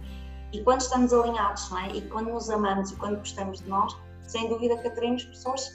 E 0.51 0.61
quando 0.63 0.81
estamos 0.81 1.13
alinhados, 1.13 1.71
é? 1.73 1.95
e 1.95 2.01
quando 2.09 2.31
nos 2.31 2.49
amamos 2.49 2.91
e 2.91 2.95
quando 2.95 3.17
gostamos 3.17 3.59
de 3.59 3.69
nós, 3.69 3.95
sem 4.27 4.47
dúvida 4.49 4.77
que 4.77 4.87
atraímos 4.87 5.23
pessoas 5.25 5.69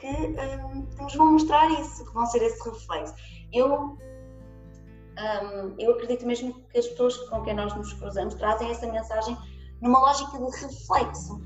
que, 0.00 0.06
hum, 0.06 0.86
que 0.94 1.02
nos 1.02 1.14
vão 1.14 1.32
mostrar 1.32 1.68
isso, 1.70 2.04
que 2.04 2.12
vão 2.12 2.26
ser 2.26 2.42
esse 2.42 2.62
reflexo. 2.68 3.14
Eu 3.52 3.96
um, 5.18 5.74
eu 5.78 5.92
acredito 5.92 6.26
mesmo 6.26 6.54
que 6.70 6.78
as 6.78 6.86
pessoas 6.86 7.16
com 7.28 7.42
quem 7.42 7.54
nós 7.54 7.74
nos 7.74 7.92
cruzamos 7.94 8.34
trazem 8.34 8.70
essa 8.70 8.86
mensagem 8.86 9.36
numa 9.80 9.98
lógica 9.98 10.38
de 10.38 10.44
reflexo. 10.64 11.40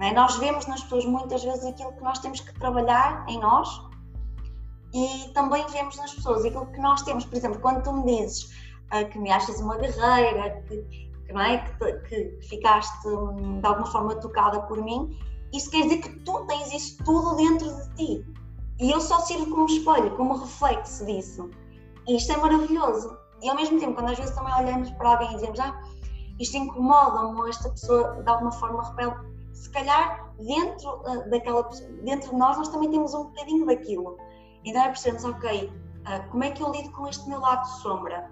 É? 0.00 0.12
Nós 0.14 0.36
vemos 0.36 0.66
nas 0.66 0.82
pessoas 0.82 1.04
muitas 1.04 1.44
vezes 1.44 1.64
aquilo 1.64 1.92
que 1.92 2.02
nós 2.02 2.18
temos 2.20 2.40
que 2.40 2.58
trabalhar 2.58 3.24
em 3.28 3.38
nós 3.38 3.68
e 4.94 5.30
também 5.34 5.64
vemos 5.68 5.96
nas 5.98 6.14
pessoas 6.14 6.44
aquilo 6.44 6.66
que 6.66 6.80
nós 6.80 7.02
temos. 7.02 7.24
Por 7.26 7.36
exemplo, 7.36 7.60
quando 7.60 7.82
tu 7.82 7.92
me 7.92 8.06
dizes 8.06 8.44
uh, 8.44 9.08
que 9.10 9.18
me 9.18 9.30
achas 9.30 9.60
uma 9.60 9.76
guerreira, 9.76 10.62
que, 10.66 10.82
que, 11.26 11.32
não 11.32 11.40
é? 11.42 11.58
que, 11.58 11.92
que 12.08 12.48
ficaste 12.48 13.06
um, 13.06 13.60
de 13.60 13.66
alguma 13.66 13.86
forma 13.86 14.14
tocada 14.16 14.62
por 14.62 14.82
mim, 14.82 15.18
isso 15.52 15.70
quer 15.70 15.82
dizer 15.82 15.98
que 15.98 16.10
tu 16.20 16.46
tens 16.46 16.72
isso 16.72 17.04
tudo 17.04 17.36
dentro 17.36 17.68
de 17.68 17.94
ti. 17.94 18.24
E 18.80 18.90
eu 18.90 19.00
só 19.00 19.20
sirvo 19.20 19.50
como 19.50 19.66
espelho, 19.66 20.16
como 20.16 20.38
reflexo 20.38 21.04
disso. 21.04 21.50
E 22.10 22.16
isto 22.16 22.32
é 22.32 22.36
maravilhoso. 22.38 23.16
E 23.40 23.48
ao 23.48 23.54
mesmo 23.54 23.78
tempo, 23.78 23.94
quando 23.94 24.10
às 24.10 24.18
vezes 24.18 24.34
também 24.34 24.52
olhamos 24.52 24.90
para 24.90 25.10
alguém 25.10 25.30
e 25.30 25.34
dizemos, 25.34 25.60
ah, 25.60 25.80
isto 26.40 26.56
incomoda-me, 26.56 27.40
ou 27.40 27.48
esta 27.48 27.70
pessoa 27.70 28.20
de 28.20 28.28
alguma 28.28 28.50
forma 28.50 28.82
repele, 28.82 29.14
se 29.52 29.70
calhar 29.70 30.34
dentro 30.36 30.90
uh, 31.02 31.30
daquela 31.30 31.62
dentro 32.02 32.30
de 32.30 32.36
nós, 32.36 32.58
nós 32.58 32.66
também 32.66 32.90
temos 32.90 33.14
um 33.14 33.26
bocadinho 33.26 33.64
daquilo. 33.64 34.18
Então 34.64 34.82
é 34.82 34.86
percebermos, 34.88 35.24
ok, 35.24 35.66
uh, 35.66 36.30
como 36.32 36.42
é 36.42 36.50
que 36.50 36.60
eu 36.60 36.72
lido 36.72 36.90
com 36.90 37.06
este 37.06 37.28
meu 37.28 37.38
lado 37.38 37.62
de 37.62 37.80
sombra? 37.80 38.28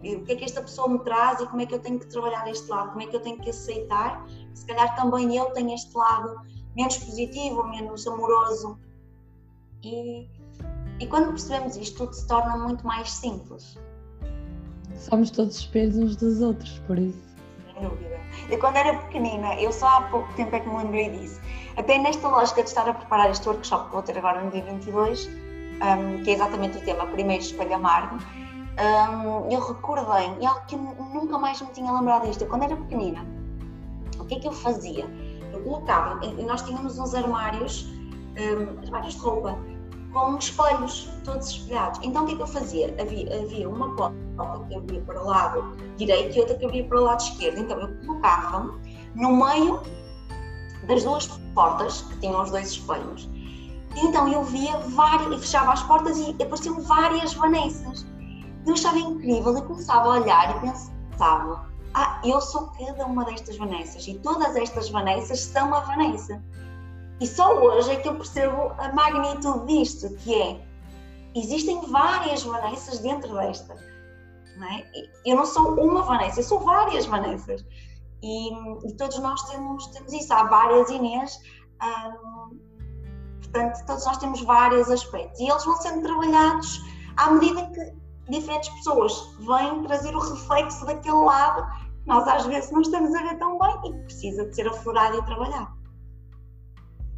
O 0.00 0.24
que 0.24 0.32
é 0.32 0.34
que 0.34 0.44
esta 0.44 0.60
pessoa 0.60 0.88
me 0.88 0.98
traz 0.98 1.40
e 1.40 1.46
como 1.46 1.62
é 1.62 1.66
que 1.66 1.76
eu 1.76 1.78
tenho 1.78 2.00
que 2.00 2.08
trabalhar 2.08 2.48
este 2.48 2.68
lado? 2.68 2.88
Como 2.88 3.02
é 3.02 3.06
que 3.06 3.14
eu 3.14 3.20
tenho 3.20 3.38
que 3.38 3.50
aceitar? 3.50 4.26
Se 4.52 4.66
calhar 4.66 4.96
também 4.96 5.36
eu 5.36 5.44
tenho 5.52 5.72
este 5.72 5.96
lado 5.96 6.40
menos 6.74 6.98
positivo, 6.98 7.62
menos 7.68 8.04
amoroso. 8.04 8.76
E 9.80 10.28
e 11.02 11.06
quando 11.08 11.30
percebemos 11.30 11.76
isto, 11.76 11.98
tudo 11.98 12.12
se 12.12 12.24
torna 12.28 12.56
muito 12.56 12.86
mais 12.86 13.10
simples. 13.10 13.76
Somos 14.96 15.32
todos 15.32 15.56
espelhos 15.56 15.96
uns 15.96 16.14
dos 16.14 16.40
outros, 16.40 16.78
por 16.86 16.96
isso. 16.96 17.18
Sem 17.74 17.82
dúvida. 17.82 18.20
Eu 18.48 18.58
quando 18.60 18.76
era 18.76 18.96
pequenina, 18.96 19.56
eu 19.56 19.72
só 19.72 19.88
há 19.88 20.02
pouco 20.02 20.32
tempo 20.34 20.54
é 20.54 20.60
que 20.60 20.68
me 20.68 20.76
lembrei 20.76 21.10
disso. 21.10 21.40
Até 21.76 21.98
nesta 21.98 22.28
lógica 22.28 22.62
de 22.62 22.68
estar 22.68 22.88
a 22.88 22.94
preparar 22.94 23.28
este 23.30 23.48
workshop 23.48 23.86
que 23.86 23.92
vou 23.92 24.02
ter 24.02 24.16
agora 24.16 24.44
no 24.44 24.52
dia 24.52 24.62
22, 24.62 25.26
um, 25.26 26.22
que 26.22 26.30
é 26.30 26.34
exatamente 26.34 26.78
o 26.78 26.80
tema 26.82 27.04
Primeiro 27.06 27.42
Espelho 27.42 27.74
Amargo, 27.74 28.18
um, 28.78 29.50
eu 29.50 29.60
recordei, 29.60 30.30
e 30.40 30.46
algo 30.46 30.64
que 30.66 30.76
eu 30.76 30.78
nunca 30.78 31.36
mais 31.36 31.60
me 31.60 31.68
tinha 31.72 31.90
lembrado 31.90 32.28
disto, 32.28 32.42
eu 32.42 32.48
quando 32.48 32.62
era 32.62 32.76
pequenina, 32.76 33.26
o 34.20 34.24
que 34.24 34.36
é 34.36 34.38
que 34.38 34.46
eu 34.46 34.52
fazia? 34.52 35.04
Eu 35.52 35.64
colocava, 35.64 36.24
e 36.24 36.44
nós 36.44 36.62
tínhamos 36.62 36.96
uns 36.96 37.12
armários, 37.12 37.88
um, 38.38 38.78
armários 38.86 39.14
de 39.14 39.20
roupa, 39.20 39.58
com 40.12 40.36
espelhos 40.36 41.08
todos 41.24 41.50
espelhados. 41.50 42.00
Então 42.02 42.24
o 42.24 42.26
que 42.26 42.34
é 42.34 42.36
que 42.36 42.42
eu 42.42 42.46
fazia? 42.46 42.94
Havia, 43.00 43.42
havia 43.42 43.68
uma 43.68 43.94
porta 43.96 44.16
que 44.68 44.74
abria 44.74 45.00
para 45.02 45.22
o 45.22 45.26
lado 45.26 45.76
direito 45.96 46.36
e 46.36 46.40
outra 46.40 46.56
que 46.56 46.64
abria 46.64 46.84
para 46.84 47.00
o 47.00 47.04
lado 47.04 47.20
esquerdo. 47.20 47.58
Então 47.58 47.80
eu 47.80 47.88
colocava-me 48.06 48.72
no 49.14 49.36
meio 49.36 49.80
das 50.86 51.04
duas 51.04 51.26
portas 51.54 52.02
que 52.02 52.18
tinham 52.18 52.42
os 52.42 52.50
dois 52.50 52.68
espelhos. 52.68 53.28
Então 53.96 54.28
eu 54.28 54.42
via 54.44 54.78
várias, 54.78 55.32
e 55.32 55.40
fechava 55.40 55.72
as 55.72 55.82
portas 55.82 56.18
e 56.18 56.30
apareciam 56.30 56.80
várias 56.82 57.34
Vanessas. 57.34 58.06
Eu 58.66 58.74
achava 58.74 58.98
incrível 58.98 59.56
e 59.56 59.62
começava 59.62 60.08
a 60.08 60.20
olhar 60.20 60.56
e 60.56 60.60
pensava: 60.60 61.66
ah, 61.94 62.20
eu 62.24 62.40
sou 62.40 62.70
cada 62.78 63.04
uma 63.06 63.24
destas 63.24 63.56
Vanessas 63.56 64.06
e 64.06 64.14
todas 64.14 64.56
estas 64.56 64.88
Vanessas 64.88 65.40
são 65.40 65.74
a 65.74 65.80
Vanessa. 65.80 66.42
E 67.22 67.26
só 67.28 67.54
hoje 67.54 67.92
é 67.92 67.96
que 68.00 68.08
eu 68.08 68.16
percebo 68.16 68.72
a 68.78 68.92
magnitude 68.92 69.64
disto, 69.68 70.12
que 70.16 70.34
é, 70.34 70.60
existem 71.36 71.80
várias 71.82 72.42
Vanessas 72.42 72.98
dentro 72.98 73.32
desta. 73.34 73.76
Não 74.56 74.66
é? 74.66 74.84
Eu 75.24 75.36
não 75.36 75.46
sou 75.46 75.80
uma 75.80 76.02
Vanessa, 76.02 76.40
eu 76.40 76.44
sou 76.44 76.58
várias 76.58 77.06
Vanessas. 77.06 77.64
E, 78.24 78.52
e 78.88 78.96
todos 78.96 79.20
nós 79.20 79.40
temos, 79.48 79.86
temos 79.92 80.12
isso. 80.12 80.34
Há 80.34 80.42
várias 80.48 80.90
Inês, 80.90 81.38
hum, 81.80 82.58
portanto, 83.40 83.86
todos 83.86 84.04
nós 84.04 84.16
temos 84.16 84.42
vários 84.42 84.90
aspectos. 84.90 85.38
E 85.38 85.48
eles 85.48 85.64
vão 85.64 85.76
sendo 85.76 86.02
trabalhados 86.02 86.80
à 87.18 87.30
medida 87.30 87.70
que 87.70 88.32
diferentes 88.32 88.68
pessoas 88.70 89.12
vêm 89.38 89.84
trazer 89.84 90.12
o 90.12 90.18
reflexo 90.18 90.84
daquele 90.86 91.22
lado 91.22 91.64
que 92.02 92.08
nós 92.08 92.26
às 92.26 92.44
vezes 92.46 92.72
não 92.72 92.80
estamos 92.80 93.14
a 93.14 93.22
ver 93.22 93.38
tão 93.38 93.60
bem 93.60 93.76
e 93.84 93.92
que 93.92 94.04
precisa 94.06 94.44
de 94.44 94.56
ser 94.56 94.66
aflorado 94.66 95.18
e 95.18 95.22
trabalhado. 95.22 95.81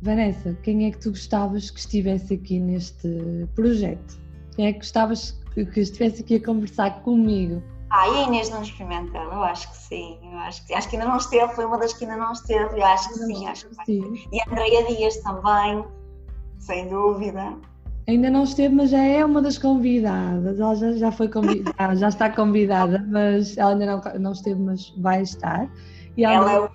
Vanessa, 0.05 0.55
quem 0.63 0.87
é 0.87 0.91
que 0.91 0.99
tu 0.99 1.09
gostavas 1.09 1.71
que 1.71 1.81
estivesse 1.81 2.35
aqui 2.35 2.61
neste 2.61 3.09
projeto? 3.55 4.21
Quem 4.55 4.67
é 4.67 4.73
que 4.75 4.81
gostavas 4.81 5.41
que 5.55 5.81
estivesse 5.81 6.21
aqui 6.21 6.35
a 6.35 6.45
conversar 6.45 7.01
comigo? 7.01 7.63
Ah, 7.89 8.07
e 8.09 8.11
a 8.11 8.23
Inês 8.25 8.51
não 8.51 8.61
experimentou? 8.61 9.23
Eu 9.23 9.43
acho 9.43 9.71
que 9.71 9.79
sim, 9.79 10.19
eu 10.23 10.39
acho 10.41 10.67
que, 10.67 10.75
acho 10.75 10.91
que 10.91 10.97
ainda 10.97 11.09
não 11.09 11.17
esteve, 11.17 11.55
foi 11.55 11.65
uma 11.65 11.79
das 11.79 11.95
que 11.95 12.05
ainda 12.05 12.19
não 12.19 12.33
esteve, 12.33 12.79
eu 12.79 12.85
acho 12.85 13.09
que 13.09 13.15
sim, 13.15 13.47
acho 13.47 13.67
que 13.67 13.85
sim. 13.87 14.29
E 14.31 14.43
a 14.43 14.45
Andreia 14.53 14.87
Dias 14.89 15.17
também, 15.23 15.83
sem 16.59 16.87
dúvida. 16.87 17.57
Ainda 18.07 18.29
não 18.29 18.45
esteve, 18.45 18.75
mas 18.75 18.91
já 18.91 19.03
é 19.03 19.25
uma 19.25 19.41
das 19.41 19.57
convidadas. 19.57 20.61
Ela 20.61 20.75
já, 20.75 20.93
já 20.93 21.13
foi 21.13 21.31
convidada, 21.31 21.97
já 21.97 22.09
está 22.09 22.29
convidada, 22.29 23.03
mas 23.09 23.57
ela 23.57 23.71
ainda 23.71 23.87
não, 23.87 24.03
não 24.21 24.33
esteve, 24.33 24.61
mas 24.61 24.91
vai 24.99 25.23
estar. 25.23 25.67
E 26.15 26.25
ela, 26.25 26.35
ela 26.35 26.53
é 26.53 26.59
uma 26.61 26.71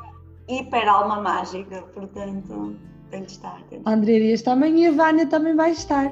hiper 0.47 0.89
alma 0.89 1.21
mágica, 1.21 1.83
portanto 1.93 2.89
tem 3.09 3.23
de 3.23 3.31
estar. 3.31 3.61
Tem 3.69 3.81
A 3.85 3.91
André 3.91 4.19
Dias 4.19 4.41
também 4.41 4.79
e 4.79 4.87
a 4.87 4.91
Vânia 4.91 5.27
também 5.27 5.55
vai 5.55 5.71
estar. 5.71 6.11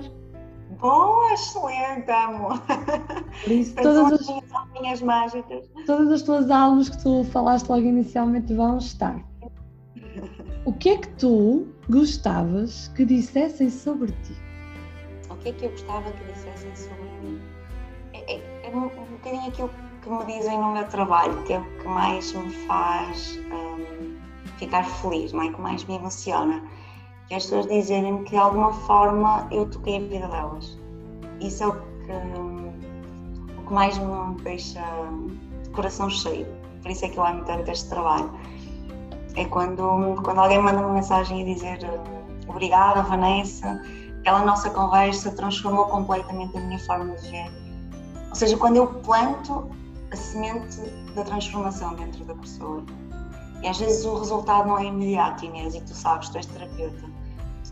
Boa, 0.80 1.34
excelente, 1.34 2.10
amor. 2.12 2.62
Por 3.44 3.52
isso, 3.52 3.76
todas 3.76 4.14
as, 4.14 4.30
alminhas 4.54 5.02
mágicas. 5.02 5.68
todas 5.86 6.12
as 6.12 6.22
tuas 6.22 6.52
almas 6.52 6.90
que 6.90 7.02
tu 7.02 7.24
falaste 7.26 7.68
logo 7.68 7.82
inicialmente 7.82 8.54
vão 8.54 8.78
estar. 8.78 9.20
O 10.66 10.74
que 10.74 10.90
é 10.90 10.98
que 10.98 11.08
tu 11.16 11.68
gostavas 11.90 12.90
que 12.90 13.06
dissessem 13.06 13.70
sobre 13.70 14.12
ti? 14.24 14.36
O 15.30 15.36
que 15.38 15.50
é 15.50 15.54
que 15.54 15.66
eu 15.66 15.72
gostava 15.72 16.12
que 16.12 16.34
dissessem 16.34 16.76
sobre 16.76 17.10
mim? 17.24 17.42
É, 18.14 18.36
é, 18.36 18.70
é 18.70 18.76
um, 18.76 18.86
um 18.86 18.90
bocadinho 18.90 19.48
aquilo 19.48 19.72
que 20.04 20.10
me 20.10 20.26
dizem 20.26 20.60
no 20.60 20.74
meu 20.74 20.88
trabalho, 20.90 21.42
que 21.44 21.54
é 21.54 21.60
o 21.60 21.64
que 21.80 21.88
mais 21.88 22.34
me 22.34 22.52
faz 22.68 23.40
um, 23.52 24.16
ficar 24.58 24.84
feliz, 24.84 25.32
não 25.32 25.44
é? 25.44 25.52
que 25.52 25.62
mais 25.62 25.84
me 25.86 25.96
emociona 25.96 26.62
que 27.28 27.36
as 27.36 27.44
pessoas 27.44 27.68
dizerem 27.68 28.24
que 28.24 28.32
de 28.32 28.38
alguma 28.38 28.72
forma 28.74 29.48
eu 29.52 29.70
toquei 29.70 29.98
a 29.98 30.00
vida 30.00 30.28
delas. 30.28 30.78
Isso 31.42 31.64
é 31.64 31.68
o 31.68 31.74
que, 31.74 31.82
o 33.58 33.64
que 33.68 33.74
mais 33.74 33.98
me 33.98 34.42
deixa 34.44 34.82
de 35.64 35.70
coração 35.72 36.10
cheio. 36.10 36.48
Por 36.82 36.92
isso 36.92 37.06
é 37.06 37.10
que 37.10 37.18
eu 37.18 37.26
amo 37.26 37.44
tanto 37.44 37.70
este 37.70 37.90
trabalho. 37.90 38.32
É 39.36 39.46
quando, 39.46 40.16
quando 40.24 40.40
alguém 40.40 40.62
manda 40.62 40.80
uma 40.80 40.94
mensagem 40.94 41.42
a 41.42 41.46
dizer 41.46 41.80
obrigada, 42.48 43.04
Vanessa, 43.04 43.82
aquela 44.20 44.46
nossa 44.46 44.70
conversa 44.70 45.32
transformou 45.32 45.86
completamente 45.86 46.58
a 46.58 46.62
minha 46.62 46.80
forma 46.80 47.14
de 47.16 47.30
ver. 47.30 47.52
Ou 48.30 48.36
seja, 48.36 48.58
quando 48.58 48.78
eu 48.78 48.88
planto 48.88 49.70
a 50.12 50.16
semente 50.16 50.80
da 51.14 51.24
transformação 51.24 51.94
dentro 51.96 52.24
da 52.24 52.34
pessoa. 52.36 52.82
E 53.62 53.68
às 53.68 53.78
vezes 53.78 54.06
o 54.06 54.18
resultado 54.18 54.70
não 54.70 54.80
é 54.80 54.86
imediato, 54.86 55.44
Inês, 55.44 55.76
e 55.76 55.82
tu 55.82 55.94
sabes, 55.94 56.30
tu 56.30 56.38
és 56.38 56.46
terapeuta 56.46 57.17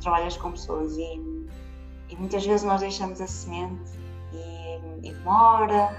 trabalhas 0.06 0.38
com 0.38 0.52
pessoas 0.52 0.96
e, 0.98 1.20
e 2.10 2.16
muitas 2.16 2.46
vezes 2.46 2.64
nós 2.64 2.80
deixamos 2.80 3.20
a 3.20 3.28
semente 3.28 3.92
e, 4.32 5.08
e 5.08 5.14
demora, 5.14 5.90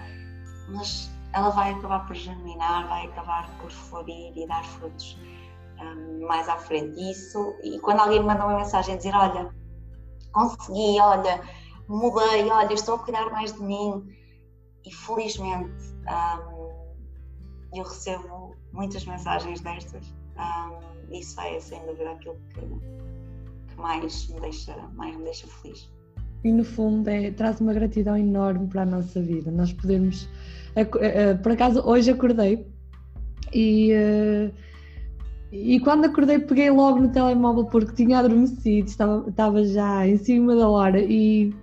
mas 0.68 1.10
ela 1.32 1.50
vai 1.50 1.72
acabar 1.72 2.06
por 2.06 2.14
germinar, 2.14 2.88
vai 2.88 3.06
acabar 3.06 3.50
por 3.58 3.70
florir 3.70 4.32
e 4.36 4.46
dar 4.46 4.64
frutos 4.64 5.18
um, 5.80 6.26
mais 6.26 6.48
à 6.48 6.56
frente. 6.56 6.98
Isso, 7.10 7.54
e 7.62 7.78
quando 7.80 8.00
alguém 8.00 8.20
me 8.20 8.26
manda 8.26 8.46
uma 8.46 8.56
mensagem 8.56 8.96
dizer: 8.96 9.14
Olha, 9.14 9.52
consegui, 10.32 11.00
olha, 11.00 11.42
mudei, 11.88 12.48
olha, 12.48 12.72
estou 12.72 12.94
a 12.94 12.98
cuidar 13.00 13.28
mais 13.30 13.52
de 13.52 13.62
mim, 13.62 14.06
e 14.84 14.94
felizmente 14.94 15.84
um, 16.06 17.76
eu 17.76 17.82
recebo 17.82 18.56
muitas 18.72 19.04
mensagens 19.04 19.60
destas. 19.60 20.14
Um, 20.38 21.12
isso 21.12 21.40
é 21.40 21.58
sem 21.58 21.84
dúvida 21.86 22.12
aquilo 22.12 22.36
que 22.54 23.05
mais 23.76 24.28
me 24.28 24.40
deixa, 24.40 24.76
mais 24.94 25.16
me 25.16 25.24
deixa 25.24 25.46
feliz. 25.46 25.88
E 26.44 26.52
no 26.52 26.64
fundo 26.64 27.08
é, 27.08 27.30
traz 27.30 27.60
uma 27.60 27.72
gratidão 27.72 28.16
enorme 28.16 28.68
para 28.68 28.82
a 28.82 28.86
nossa 28.86 29.20
vida. 29.20 29.50
Nós 29.50 29.72
podermos. 29.72 30.28
Por 31.42 31.52
acaso 31.52 31.82
hoje 31.86 32.10
acordei 32.10 32.66
e, 33.52 33.92
eh, 33.92 34.50
e 35.52 35.80
quando 35.80 36.04
acordei 36.04 36.38
peguei 36.38 36.70
logo 36.70 37.00
no 37.00 37.08
telemóvel 37.10 37.64
porque 37.64 37.94
tinha 37.94 38.18
adormecido, 38.18 38.86
estava, 38.86 39.28
estava 39.28 39.64
já 39.64 40.06
em 40.06 40.18
cima 40.18 40.54
da 40.54 40.68
hora 40.68 41.00
e 41.00 41.54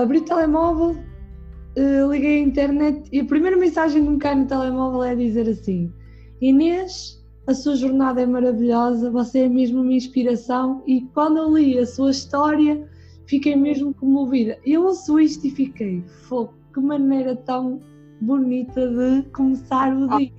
abri 0.00 0.18
o 0.18 0.24
telemóvel, 0.24 0.96
eh, 1.76 2.06
liguei 2.08 2.38
a 2.38 2.42
internet 2.42 3.08
e 3.12 3.20
a 3.20 3.24
primeira 3.24 3.56
mensagem 3.56 4.04
que 4.04 4.10
me 4.10 4.18
cai 4.18 4.34
no 4.34 4.46
telemóvel 4.46 5.02
é 5.02 5.14
dizer 5.14 5.48
assim: 5.48 5.92
Inês, 6.40 7.17
a 7.48 7.54
sua 7.54 7.76
jornada 7.76 8.20
é 8.20 8.26
maravilhosa, 8.26 9.10
você 9.10 9.44
é 9.44 9.48
mesmo 9.48 9.80
uma 9.80 9.94
inspiração 9.94 10.82
e 10.86 11.00
quando 11.14 11.38
eu 11.38 11.56
li 11.56 11.78
a 11.78 11.86
sua 11.86 12.10
história 12.10 12.86
fiquei 13.26 13.56
mesmo 13.56 13.94
comovida. 13.94 14.58
Eu 14.66 14.84
ouço 14.84 15.18
isto 15.18 15.46
e 15.46 15.50
fiquei, 15.50 16.04
fogo, 16.28 16.52
que 16.74 16.80
maneira 16.80 17.34
tão 17.34 17.80
bonita 18.20 18.86
de 18.86 19.22
começar 19.30 19.94
o 19.94 20.18
dia. 20.18 20.30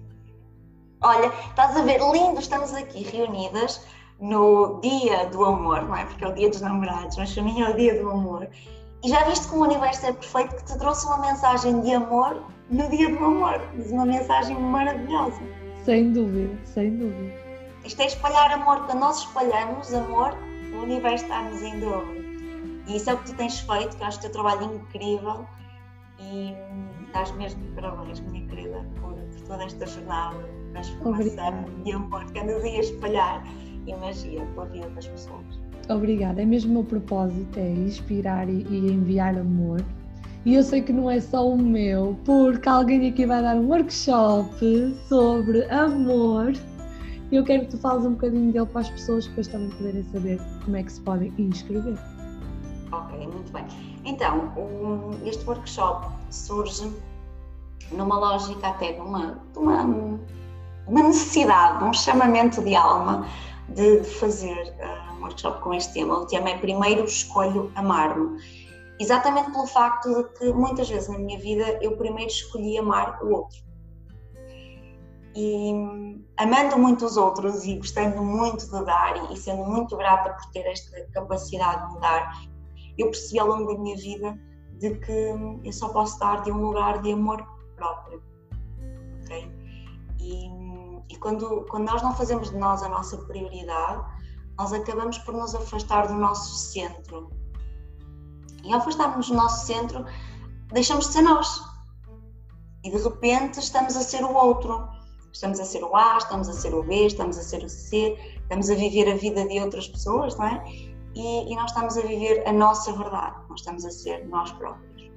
Olha, 1.01 1.33
estás 1.49 1.75
a 1.75 1.81
ver, 1.81 1.99
lindo, 1.99 2.39
estamos 2.39 2.75
aqui 2.75 3.01
reunidas 3.01 3.83
no 4.19 4.79
dia 4.79 5.25
do 5.29 5.43
amor, 5.45 5.85
não 5.85 5.95
é? 5.95 6.05
Porque 6.05 6.23
é 6.23 6.27
o 6.27 6.33
dia 6.35 6.49
dos 6.49 6.61
namorados, 6.61 7.17
mas 7.17 7.33
para 7.33 7.41
mim 7.41 7.59
é 7.59 7.71
o 7.71 7.75
dia 7.75 7.99
do 7.99 8.07
amor. 8.07 8.47
E 9.03 9.09
já 9.09 9.23
viste 9.23 9.47
como 9.47 9.63
o 9.63 9.65
universo 9.65 10.05
é 10.05 10.13
perfeito 10.13 10.55
que 10.57 10.65
te 10.65 10.77
trouxe 10.77 11.07
uma 11.07 11.17
mensagem 11.17 11.81
de 11.81 11.91
amor 11.91 12.43
no 12.69 12.87
dia 12.89 13.09
do 13.09 13.25
amor, 13.25 13.59
mas 13.75 13.91
uma 13.91 14.05
mensagem 14.05 14.59
maravilhosa. 14.59 15.41
Sem 15.89 16.11
dúvida, 16.11 16.55
sem 16.65 16.97
dúvida. 16.97 17.33
Isto 17.83 18.03
é 18.03 18.05
espalhar 18.05 18.51
amor. 18.51 18.85
Quando 18.85 18.99
nós 18.99 19.21
espalhamos 19.21 19.91
amor, 19.91 20.37
o 20.71 20.83
universo 20.83 21.23
está-nos 21.23 21.63
em 21.63 21.79
dobro. 21.79 22.15
E 22.87 22.95
isso 22.95 23.09
é 23.09 23.13
o 23.15 23.17
que 23.17 23.31
tu 23.31 23.37
tens 23.37 23.59
feito, 23.61 23.97
que 23.97 24.03
eu 24.03 24.07
acho 24.07 24.19
o 24.19 24.21
teu 24.21 24.31
trabalho 24.31 24.75
incrível 24.75 25.47
e 26.19 26.53
estás 27.07 27.31
mesmo 27.37 27.63
de 27.63 27.71
parabéns, 27.71 28.19
minha 28.19 28.45
querida, 28.45 28.85
por, 29.01 29.13
por 29.13 29.41
toda 29.47 29.63
esta 29.63 29.87
jornada 29.87 30.37
de 30.37 30.71
transformação 30.73 31.65
e 31.83 31.91
amor 31.91 32.23
que 32.25 32.37
andas 32.37 32.63
a 32.63 32.67
espalhar 32.67 33.43
e 33.87 33.95
magia 33.95 34.45
pela 34.45 34.65
vida 34.67 34.89
das 34.91 35.07
pessoas. 35.07 35.59
Obrigada, 35.89 36.39
é 36.39 36.45
mesmo 36.45 36.69
o 36.69 36.73
meu 36.75 36.83
propósito, 36.83 37.57
é 37.57 37.67
inspirar 37.67 38.47
e, 38.47 38.61
e 38.69 38.91
enviar 38.91 39.35
amor 39.35 39.83
e 40.45 40.55
eu 40.55 40.63
sei 40.63 40.81
que 40.81 40.93
não 40.93 41.09
é 41.09 41.19
só 41.19 41.47
o 41.47 41.57
meu, 41.57 42.17
porque 42.25 42.67
alguém 42.69 43.09
aqui 43.09 43.25
vai 43.25 43.41
dar 43.41 43.55
um 43.55 43.67
workshop 43.67 44.49
sobre 45.07 45.65
amor. 45.65 46.53
E 47.31 47.35
eu 47.35 47.43
quero 47.43 47.65
que 47.65 47.71
tu 47.71 47.77
fales 47.77 48.05
um 48.05 48.13
bocadinho 48.13 48.51
dele 48.51 48.65
para 48.65 48.81
as 48.81 48.89
pessoas 48.89 49.27
depois 49.27 49.47
também 49.47 49.69
poderem 49.71 50.03
saber 50.03 50.39
como 50.63 50.77
é 50.77 50.83
que 50.83 50.91
se 50.91 51.01
podem 51.01 51.33
inscrever. 51.37 51.97
Ok, 52.91 53.17
muito 53.27 53.51
bem. 53.51 53.65
Então, 54.05 54.51
este 55.25 55.45
workshop 55.45 56.07
surge 56.31 56.89
numa 57.91 58.17
lógica 58.17 58.69
até 58.69 58.93
de 58.93 59.01
uma, 59.01 59.39
de 59.51 59.59
uma, 59.59 59.83
uma 60.87 61.03
necessidade, 61.03 61.83
um 61.83 61.93
chamamento 61.93 62.63
de 62.63 62.75
alma 62.75 63.27
de, 63.67 63.99
de 63.99 64.09
fazer 64.09 64.73
uh, 64.79 65.17
um 65.17 65.21
workshop 65.21 65.61
com 65.61 65.73
este 65.73 65.93
tema. 65.93 66.19
O 66.19 66.25
tema 66.25 66.49
é 66.49 66.57
Primeiro 66.57 67.03
Escolho 67.03 67.71
Amar-me 67.75 68.39
exatamente 68.99 69.51
pelo 69.51 69.65
facto 69.65 70.13
de 70.13 70.29
que 70.37 70.53
muitas 70.53 70.89
vezes 70.89 71.07
na 71.09 71.17
minha 71.17 71.39
vida 71.39 71.79
eu 71.81 71.95
primeiro 71.95 72.29
escolhi 72.29 72.77
amar 72.77 73.23
o 73.23 73.33
outro. 73.33 73.57
E 75.35 75.71
amando 76.37 76.77
muito 76.77 77.05
os 77.05 77.15
outros 77.15 77.63
e 77.65 77.77
gostando 77.77 78.21
muito 78.21 78.65
de 78.65 78.83
dar 78.83 79.31
e 79.31 79.37
sendo 79.37 79.63
muito 79.63 79.95
grata 79.95 80.33
por 80.33 80.51
ter 80.51 80.65
esta 80.67 81.05
capacidade 81.13 81.93
de 81.93 81.99
dar, 81.99 82.41
eu 82.97 83.07
percebi 83.07 83.39
ao 83.39 83.47
longo 83.47 83.73
da 83.73 83.79
minha 83.79 83.95
vida 83.95 84.37
de 84.79 84.95
que 84.95 85.33
eu 85.63 85.71
só 85.71 85.89
posso 85.89 86.19
dar 86.19 86.41
de 86.41 86.51
um 86.51 86.57
lugar 86.57 87.01
de 87.01 87.13
amor 87.13 87.45
próprio. 87.75 88.21
Okay? 89.23 89.49
E, 90.19 90.49
e 91.09 91.17
quando, 91.17 91.65
quando 91.69 91.85
nós 91.85 92.01
não 92.01 92.13
fazemos 92.13 92.49
de 92.49 92.57
nós 92.57 92.83
a 92.83 92.89
nossa 92.89 93.17
prioridade, 93.17 94.03
nós 94.57 94.73
acabamos 94.73 95.17
por 95.19 95.33
nos 95.33 95.55
afastar 95.55 96.07
do 96.07 96.15
nosso 96.15 96.53
centro, 96.71 97.29
e 98.63 98.73
ao 98.73 98.79
afastarmos 98.79 99.27
do 99.27 99.35
nosso 99.35 99.65
centro, 99.65 100.05
deixamos 100.71 101.07
de 101.07 101.13
ser 101.13 101.21
nós. 101.21 101.61
E 102.83 102.91
de 102.91 102.97
repente 102.97 103.59
estamos 103.59 103.95
a 103.95 104.01
ser 104.01 104.23
o 104.23 104.33
outro. 104.33 104.87
Estamos 105.31 105.59
a 105.59 105.65
ser 105.65 105.83
o 105.83 105.95
A, 105.95 106.17
estamos 106.17 106.49
a 106.49 106.53
ser 106.53 106.73
o 106.73 106.83
B, 106.83 107.05
estamos 107.05 107.37
a 107.37 107.43
ser 107.43 107.63
o 107.63 107.69
C, 107.69 108.17
estamos 108.41 108.69
a 108.69 108.75
viver 108.75 109.11
a 109.11 109.15
vida 109.15 109.47
de 109.47 109.59
outras 109.59 109.87
pessoas, 109.87 110.35
não 110.37 110.47
é? 110.47 110.63
E, 111.15 111.51
e 111.51 111.55
nós 111.55 111.71
estamos 111.71 111.97
a 111.97 112.01
viver 112.01 112.47
a 112.47 112.51
nossa 112.51 112.91
verdade, 112.93 113.35
nós 113.47 113.59
estamos 113.59 113.85
a 113.85 113.91
ser 113.91 114.27
nós 114.27 114.51
próprios. 114.53 115.11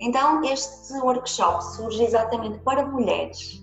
Então, 0.00 0.42
este 0.44 0.92
workshop 0.94 1.64
surge 1.64 2.02
exatamente 2.02 2.58
para 2.60 2.86
mulheres, 2.86 3.62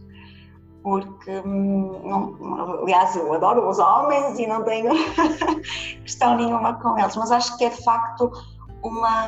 porque, 0.82 1.42
hum, 1.46 2.02
não, 2.04 2.82
aliás, 2.82 3.16
eu 3.16 3.34
adoro 3.34 3.70
os 3.70 3.80
homens 3.80 4.38
e 4.40 4.48
não 4.48 4.64
tenho 4.64 4.92
questão 6.04 6.38
nenhuma 6.38 6.74
com 6.82 6.98
eles, 6.98 7.16
mas 7.16 7.32
acho 7.32 7.58
que 7.58 7.66
é 7.66 7.70
de 7.70 7.84
facto 7.84 8.32
uma 8.86 9.28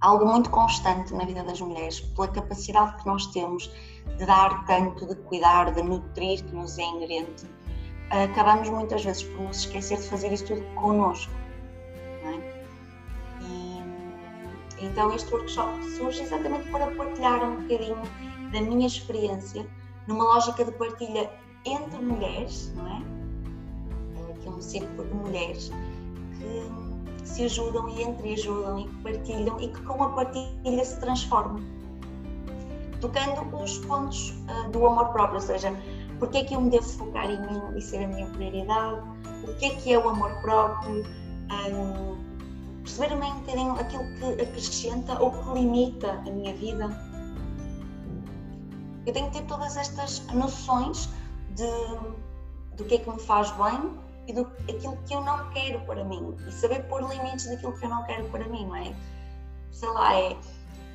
algo 0.00 0.26
muito 0.26 0.50
constante 0.50 1.14
na 1.14 1.24
vida 1.24 1.42
das 1.44 1.60
mulheres, 1.60 2.00
pela 2.00 2.28
capacidade 2.28 3.00
que 3.00 3.06
nós 3.06 3.26
temos 3.26 3.70
de 4.18 4.26
dar 4.26 4.64
tanto, 4.66 5.06
de 5.06 5.14
cuidar, 5.14 5.72
de 5.72 5.82
nutrir, 5.82 6.44
que 6.44 6.54
nos 6.54 6.78
é 6.78 6.82
inerente. 6.82 7.46
Acabamos 8.10 8.68
muitas 8.68 9.04
vezes 9.04 9.22
por 9.22 9.42
nos 9.42 9.58
esquecer 9.58 9.98
de 9.98 10.08
fazer 10.08 10.32
isso 10.32 10.46
tudo 10.46 10.62
connosco. 10.74 11.32
É? 12.24 12.64
E, 13.42 14.84
então, 14.84 15.14
este 15.14 15.32
workshop 15.32 15.82
surge 15.90 16.22
exatamente 16.22 16.68
para 16.70 16.90
partilhar 16.96 17.42
um 17.44 17.62
bocadinho 17.62 18.02
da 18.52 18.60
minha 18.60 18.86
experiência, 18.86 19.66
numa 20.08 20.24
lógica 20.24 20.64
de 20.64 20.72
partilha 20.72 21.30
entre 21.64 22.02
mulheres, 22.02 22.72
não 22.74 22.88
é? 22.88 23.02
Que 24.40 24.48
é 24.48 24.50
um 24.50 24.60
círculo 24.60 25.08
de 25.08 25.14
mulheres 25.14 25.70
que 26.36 26.81
se 27.24 27.44
ajudam 27.44 27.88
e 27.88 28.02
entreajudam 28.02 28.78
e 28.80 28.84
que 28.84 29.02
partilham 29.02 29.60
e 29.60 29.68
que 29.68 29.80
com 29.82 30.02
a 30.02 30.08
partilha 30.10 30.84
se 30.84 30.98
transformam. 31.00 31.62
Tocando 33.00 33.56
os 33.56 33.78
pontos 33.78 34.30
uh, 34.30 34.70
do 34.70 34.86
amor 34.86 35.08
próprio, 35.08 35.36
ou 35.36 35.40
seja, 35.40 35.74
porque 36.18 36.38
é 36.38 36.44
que 36.44 36.54
eu 36.54 36.60
me 36.60 36.70
devo 36.70 36.84
focar 36.84 37.28
em 37.28 37.40
mim 37.40 37.76
e 37.76 37.80
ser 37.80 38.04
a 38.04 38.08
minha 38.08 38.26
prioridade, 38.26 39.00
o 39.42 39.54
que 39.58 39.66
é 39.66 39.74
que 39.74 39.92
é 39.92 39.98
o 39.98 40.08
amor 40.08 40.30
próprio, 40.40 41.04
um, 41.72 42.16
perceber 42.82 43.14
um 43.14 43.40
bocadinho 43.40 43.72
aquilo 43.72 44.04
que 44.14 44.42
acrescenta 44.42 45.20
ou 45.20 45.30
que 45.30 45.52
limita 45.52 46.12
a 46.12 46.30
minha 46.30 46.54
vida. 46.54 46.88
Eu 49.04 49.12
tenho 49.12 49.30
que 49.30 49.38
ter 49.38 49.46
todas 49.46 49.76
estas 49.76 50.24
noções 50.32 51.08
de, 51.56 51.66
do 52.76 52.84
que 52.84 52.94
é 52.94 52.98
que 52.98 53.10
me 53.10 53.18
faz 53.18 53.50
bem 53.52 54.01
do 54.32 54.42
aquilo 54.68 54.96
que 55.06 55.14
eu 55.14 55.20
não 55.20 55.50
quero 55.50 55.80
para 55.86 56.04
mim 56.04 56.36
e 56.46 56.52
saber 56.52 56.82
pôr 56.88 57.02
limites 57.08 57.46
daquilo 57.46 57.72
que 57.78 57.84
eu 57.84 57.90
não 57.90 58.02
quero 58.04 58.28
para 58.30 58.46
mim, 58.48 58.66
não 58.66 58.76
é? 58.76 58.94
Sei 59.70 59.88
lá, 59.88 60.14
é, 60.14 60.36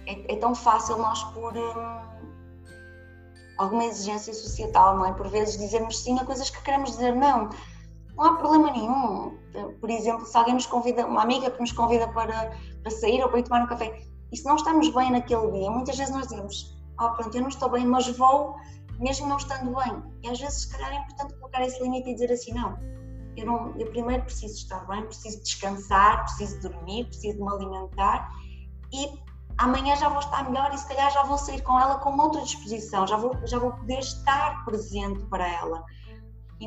é, 0.06 0.34
é 0.34 0.36
tão 0.38 0.54
fácil 0.54 0.98
nós 0.98 1.24
por 1.26 1.56
hum, 1.56 2.02
alguma 3.58 3.86
exigência 3.86 4.34
societal, 4.34 4.98
não 4.98 5.06
é? 5.06 5.14
Por 5.14 5.28
vezes 5.30 5.58
dizermos 5.58 6.04
sim 6.04 6.18
a 6.20 6.26
coisas 6.26 6.50
que 6.50 6.62
queremos 6.62 6.92
dizer 6.92 7.16
não. 7.16 7.50
Não 8.16 8.26
há 8.26 8.36
problema 8.36 8.72
nenhum. 8.72 9.38
Por 9.80 9.90
exemplo, 9.90 10.26
se 10.26 10.36
alguém 10.38 10.56
nos 10.56 10.66
convida, 10.66 11.06
uma 11.06 11.22
amiga 11.22 11.52
que 11.52 11.60
nos 11.60 11.72
convida 11.72 12.08
para, 12.10 12.52
para 12.82 12.92
sair 12.92 13.22
ou 13.24 13.30
para 13.30 13.40
ir 13.40 13.44
tomar 13.44 13.64
um 13.64 13.68
café, 13.68 14.02
e 14.32 14.38
se 14.38 14.46
não 14.46 14.56
estamos 14.56 14.90
bem 14.90 15.12
naquele 15.12 15.52
dia, 15.52 15.70
muitas 15.70 15.98
vezes 15.98 16.14
nós 16.14 16.28
dizemos 16.28 16.78
oh, 17.00 17.12
pronto, 17.12 17.36
eu 17.36 17.42
não 17.42 17.50
estou 17.50 17.70
bem, 17.70 17.86
mas 17.86 18.08
vou 18.18 18.56
mesmo 19.00 19.28
não 19.28 19.38
estando 19.38 19.76
bem. 19.76 20.04
E 20.24 20.30
às 20.30 20.40
vezes, 20.40 20.62
se 20.62 20.72
calhar, 20.72 20.92
é 20.92 20.98
importante 20.98 21.34
colocar 21.36 21.64
esse 21.66 21.82
limite 21.82 22.10
e 22.10 22.14
dizer 22.14 22.32
assim: 22.32 22.54
não, 22.54 22.78
eu, 23.38 23.46
não, 23.46 23.74
eu 23.78 23.88
primeiro 23.92 24.24
preciso 24.24 24.56
estar 24.56 24.86
bem, 24.88 25.06
preciso 25.06 25.42
descansar, 25.42 26.24
preciso 26.24 26.60
dormir, 26.62 27.06
preciso 27.06 27.44
me 27.44 27.52
alimentar 27.52 28.30
e 28.92 29.08
amanhã 29.58 29.96
já 29.96 30.10
vou 30.10 30.20
estar 30.20 30.50
melhor 30.50 30.74
e 30.74 30.78
se 30.78 30.88
calhar 30.88 31.12
já 31.12 31.24
vou 31.24 31.38
sair 31.38 31.62
com 31.62 31.80
ela 31.80 32.00
com 32.00 32.18
outra 32.18 32.42
disposição, 32.42 33.06
já 33.06 33.16
vou, 33.16 33.36
já 33.46 33.60
vou 33.60 33.72
poder 33.72 34.00
estar 34.00 34.66
presente 34.66 35.24
para 35.26 35.48
ela. 35.48 35.84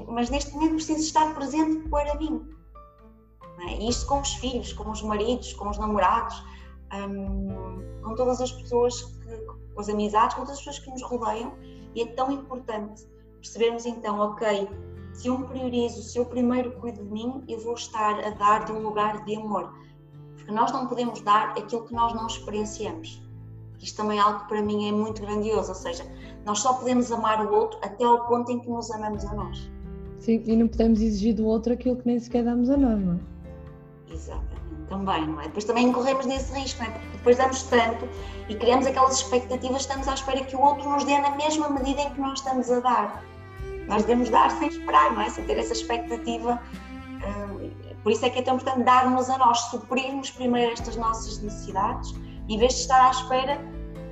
Mas 0.09 0.31
neste 0.31 0.53
momento 0.55 0.75
preciso 0.75 1.01
estar 1.01 1.35
presente 1.35 1.89
para 1.89 2.15
mim. 2.15 2.49
É? 3.69 3.89
Isto 3.89 4.07
com 4.07 4.21
os 4.21 4.35
filhos, 4.35 4.73
com 4.73 4.89
os 4.91 5.03
maridos, 5.03 5.53
com 5.55 5.69
os 5.69 5.79
namorados, 5.79 6.43
hum, 6.95 8.01
com 8.03 8.15
todas 8.15 8.41
as 8.41 8.53
pessoas 8.53 9.03
que, 9.03 9.37
com 9.75 9.81
as 9.81 9.89
amizades, 9.89 10.37
com 10.37 10.43
todas 10.43 10.59
as 10.59 10.65
pessoas 10.65 10.79
que 10.79 10.91
nos 10.91 11.03
rodeiam, 11.03 11.53
e 11.95 12.03
é 12.03 12.07
tão 12.15 12.31
importante 12.31 13.05
percebermos 13.41 13.87
então, 13.87 14.19
ok, 14.21 14.69
se 15.21 15.29
eu 15.29 15.37
me 15.37 15.47
priorizo, 15.49 16.03
se 16.03 16.19
eu 16.19 16.25
primeiro 16.25 16.73
cuido 16.81 17.05
de 17.05 17.13
mim, 17.13 17.45
eu 17.47 17.61
vou 17.61 17.75
estar 17.75 18.19
a 18.25 18.31
dar 18.31 18.65
de 18.65 18.73
um 18.73 18.79
lugar 18.79 19.23
de 19.27 19.37
amor. 19.37 19.71
Porque 20.35 20.51
nós 20.51 20.73
não 20.73 20.87
podemos 20.87 21.21
dar 21.21 21.51
aquilo 21.51 21.85
que 21.85 21.93
nós 21.93 22.15
não 22.15 22.27
experienciamos. 22.27 23.23
Isto 23.79 23.99
também 23.99 24.17
é 24.17 24.23
algo 24.23 24.41
que 24.41 24.49
para 24.49 24.63
mim 24.63 24.89
é 24.89 24.93
muito 24.93 25.21
grandioso, 25.21 25.69
ou 25.69 25.75
seja, 25.75 26.11
nós 26.47 26.61
só 26.61 26.73
podemos 26.73 27.13
amar 27.13 27.45
o 27.45 27.55
outro 27.55 27.79
até 27.83 28.03
ao 28.03 28.27
ponto 28.29 28.51
em 28.51 28.61
que 28.61 28.71
nos 28.71 28.91
amamos 28.93 29.23
a 29.27 29.35
nós. 29.35 29.71
Sim, 30.21 30.43
e 30.47 30.57
não 30.57 30.67
podemos 30.67 31.03
exigir 31.03 31.35
do 31.35 31.45
outro 31.45 31.75
aquilo 31.75 31.97
que 31.97 32.07
nem 32.07 32.19
sequer 32.19 32.43
damos 32.43 32.71
a 32.71 32.79
nós, 32.79 32.99
não 32.99 33.15
é? 33.15 34.15
Exatamente 34.15 34.61
também, 34.89 35.27
não 35.27 35.39
é? 35.41 35.45
Depois 35.45 35.65
também 35.65 35.87
incorremos 35.87 36.25
nesse 36.25 36.51
risco, 36.59 36.83
não 36.83 36.91
é? 36.91 36.93
Porque 36.93 37.17
depois 37.19 37.37
damos 37.37 37.63
tanto 37.65 38.09
e 38.49 38.55
criamos 38.55 38.87
aquelas 38.87 39.17
expectativas, 39.17 39.83
estamos 39.83 40.09
à 40.09 40.15
espera 40.15 40.43
que 40.45 40.57
o 40.57 40.61
outro 40.61 40.91
nos 40.91 41.05
dê 41.05 41.19
na 41.19 41.37
mesma 41.37 41.69
medida 41.69 42.01
em 42.01 42.11
que 42.11 42.21
nós 42.21 42.39
estamos 42.39 42.71
a 42.71 42.81
dar. 42.81 43.30
Nós 43.91 44.03
devemos 44.05 44.31
dar 44.31 44.51
sem 44.53 44.69
esperar, 44.69 45.13
não 45.13 45.21
é? 45.21 45.29
Sem 45.29 45.45
ter 45.45 45.59
essa 45.59 45.75
expectativa. 45.75 46.59
Hum, 47.27 47.71
por 48.03 48.13
isso 48.13 48.25
é 48.25 48.31
que 48.31 48.39
é 48.39 48.43
tão 48.43 48.55
importante 48.55 48.85
darmos 48.85 49.29
a 49.29 49.37
nós, 49.37 49.59
suprirmos 49.71 50.31
primeiro 50.31 50.73
estas 50.73 50.97
nossas 50.97 51.39
necessidades, 51.43 52.15
em 52.49 52.57
vez 52.57 52.73
de 52.73 52.81
estar 52.81 53.09
à 53.09 53.11
espera 53.11 53.61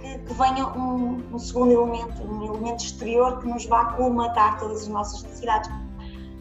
que, 0.01 0.18
que 0.18 0.35
venha 0.35 0.66
um, 0.76 1.22
um 1.33 1.39
segundo 1.39 1.72
elemento, 1.72 2.22
um 2.22 2.45
elemento 2.45 2.85
exterior 2.85 3.41
que 3.41 3.49
nos 3.49 3.64
vá 3.64 3.87
colmatar 3.95 4.59
todas 4.59 4.83
as 4.83 4.89
nossas 4.89 5.22
necessidades 5.22 5.70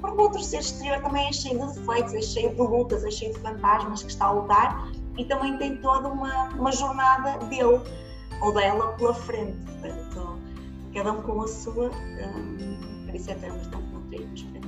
porque 0.01 0.15
o 0.15 0.23
outro 0.23 0.41
ser 0.41 0.59
exterior 0.59 1.01
também 1.01 1.27
é 1.27 1.33
cheio 1.33 1.59
de 1.59 1.73
defeitos, 1.73 2.13
é 2.13 2.21
cheio 2.21 2.55
de 2.55 2.61
lutas, 2.61 3.03
é 3.03 3.11
cheio 3.11 3.33
de 3.33 3.39
fantasmas 3.39 4.03
que 4.03 4.09
está 4.09 4.25
a 4.25 4.31
lutar 4.31 4.91
e 5.17 5.25
também 5.25 5.57
tem 5.57 5.77
toda 5.77 6.07
uma, 6.07 6.49
uma 6.49 6.71
jornada 6.71 7.37
dele 7.45 7.81
ou 8.41 8.53
dela 8.53 8.93
pela 8.93 9.13
frente. 9.13 9.57
Portanto, 9.81 10.39
cada 10.93 11.11
um 11.11 11.21
com 11.23 11.41
a 11.41 11.47
sua, 11.47 11.89
um, 11.89 12.77
por 13.07 13.15
isso 13.15 13.31
é 13.31 13.35
tão 13.35 13.81
nutrirmos 13.81 14.43
primeiro. 14.43 14.67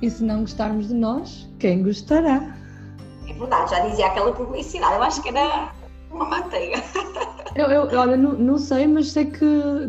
E 0.00 0.10
se 0.10 0.24
não 0.24 0.40
gostarmos 0.40 0.88
de 0.88 0.94
nós, 0.94 1.48
quem 1.58 1.82
gostará? 1.82 2.56
É 3.28 3.32
verdade, 3.34 3.70
já 3.70 3.80
dizia 3.88 4.06
aquela 4.06 4.32
publicidade, 4.32 4.94
eu 4.94 5.02
acho 5.02 5.22
que 5.22 5.28
era 5.28 5.72
uma 6.10 6.24
manteiga. 6.24 6.82
Eu, 7.54 7.66
eu, 7.66 8.00
olha, 8.00 8.16
não, 8.16 8.32
não 8.32 8.56
sei, 8.56 8.86
mas 8.86 9.12
sei 9.12 9.26
que 9.26 9.44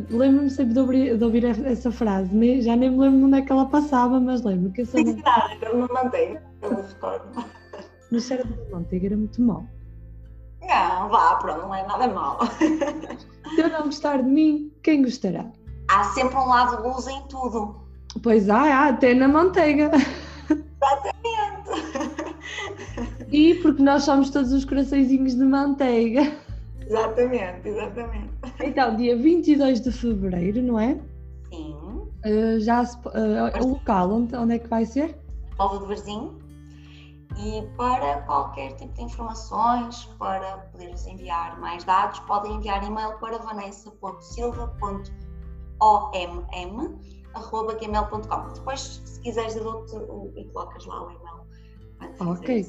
lembro-me 0.09 0.49
sempre 0.49 0.73
de 0.73 0.79
ouvir, 0.81 1.17
de 1.17 1.23
ouvir, 1.23 1.45
essa 1.45 1.89
frase. 1.93 2.61
Já 2.61 2.75
nem 2.75 2.89
me 2.89 2.97
lembro 2.97 3.25
onde 3.25 3.37
é 3.37 3.41
que 3.41 3.53
ela 3.53 3.65
passava, 3.67 4.19
mas 4.19 4.43
lembro 4.43 4.69
que 4.73 4.81
essa. 4.81 4.97
Publicidade, 4.97 5.59
era 5.61 5.73
uma 5.73 5.87
manteiga, 5.87 6.43
eu 6.61 6.75
me 6.75 6.81
recordo. 6.81 7.45
Mas 8.11 8.29
era 8.29 8.43
de 8.43 8.69
manteiga, 8.69 9.07
era 9.07 9.15
muito 9.15 9.41
mau. 9.41 9.65
Não, 10.61 11.09
vá, 11.09 11.35
pronto, 11.35 11.61
não 11.61 11.73
é 11.73 11.87
nada 11.87 12.07
mau. 12.09 12.39
Se 13.55 13.61
eu 13.61 13.69
não 13.69 13.83
gostar 13.83 14.21
de 14.21 14.29
mim, 14.29 14.69
quem 14.83 15.01
gostará? 15.01 15.45
Há 15.89 16.03
sempre 16.03 16.35
um 16.35 16.45
lado 16.45 16.85
luz 16.85 17.07
em 17.07 17.21
tudo. 17.27 17.82
Pois 18.21 18.49
há, 18.49 18.61
há 18.61 18.89
até 18.89 19.13
na 19.13 19.27
manteiga. 19.27 19.91
Exatamente. 20.49 21.23
E 23.31 23.55
porque 23.55 23.81
nós 23.81 24.03
somos 24.03 24.29
todos 24.29 24.51
os 24.51 24.63
coraçõezinhos 24.63 25.35
de 25.35 25.43
manteiga. 25.43 26.37
Exatamente, 26.85 27.67
exatamente. 27.69 28.29
Então, 28.61 28.95
dia 28.95 29.17
22 29.17 29.81
de 29.81 29.91
fevereiro, 29.91 30.61
não 30.61 30.79
é? 30.79 30.99
Sim. 31.49 31.75
Uh, 32.25 32.59
já 32.59 32.85
se, 32.85 32.97
uh, 32.97 33.63
o 33.63 33.69
local, 33.69 34.11
onde, 34.11 34.35
onde 34.35 34.55
é 34.55 34.59
que 34.59 34.67
vai 34.67 34.85
ser? 34.85 35.17
Alva 35.57 35.79
de 35.79 35.85
Varzim. 35.87 36.31
E 37.39 37.63
para 37.75 38.21
qualquer 38.21 38.73
tipo 38.73 38.93
de 38.93 39.01
informações, 39.01 40.05
para 40.19 40.57
poderes 40.71 41.07
enviar 41.07 41.59
mais 41.59 41.83
dados, 41.83 42.19
podem 42.19 42.57
enviar 42.57 42.83
e-mail 42.83 43.17
para 43.17 43.39
vanessa.silva.omm.gmail.com. 47.33 48.53
Depois, 48.53 49.01
se 49.05 49.19
quiseres, 49.21 49.55
eu 49.55 49.63
dou-te 49.63 49.95
e 50.39 50.45
colocas 50.51 50.85
lá 50.85 51.07
o 51.07 51.11
e-mail. 51.11 52.31
Ok. 52.31 52.65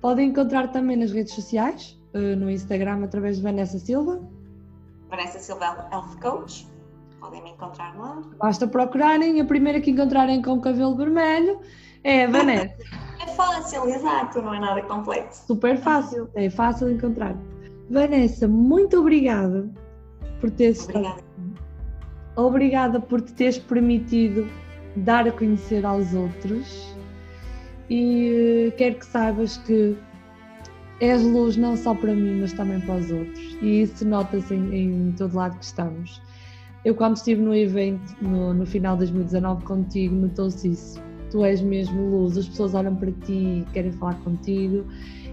Podem 0.00 0.28
encontrar 0.28 0.70
também 0.70 0.96
nas 0.96 1.12
redes 1.12 1.34
sociais, 1.34 1.98
eh, 2.12 2.36
no 2.36 2.50
Instagram 2.50 3.04
através 3.04 3.36
de 3.36 3.42
Vanessa 3.42 3.78
Silva. 3.78 4.20
Vanessa 5.08 5.38
Silva 5.38 5.88
Health 5.90 6.20
Coach. 6.20 6.68
Podem 7.20 7.42
me 7.42 7.50
encontrar 7.52 7.96
lá. 7.96 8.22
Basta 8.38 8.66
procurarem, 8.66 9.40
a 9.40 9.44
primeira 9.44 9.80
que 9.80 9.90
encontrarem 9.90 10.42
com 10.42 10.60
cabelo 10.60 10.94
vermelho 10.94 11.60
é 12.02 12.24
a 12.24 12.30
Vanessa. 12.30 12.74
é 13.22 13.26
fácil, 13.28 13.88
exato, 13.88 14.42
não 14.42 14.52
é 14.52 14.60
nada 14.60 14.82
complexo. 14.82 15.46
Super 15.46 15.78
fácil, 15.78 16.28
é 16.34 16.50
fácil 16.50 16.90
encontrar. 16.90 17.34
Vanessa, 17.88 18.46
muito 18.46 18.98
obrigada 18.98 19.70
por 20.40 20.50
teres 20.50 20.84
Obrigada. 20.84 21.23
Obrigada 22.36 23.00
por 23.00 23.20
te 23.20 23.32
teres 23.32 23.58
permitido 23.58 24.48
dar 24.96 25.26
a 25.26 25.32
conhecer 25.32 25.84
aos 25.84 26.12
outros 26.14 26.94
e 27.90 28.68
eh, 28.68 28.70
quero 28.76 28.96
que 28.96 29.06
saibas 29.06 29.56
que 29.58 29.96
és 31.00 31.22
luz 31.22 31.56
não 31.56 31.76
só 31.76 31.94
para 31.94 32.14
mim, 32.14 32.40
mas 32.40 32.52
também 32.52 32.80
para 32.80 32.96
os 32.96 33.10
outros. 33.10 33.58
E 33.60 33.82
isso 33.82 34.06
nota-se 34.06 34.54
em, 34.54 34.74
em 34.74 35.12
todo 35.12 35.34
lado 35.34 35.58
que 35.58 35.64
estamos. 35.64 36.22
eu 36.84 36.94
quando 36.94 37.16
estive 37.16 37.40
no 37.40 37.54
evento, 37.54 38.16
no, 38.20 38.54
no 38.54 38.66
final 38.66 38.94
de 38.94 39.00
2019 39.00 39.64
contigo, 39.64 40.14
notou-se 40.14 40.68
isso. 40.68 41.02
Tu 41.30 41.44
és 41.44 41.60
mesmo 41.60 42.10
luz, 42.10 42.38
as 42.38 42.48
pessoas 42.48 42.74
olham 42.74 42.94
para 42.94 43.10
ti, 43.10 43.64
querem 43.72 43.90
falar 43.92 44.14
contigo 44.22 44.84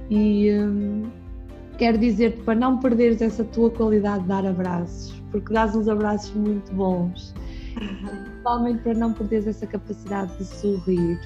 e 0.09 0.51
hum, 0.51 1.03
quero 1.77 1.97
dizer-te 1.97 2.41
para 2.41 2.55
não 2.55 2.79
perderes 2.79 3.21
essa 3.21 3.43
tua 3.43 3.69
qualidade 3.69 4.23
de 4.23 4.29
dar 4.29 4.45
abraços, 4.45 5.20
porque 5.31 5.53
dás 5.53 5.75
uns 5.75 5.87
abraços 5.87 6.33
muito 6.33 6.73
bons. 6.73 7.33
Principalmente 7.73 8.83
para 8.83 8.93
não 8.93 9.13
perderes 9.13 9.47
essa 9.47 9.65
capacidade 9.65 10.37
de 10.37 10.45
sorrir, 10.45 11.19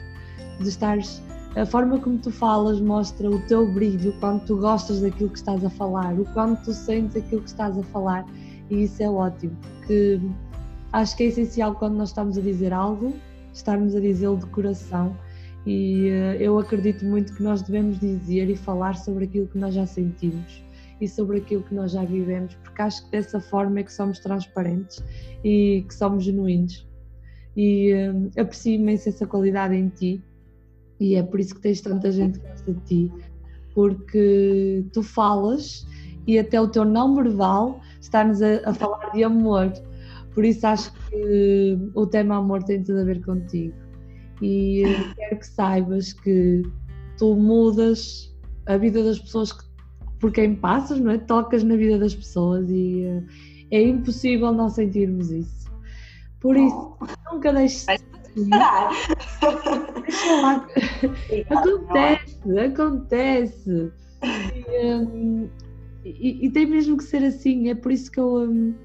de 0.59 0.69
estares 0.69 1.21
a 1.55 1.65
forma 1.65 1.97
como 1.99 2.17
tu 2.17 2.31
falas 2.31 2.81
mostra 2.81 3.29
o 3.29 3.39
teu 3.47 3.65
brilho 3.71 4.13
quando 4.19 4.43
tu 4.45 4.57
gostas 4.57 4.99
daquilo 4.99 5.29
que 5.29 5.37
estás 5.37 5.63
a 5.63 5.69
falar, 5.69 6.13
o 6.19 6.25
quanto 6.33 6.65
tu 6.65 6.73
sentes 6.73 7.15
aquilo 7.15 7.41
que 7.41 7.47
estás 7.47 7.77
a 7.77 7.83
falar 7.83 8.25
e 8.69 8.83
isso 8.83 9.01
é 9.01 9.09
ótimo, 9.09 9.55
porque 9.61 10.19
acho 10.91 11.15
que 11.15 11.23
é 11.23 11.27
essencial 11.27 11.73
quando 11.75 11.95
nós 11.95 12.09
estamos 12.09 12.37
a 12.37 12.41
dizer 12.41 12.73
algo, 12.73 13.13
estarmos 13.53 13.95
a 13.95 14.01
dizê-lo 14.01 14.37
de 14.37 14.47
coração 14.47 15.15
e 15.65 16.09
uh, 16.09 16.41
eu 16.41 16.59
acredito 16.59 17.05
muito 17.05 17.33
que 17.33 17.41
nós 17.41 17.61
devemos 17.61 17.99
dizer 17.99 18.49
e 18.49 18.55
falar 18.57 18.97
sobre 18.97 19.23
aquilo 19.23 19.47
que 19.47 19.57
nós 19.57 19.73
já 19.73 19.85
sentimos 19.85 20.64
e 20.99 21.07
sobre 21.07 21.37
aquilo 21.37 21.63
que 21.63 21.73
nós 21.73 21.91
já 21.91 22.03
vivemos, 22.03 22.55
porque 22.55 22.81
acho 22.81 23.05
que 23.05 23.11
dessa 23.11 23.39
forma 23.39 23.79
é 23.79 23.83
que 23.83 23.93
somos 23.93 24.19
transparentes 24.19 25.03
e 25.43 25.83
que 25.87 25.93
somos 25.93 26.23
genuínos. 26.23 26.87
E 27.55 27.93
uh, 27.93 28.41
aprecio 28.41 28.73
imenso 28.73 29.09
essa 29.09 29.25
qualidade 29.25 29.75
em 29.75 29.89
ti 29.89 30.23
e 30.99 31.15
é 31.15 31.23
por 31.23 31.39
isso 31.39 31.55
que 31.55 31.61
tens 31.61 31.81
tanta 31.81 32.11
gente 32.11 32.39
que 32.39 32.47
gosta 32.47 32.73
de 32.73 32.79
ti, 32.81 33.11
porque 33.73 34.85
tu 34.93 35.03
falas 35.03 35.85
e 36.25 36.39
até 36.39 36.59
o 36.59 36.67
teu 36.67 36.85
não 36.85 37.15
verbal 37.15 37.81
está-nos 37.99 38.41
a, 38.41 38.69
a, 38.69 38.73
falar 38.73 39.11
de 39.11 39.23
amor. 39.23 39.71
Por 40.33 40.43
isso 40.45 40.65
acho 40.65 40.91
que 41.09 41.77
o 41.93 42.05
tema 42.07 42.37
amor 42.37 42.63
tem 42.63 42.83
tudo 42.83 42.99
a 42.99 43.03
ver 43.03 43.23
contigo. 43.23 43.75
E 44.41 44.83
quero 45.15 45.39
que 45.39 45.47
saibas 45.47 46.13
que 46.13 46.63
tu 47.17 47.35
mudas 47.35 48.33
a 48.65 48.77
vida 48.77 49.03
das 49.03 49.19
pessoas 49.19 49.53
que, 49.53 49.64
por 50.19 50.31
quem 50.31 50.55
passas, 50.55 50.99
não 50.99 51.11
é? 51.11 51.17
Tocas 51.17 51.63
na 51.63 51.75
vida 51.75 51.99
das 51.99 52.15
pessoas 52.15 52.69
e 52.69 53.03
uh, 53.05 53.23
é 53.71 53.81
impossível 53.81 54.51
não 54.51 54.69
sentirmos 54.69 55.31
isso. 55.31 55.65
Por 56.39 56.55
isso, 56.57 56.97
nunca 57.31 57.51
deixes 57.53 57.85
acontece, 61.49 62.59
acontece. 62.59 63.91
E, 64.23 64.93
um, 64.93 65.49
e, 66.03 66.45
e, 66.45 66.49
tem 66.51 66.65
mesmo 66.65 66.97
que 66.97 67.03
ser 67.03 67.23
assim, 67.23 67.69
é 67.69 67.75
por 67.75 67.91
isso 67.91 68.11
que 68.11 68.19
eu 68.19 68.49
um, 68.49 68.75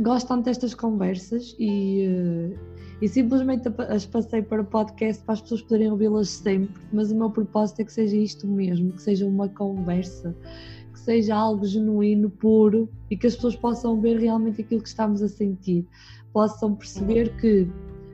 gosto 0.00 0.28
tanto 0.28 0.44
destas 0.44 0.74
conversas 0.74 1.56
e, 1.58 2.06
uh, 2.06 2.58
e 3.00 3.08
simplesmente 3.08 3.68
as 3.88 4.04
passei 4.04 4.42
para 4.42 4.60
o 4.60 4.64
podcast 4.64 5.22
para 5.24 5.34
as 5.34 5.40
pessoas 5.40 5.62
poderem 5.62 5.90
ouvi-las 5.90 6.28
sempre, 6.28 6.82
mas 6.92 7.10
o 7.10 7.16
meu 7.16 7.30
propósito 7.30 7.80
é 7.80 7.84
que 7.84 7.92
seja 7.92 8.16
isto 8.16 8.46
mesmo, 8.46 8.92
que 8.92 9.02
seja 9.02 9.26
uma 9.26 9.48
conversa, 9.48 10.36
que 10.92 11.00
seja 11.00 11.34
algo 11.34 11.64
genuíno, 11.64 12.28
puro 12.28 12.88
e 13.10 13.16
que 13.16 13.26
as 13.26 13.34
pessoas 13.34 13.56
possam 13.56 14.00
ver 14.00 14.18
realmente 14.18 14.60
aquilo 14.60 14.82
que 14.82 14.88
estamos 14.88 15.22
a 15.22 15.28
sentir, 15.28 15.86
possam 16.32 16.74
perceber 16.74 17.34
que 17.36 17.66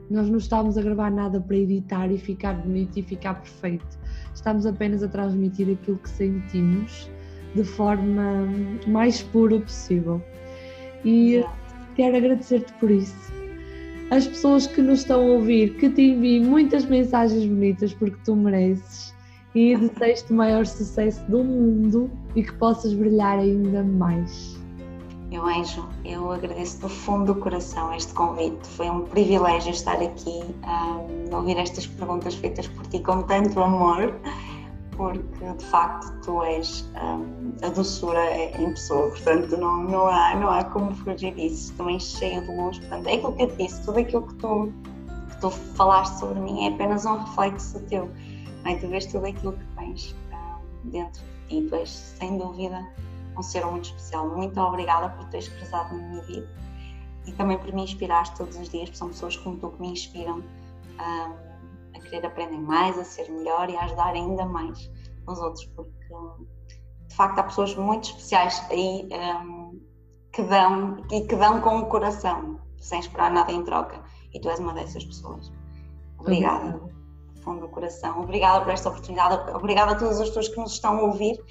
nós 0.09 0.29
não 0.29 0.39
estamos 0.39 0.79
a 0.79 0.83
gravar 0.83 1.11
nada 1.11 1.41
para 1.41 1.57
editar 1.57 2.11
e 2.13 2.17
ficar 2.17 2.55
bonito 2.55 2.97
e 2.97 3.03
ficar 3.03 3.35
perfeito. 3.35 3.99
Estamos 4.33 4.67
apenas 4.67 5.03
a 5.03 5.09
transmitir 5.09 5.69
aquilo 5.69 5.99
que 5.99 6.09
sentimos 6.09 7.11
de 7.57 7.65
forma 7.65 8.47
mais 8.87 9.23
pura 9.23 9.59
possível. 9.59 10.23
E 11.05 11.45
quero 11.97 12.17
agradecer-te 12.17 12.73
por 12.75 12.91
isso. 12.91 13.46
As 14.11 14.27
pessoas 14.27 14.69
que 14.69 14.81
nos 14.81 15.01
estão 15.01 15.21
a 15.21 15.25
ouvir, 15.35 15.77
que 15.79 15.91
te 15.91 16.01
enviem 16.01 16.45
muitas 16.45 16.85
mensagens 16.85 17.45
bonitas 17.45 17.93
porque 17.93 18.17
tu 18.25 18.37
mereces 18.37 19.13
e 19.53 19.75
desejo-te 19.75 20.33
o 20.33 20.37
maior 20.37 20.65
sucesso 20.65 21.25
do 21.29 21.43
mundo 21.43 22.11
e 22.37 22.43
que 22.43 22.53
possas 22.53 22.93
brilhar 22.93 23.39
ainda 23.39 23.83
mais. 23.83 24.57
Meu 25.29 25.45
anjo, 25.45 25.85
eu 26.05 26.31
agradeço 26.31 26.81
do 26.83 26.89
fundo 26.89 27.35
do 27.35 27.41
coração 27.41 27.93
este 27.95 28.15
convite. 28.15 28.65
Foi 28.69 28.89
um 28.89 29.01
privilégio 29.01 29.73
estar 29.73 30.01
aqui 30.01 30.41
um, 30.63 31.35
a 31.35 31.39
ouvir 31.39 31.57
estas 31.57 31.87
perguntas 31.87 32.37
feitas 32.37 32.69
por 32.69 32.87
ti 32.87 33.01
com 33.01 33.23
tanto 33.23 33.59
amor, 33.59 34.15
porque 34.93 35.53
de 35.59 35.65
facto 35.65 36.13
tu 36.25 36.45
és 36.45 36.89
um, 37.03 37.46
a 37.63 37.69
doçura 37.69 38.37
em 38.61 38.71
pessoa, 38.71 39.09
portanto 39.11 39.57
não, 39.57 39.85
não, 39.85 40.07
há, 40.07 40.35
não 40.37 40.51
há 40.51 40.65
como 40.65 40.95
fugir 40.95 41.35
disso. 41.35 41.73
Também 41.75 41.99
cheio 41.99 42.43
de 42.43 42.55
luz, 42.55 42.79
portanto 42.79 43.07
é 43.07 43.15
aquilo 43.15 43.33
que 43.35 43.43
eu 43.43 43.49
te 43.49 43.57
disse, 43.57 43.85
tudo 43.85 43.99
aquilo 43.99 44.23
que 44.27 44.35
tu, 44.35 44.73
que 45.31 45.41
tu 45.41 45.51
falaste 45.51 46.19
sobre 46.19 46.41
mim 46.41 46.67
é 46.67 46.75
apenas 46.75 47.05
um 47.05 47.17
reflexo 47.17 47.81
teu. 47.87 48.11
Não 48.65 48.79
Tu 48.79 48.89
vês 48.89 49.07
tudo 49.07 49.27
aquilo 49.27 49.53
que 49.53 49.65
tens 49.77 50.15
um, 50.33 50.91
dentro 50.91 51.23
de 51.23 51.61
ti, 51.61 51.69
tu 51.69 51.75
és 51.77 51.89
sem 51.89 52.37
dúvida 52.37 52.87
um 53.39 53.43
ser 53.43 53.65
muito 53.65 53.85
especial. 53.85 54.29
Muito 54.29 54.59
obrigada 54.61 55.09
por 55.11 55.25
teres 55.29 55.49
cruzado 55.49 55.95
na 55.97 56.03
minha 56.09 56.23
vida 56.23 56.49
e 57.27 57.33
também 57.33 57.59
por 57.59 57.73
me 57.73 57.83
inspirar 57.83 58.33
todos 58.35 58.57
os 58.57 58.69
dias, 58.69 58.85
porque 58.85 58.99
são 58.99 59.09
pessoas 59.09 59.37
como 59.37 59.57
tu 59.57 59.71
que 59.71 59.81
me 59.81 59.89
inspiram 59.89 60.39
um, 60.39 61.97
a 61.97 62.01
querer 62.01 62.27
aprender 62.27 62.59
mais, 62.59 62.99
a 62.99 63.05
ser 63.05 63.31
melhor 63.31 63.69
e 63.71 63.77
a 63.77 63.85
ajudar 63.85 64.15
ainda 64.15 64.45
mais 64.45 64.91
os 65.27 65.39
outros, 65.39 65.65
porque 65.77 66.15
de 67.17 67.23
facto 67.23 67.39
há 67.39 67.45
pessoas 67.45 67.75
muito 67.75 68.11
especiais 68.11 68.63
aí 68.69 69.09
um, 69.11 69.81
que 70.35 70.43
dão 70.43 70.99
e 71.11 71.23
que 71.23 71.35
dão 71.35 71.63
com 71.63 71.79
o 71.79 71.87
coração, 71.87 72.61
sem 72.79 73.01
esperar 73.01 73.31
nada 73.31 73.51
em 73.51 73.65
troca, 73.65 74.03
e 74.35 74.39
tu 74.39 74.51
és 74.51 74.61
uma 74.61 74.75
dessas 74.75 75.03
pessoas. 75.03 75.51
Obrigada. 76.19 76.79
Fundo 77.43 77.61
do 77.61 77.69
coração. 77.69 78.21
Obrigada 78.21 78.63
por 78.63 78.71
esta 78.71 78.91
oportunidade. 78.91 79.51
Obrigada 79.53 79.93
a 79.93 79.95
todas 79.95 80.21
as 80.21 80.29
pessoas 80.29 80.49
que 80.49 80.61
nos 80.61 80.73
estão 80.73 80.99
a 80.99 81.03
ouvir 81.05 81.43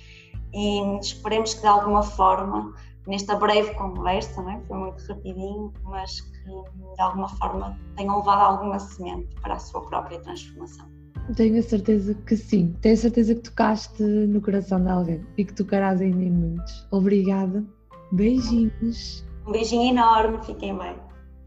e 0.53 0.99
esperemos 0.99 1.55
que 1.55 1.61
de 1.61 1.67
alguma 1.67 2.03
forma, 2.03 2.71
nesta 3.07 3.35
breve 3.35 3.73
conversa, 3.73 4.43
não 4.43 4.51
é? 4.51 4.61
foi 4.67 4.77
muito 4.77 5.03
rapidinho, 5.07 5.73
mas 5.81 6.21
que 6.21 6.43
de 6.43 7.01
alguma 7.01 7.27
forma 7.27 7.75
tenham 7.95 8.19
levado 8.19 8.41
alguma 8.41 8.77
semente 8.77 9.33
para 9.41 9.55
a 9.55 9.59
sua 9.59 9.81
própria 9.81 10.19
transformação. 10.21 10.94
Tenho 11.35 11.59
a 11.59 11.63
certeza 11.63 12.13
que 12.13 12.37
sim, 12.37 12.75
tenho 12.81 12.93
a 12.93 12.97
certeza 12.97 13.33
que 13.33 13.41
tocaste 13.41 14.03
no 14.03 14.39
coração 14.41 14.81
de 14.81 14.89
alguém 14.89 15.25
e 15.37 15.43
que 15.43 15.53
tocarás 15.53 15.99
ainda 15.99 16.23
em 16.23 16.31
muitos. 16.31 16.87
Obrigada, 16.91 17.63
beijinhos. 18.11 19.25
Um 19.47 19.51
beijinho 19.51 19.89
enorme, 19.89 20.37
fiquem 20.45 20.77
bem. 20.77 20.95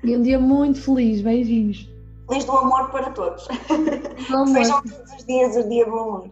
E 0.03 0.17
um 0.17 0.23
dia 0.23 0.39
muito 0.39 0.81
feliz, 0.81 1.21
beijinhos. 1.21 1.89
Feliz 2.29 2.45
do 2.45 2.53
amor 2.53 2.91
para 2.91 3.11
todos. 3.11 3.47
Amor. 4.31 4.49
Sejam 4.49 4.83
todos 4.83 5.15
os 5.17 5.25
dias 5.25 5.57
o 5.57 5.69
dia 5.69 5.85
do 5.87 5.97
amor. 5.97 6.31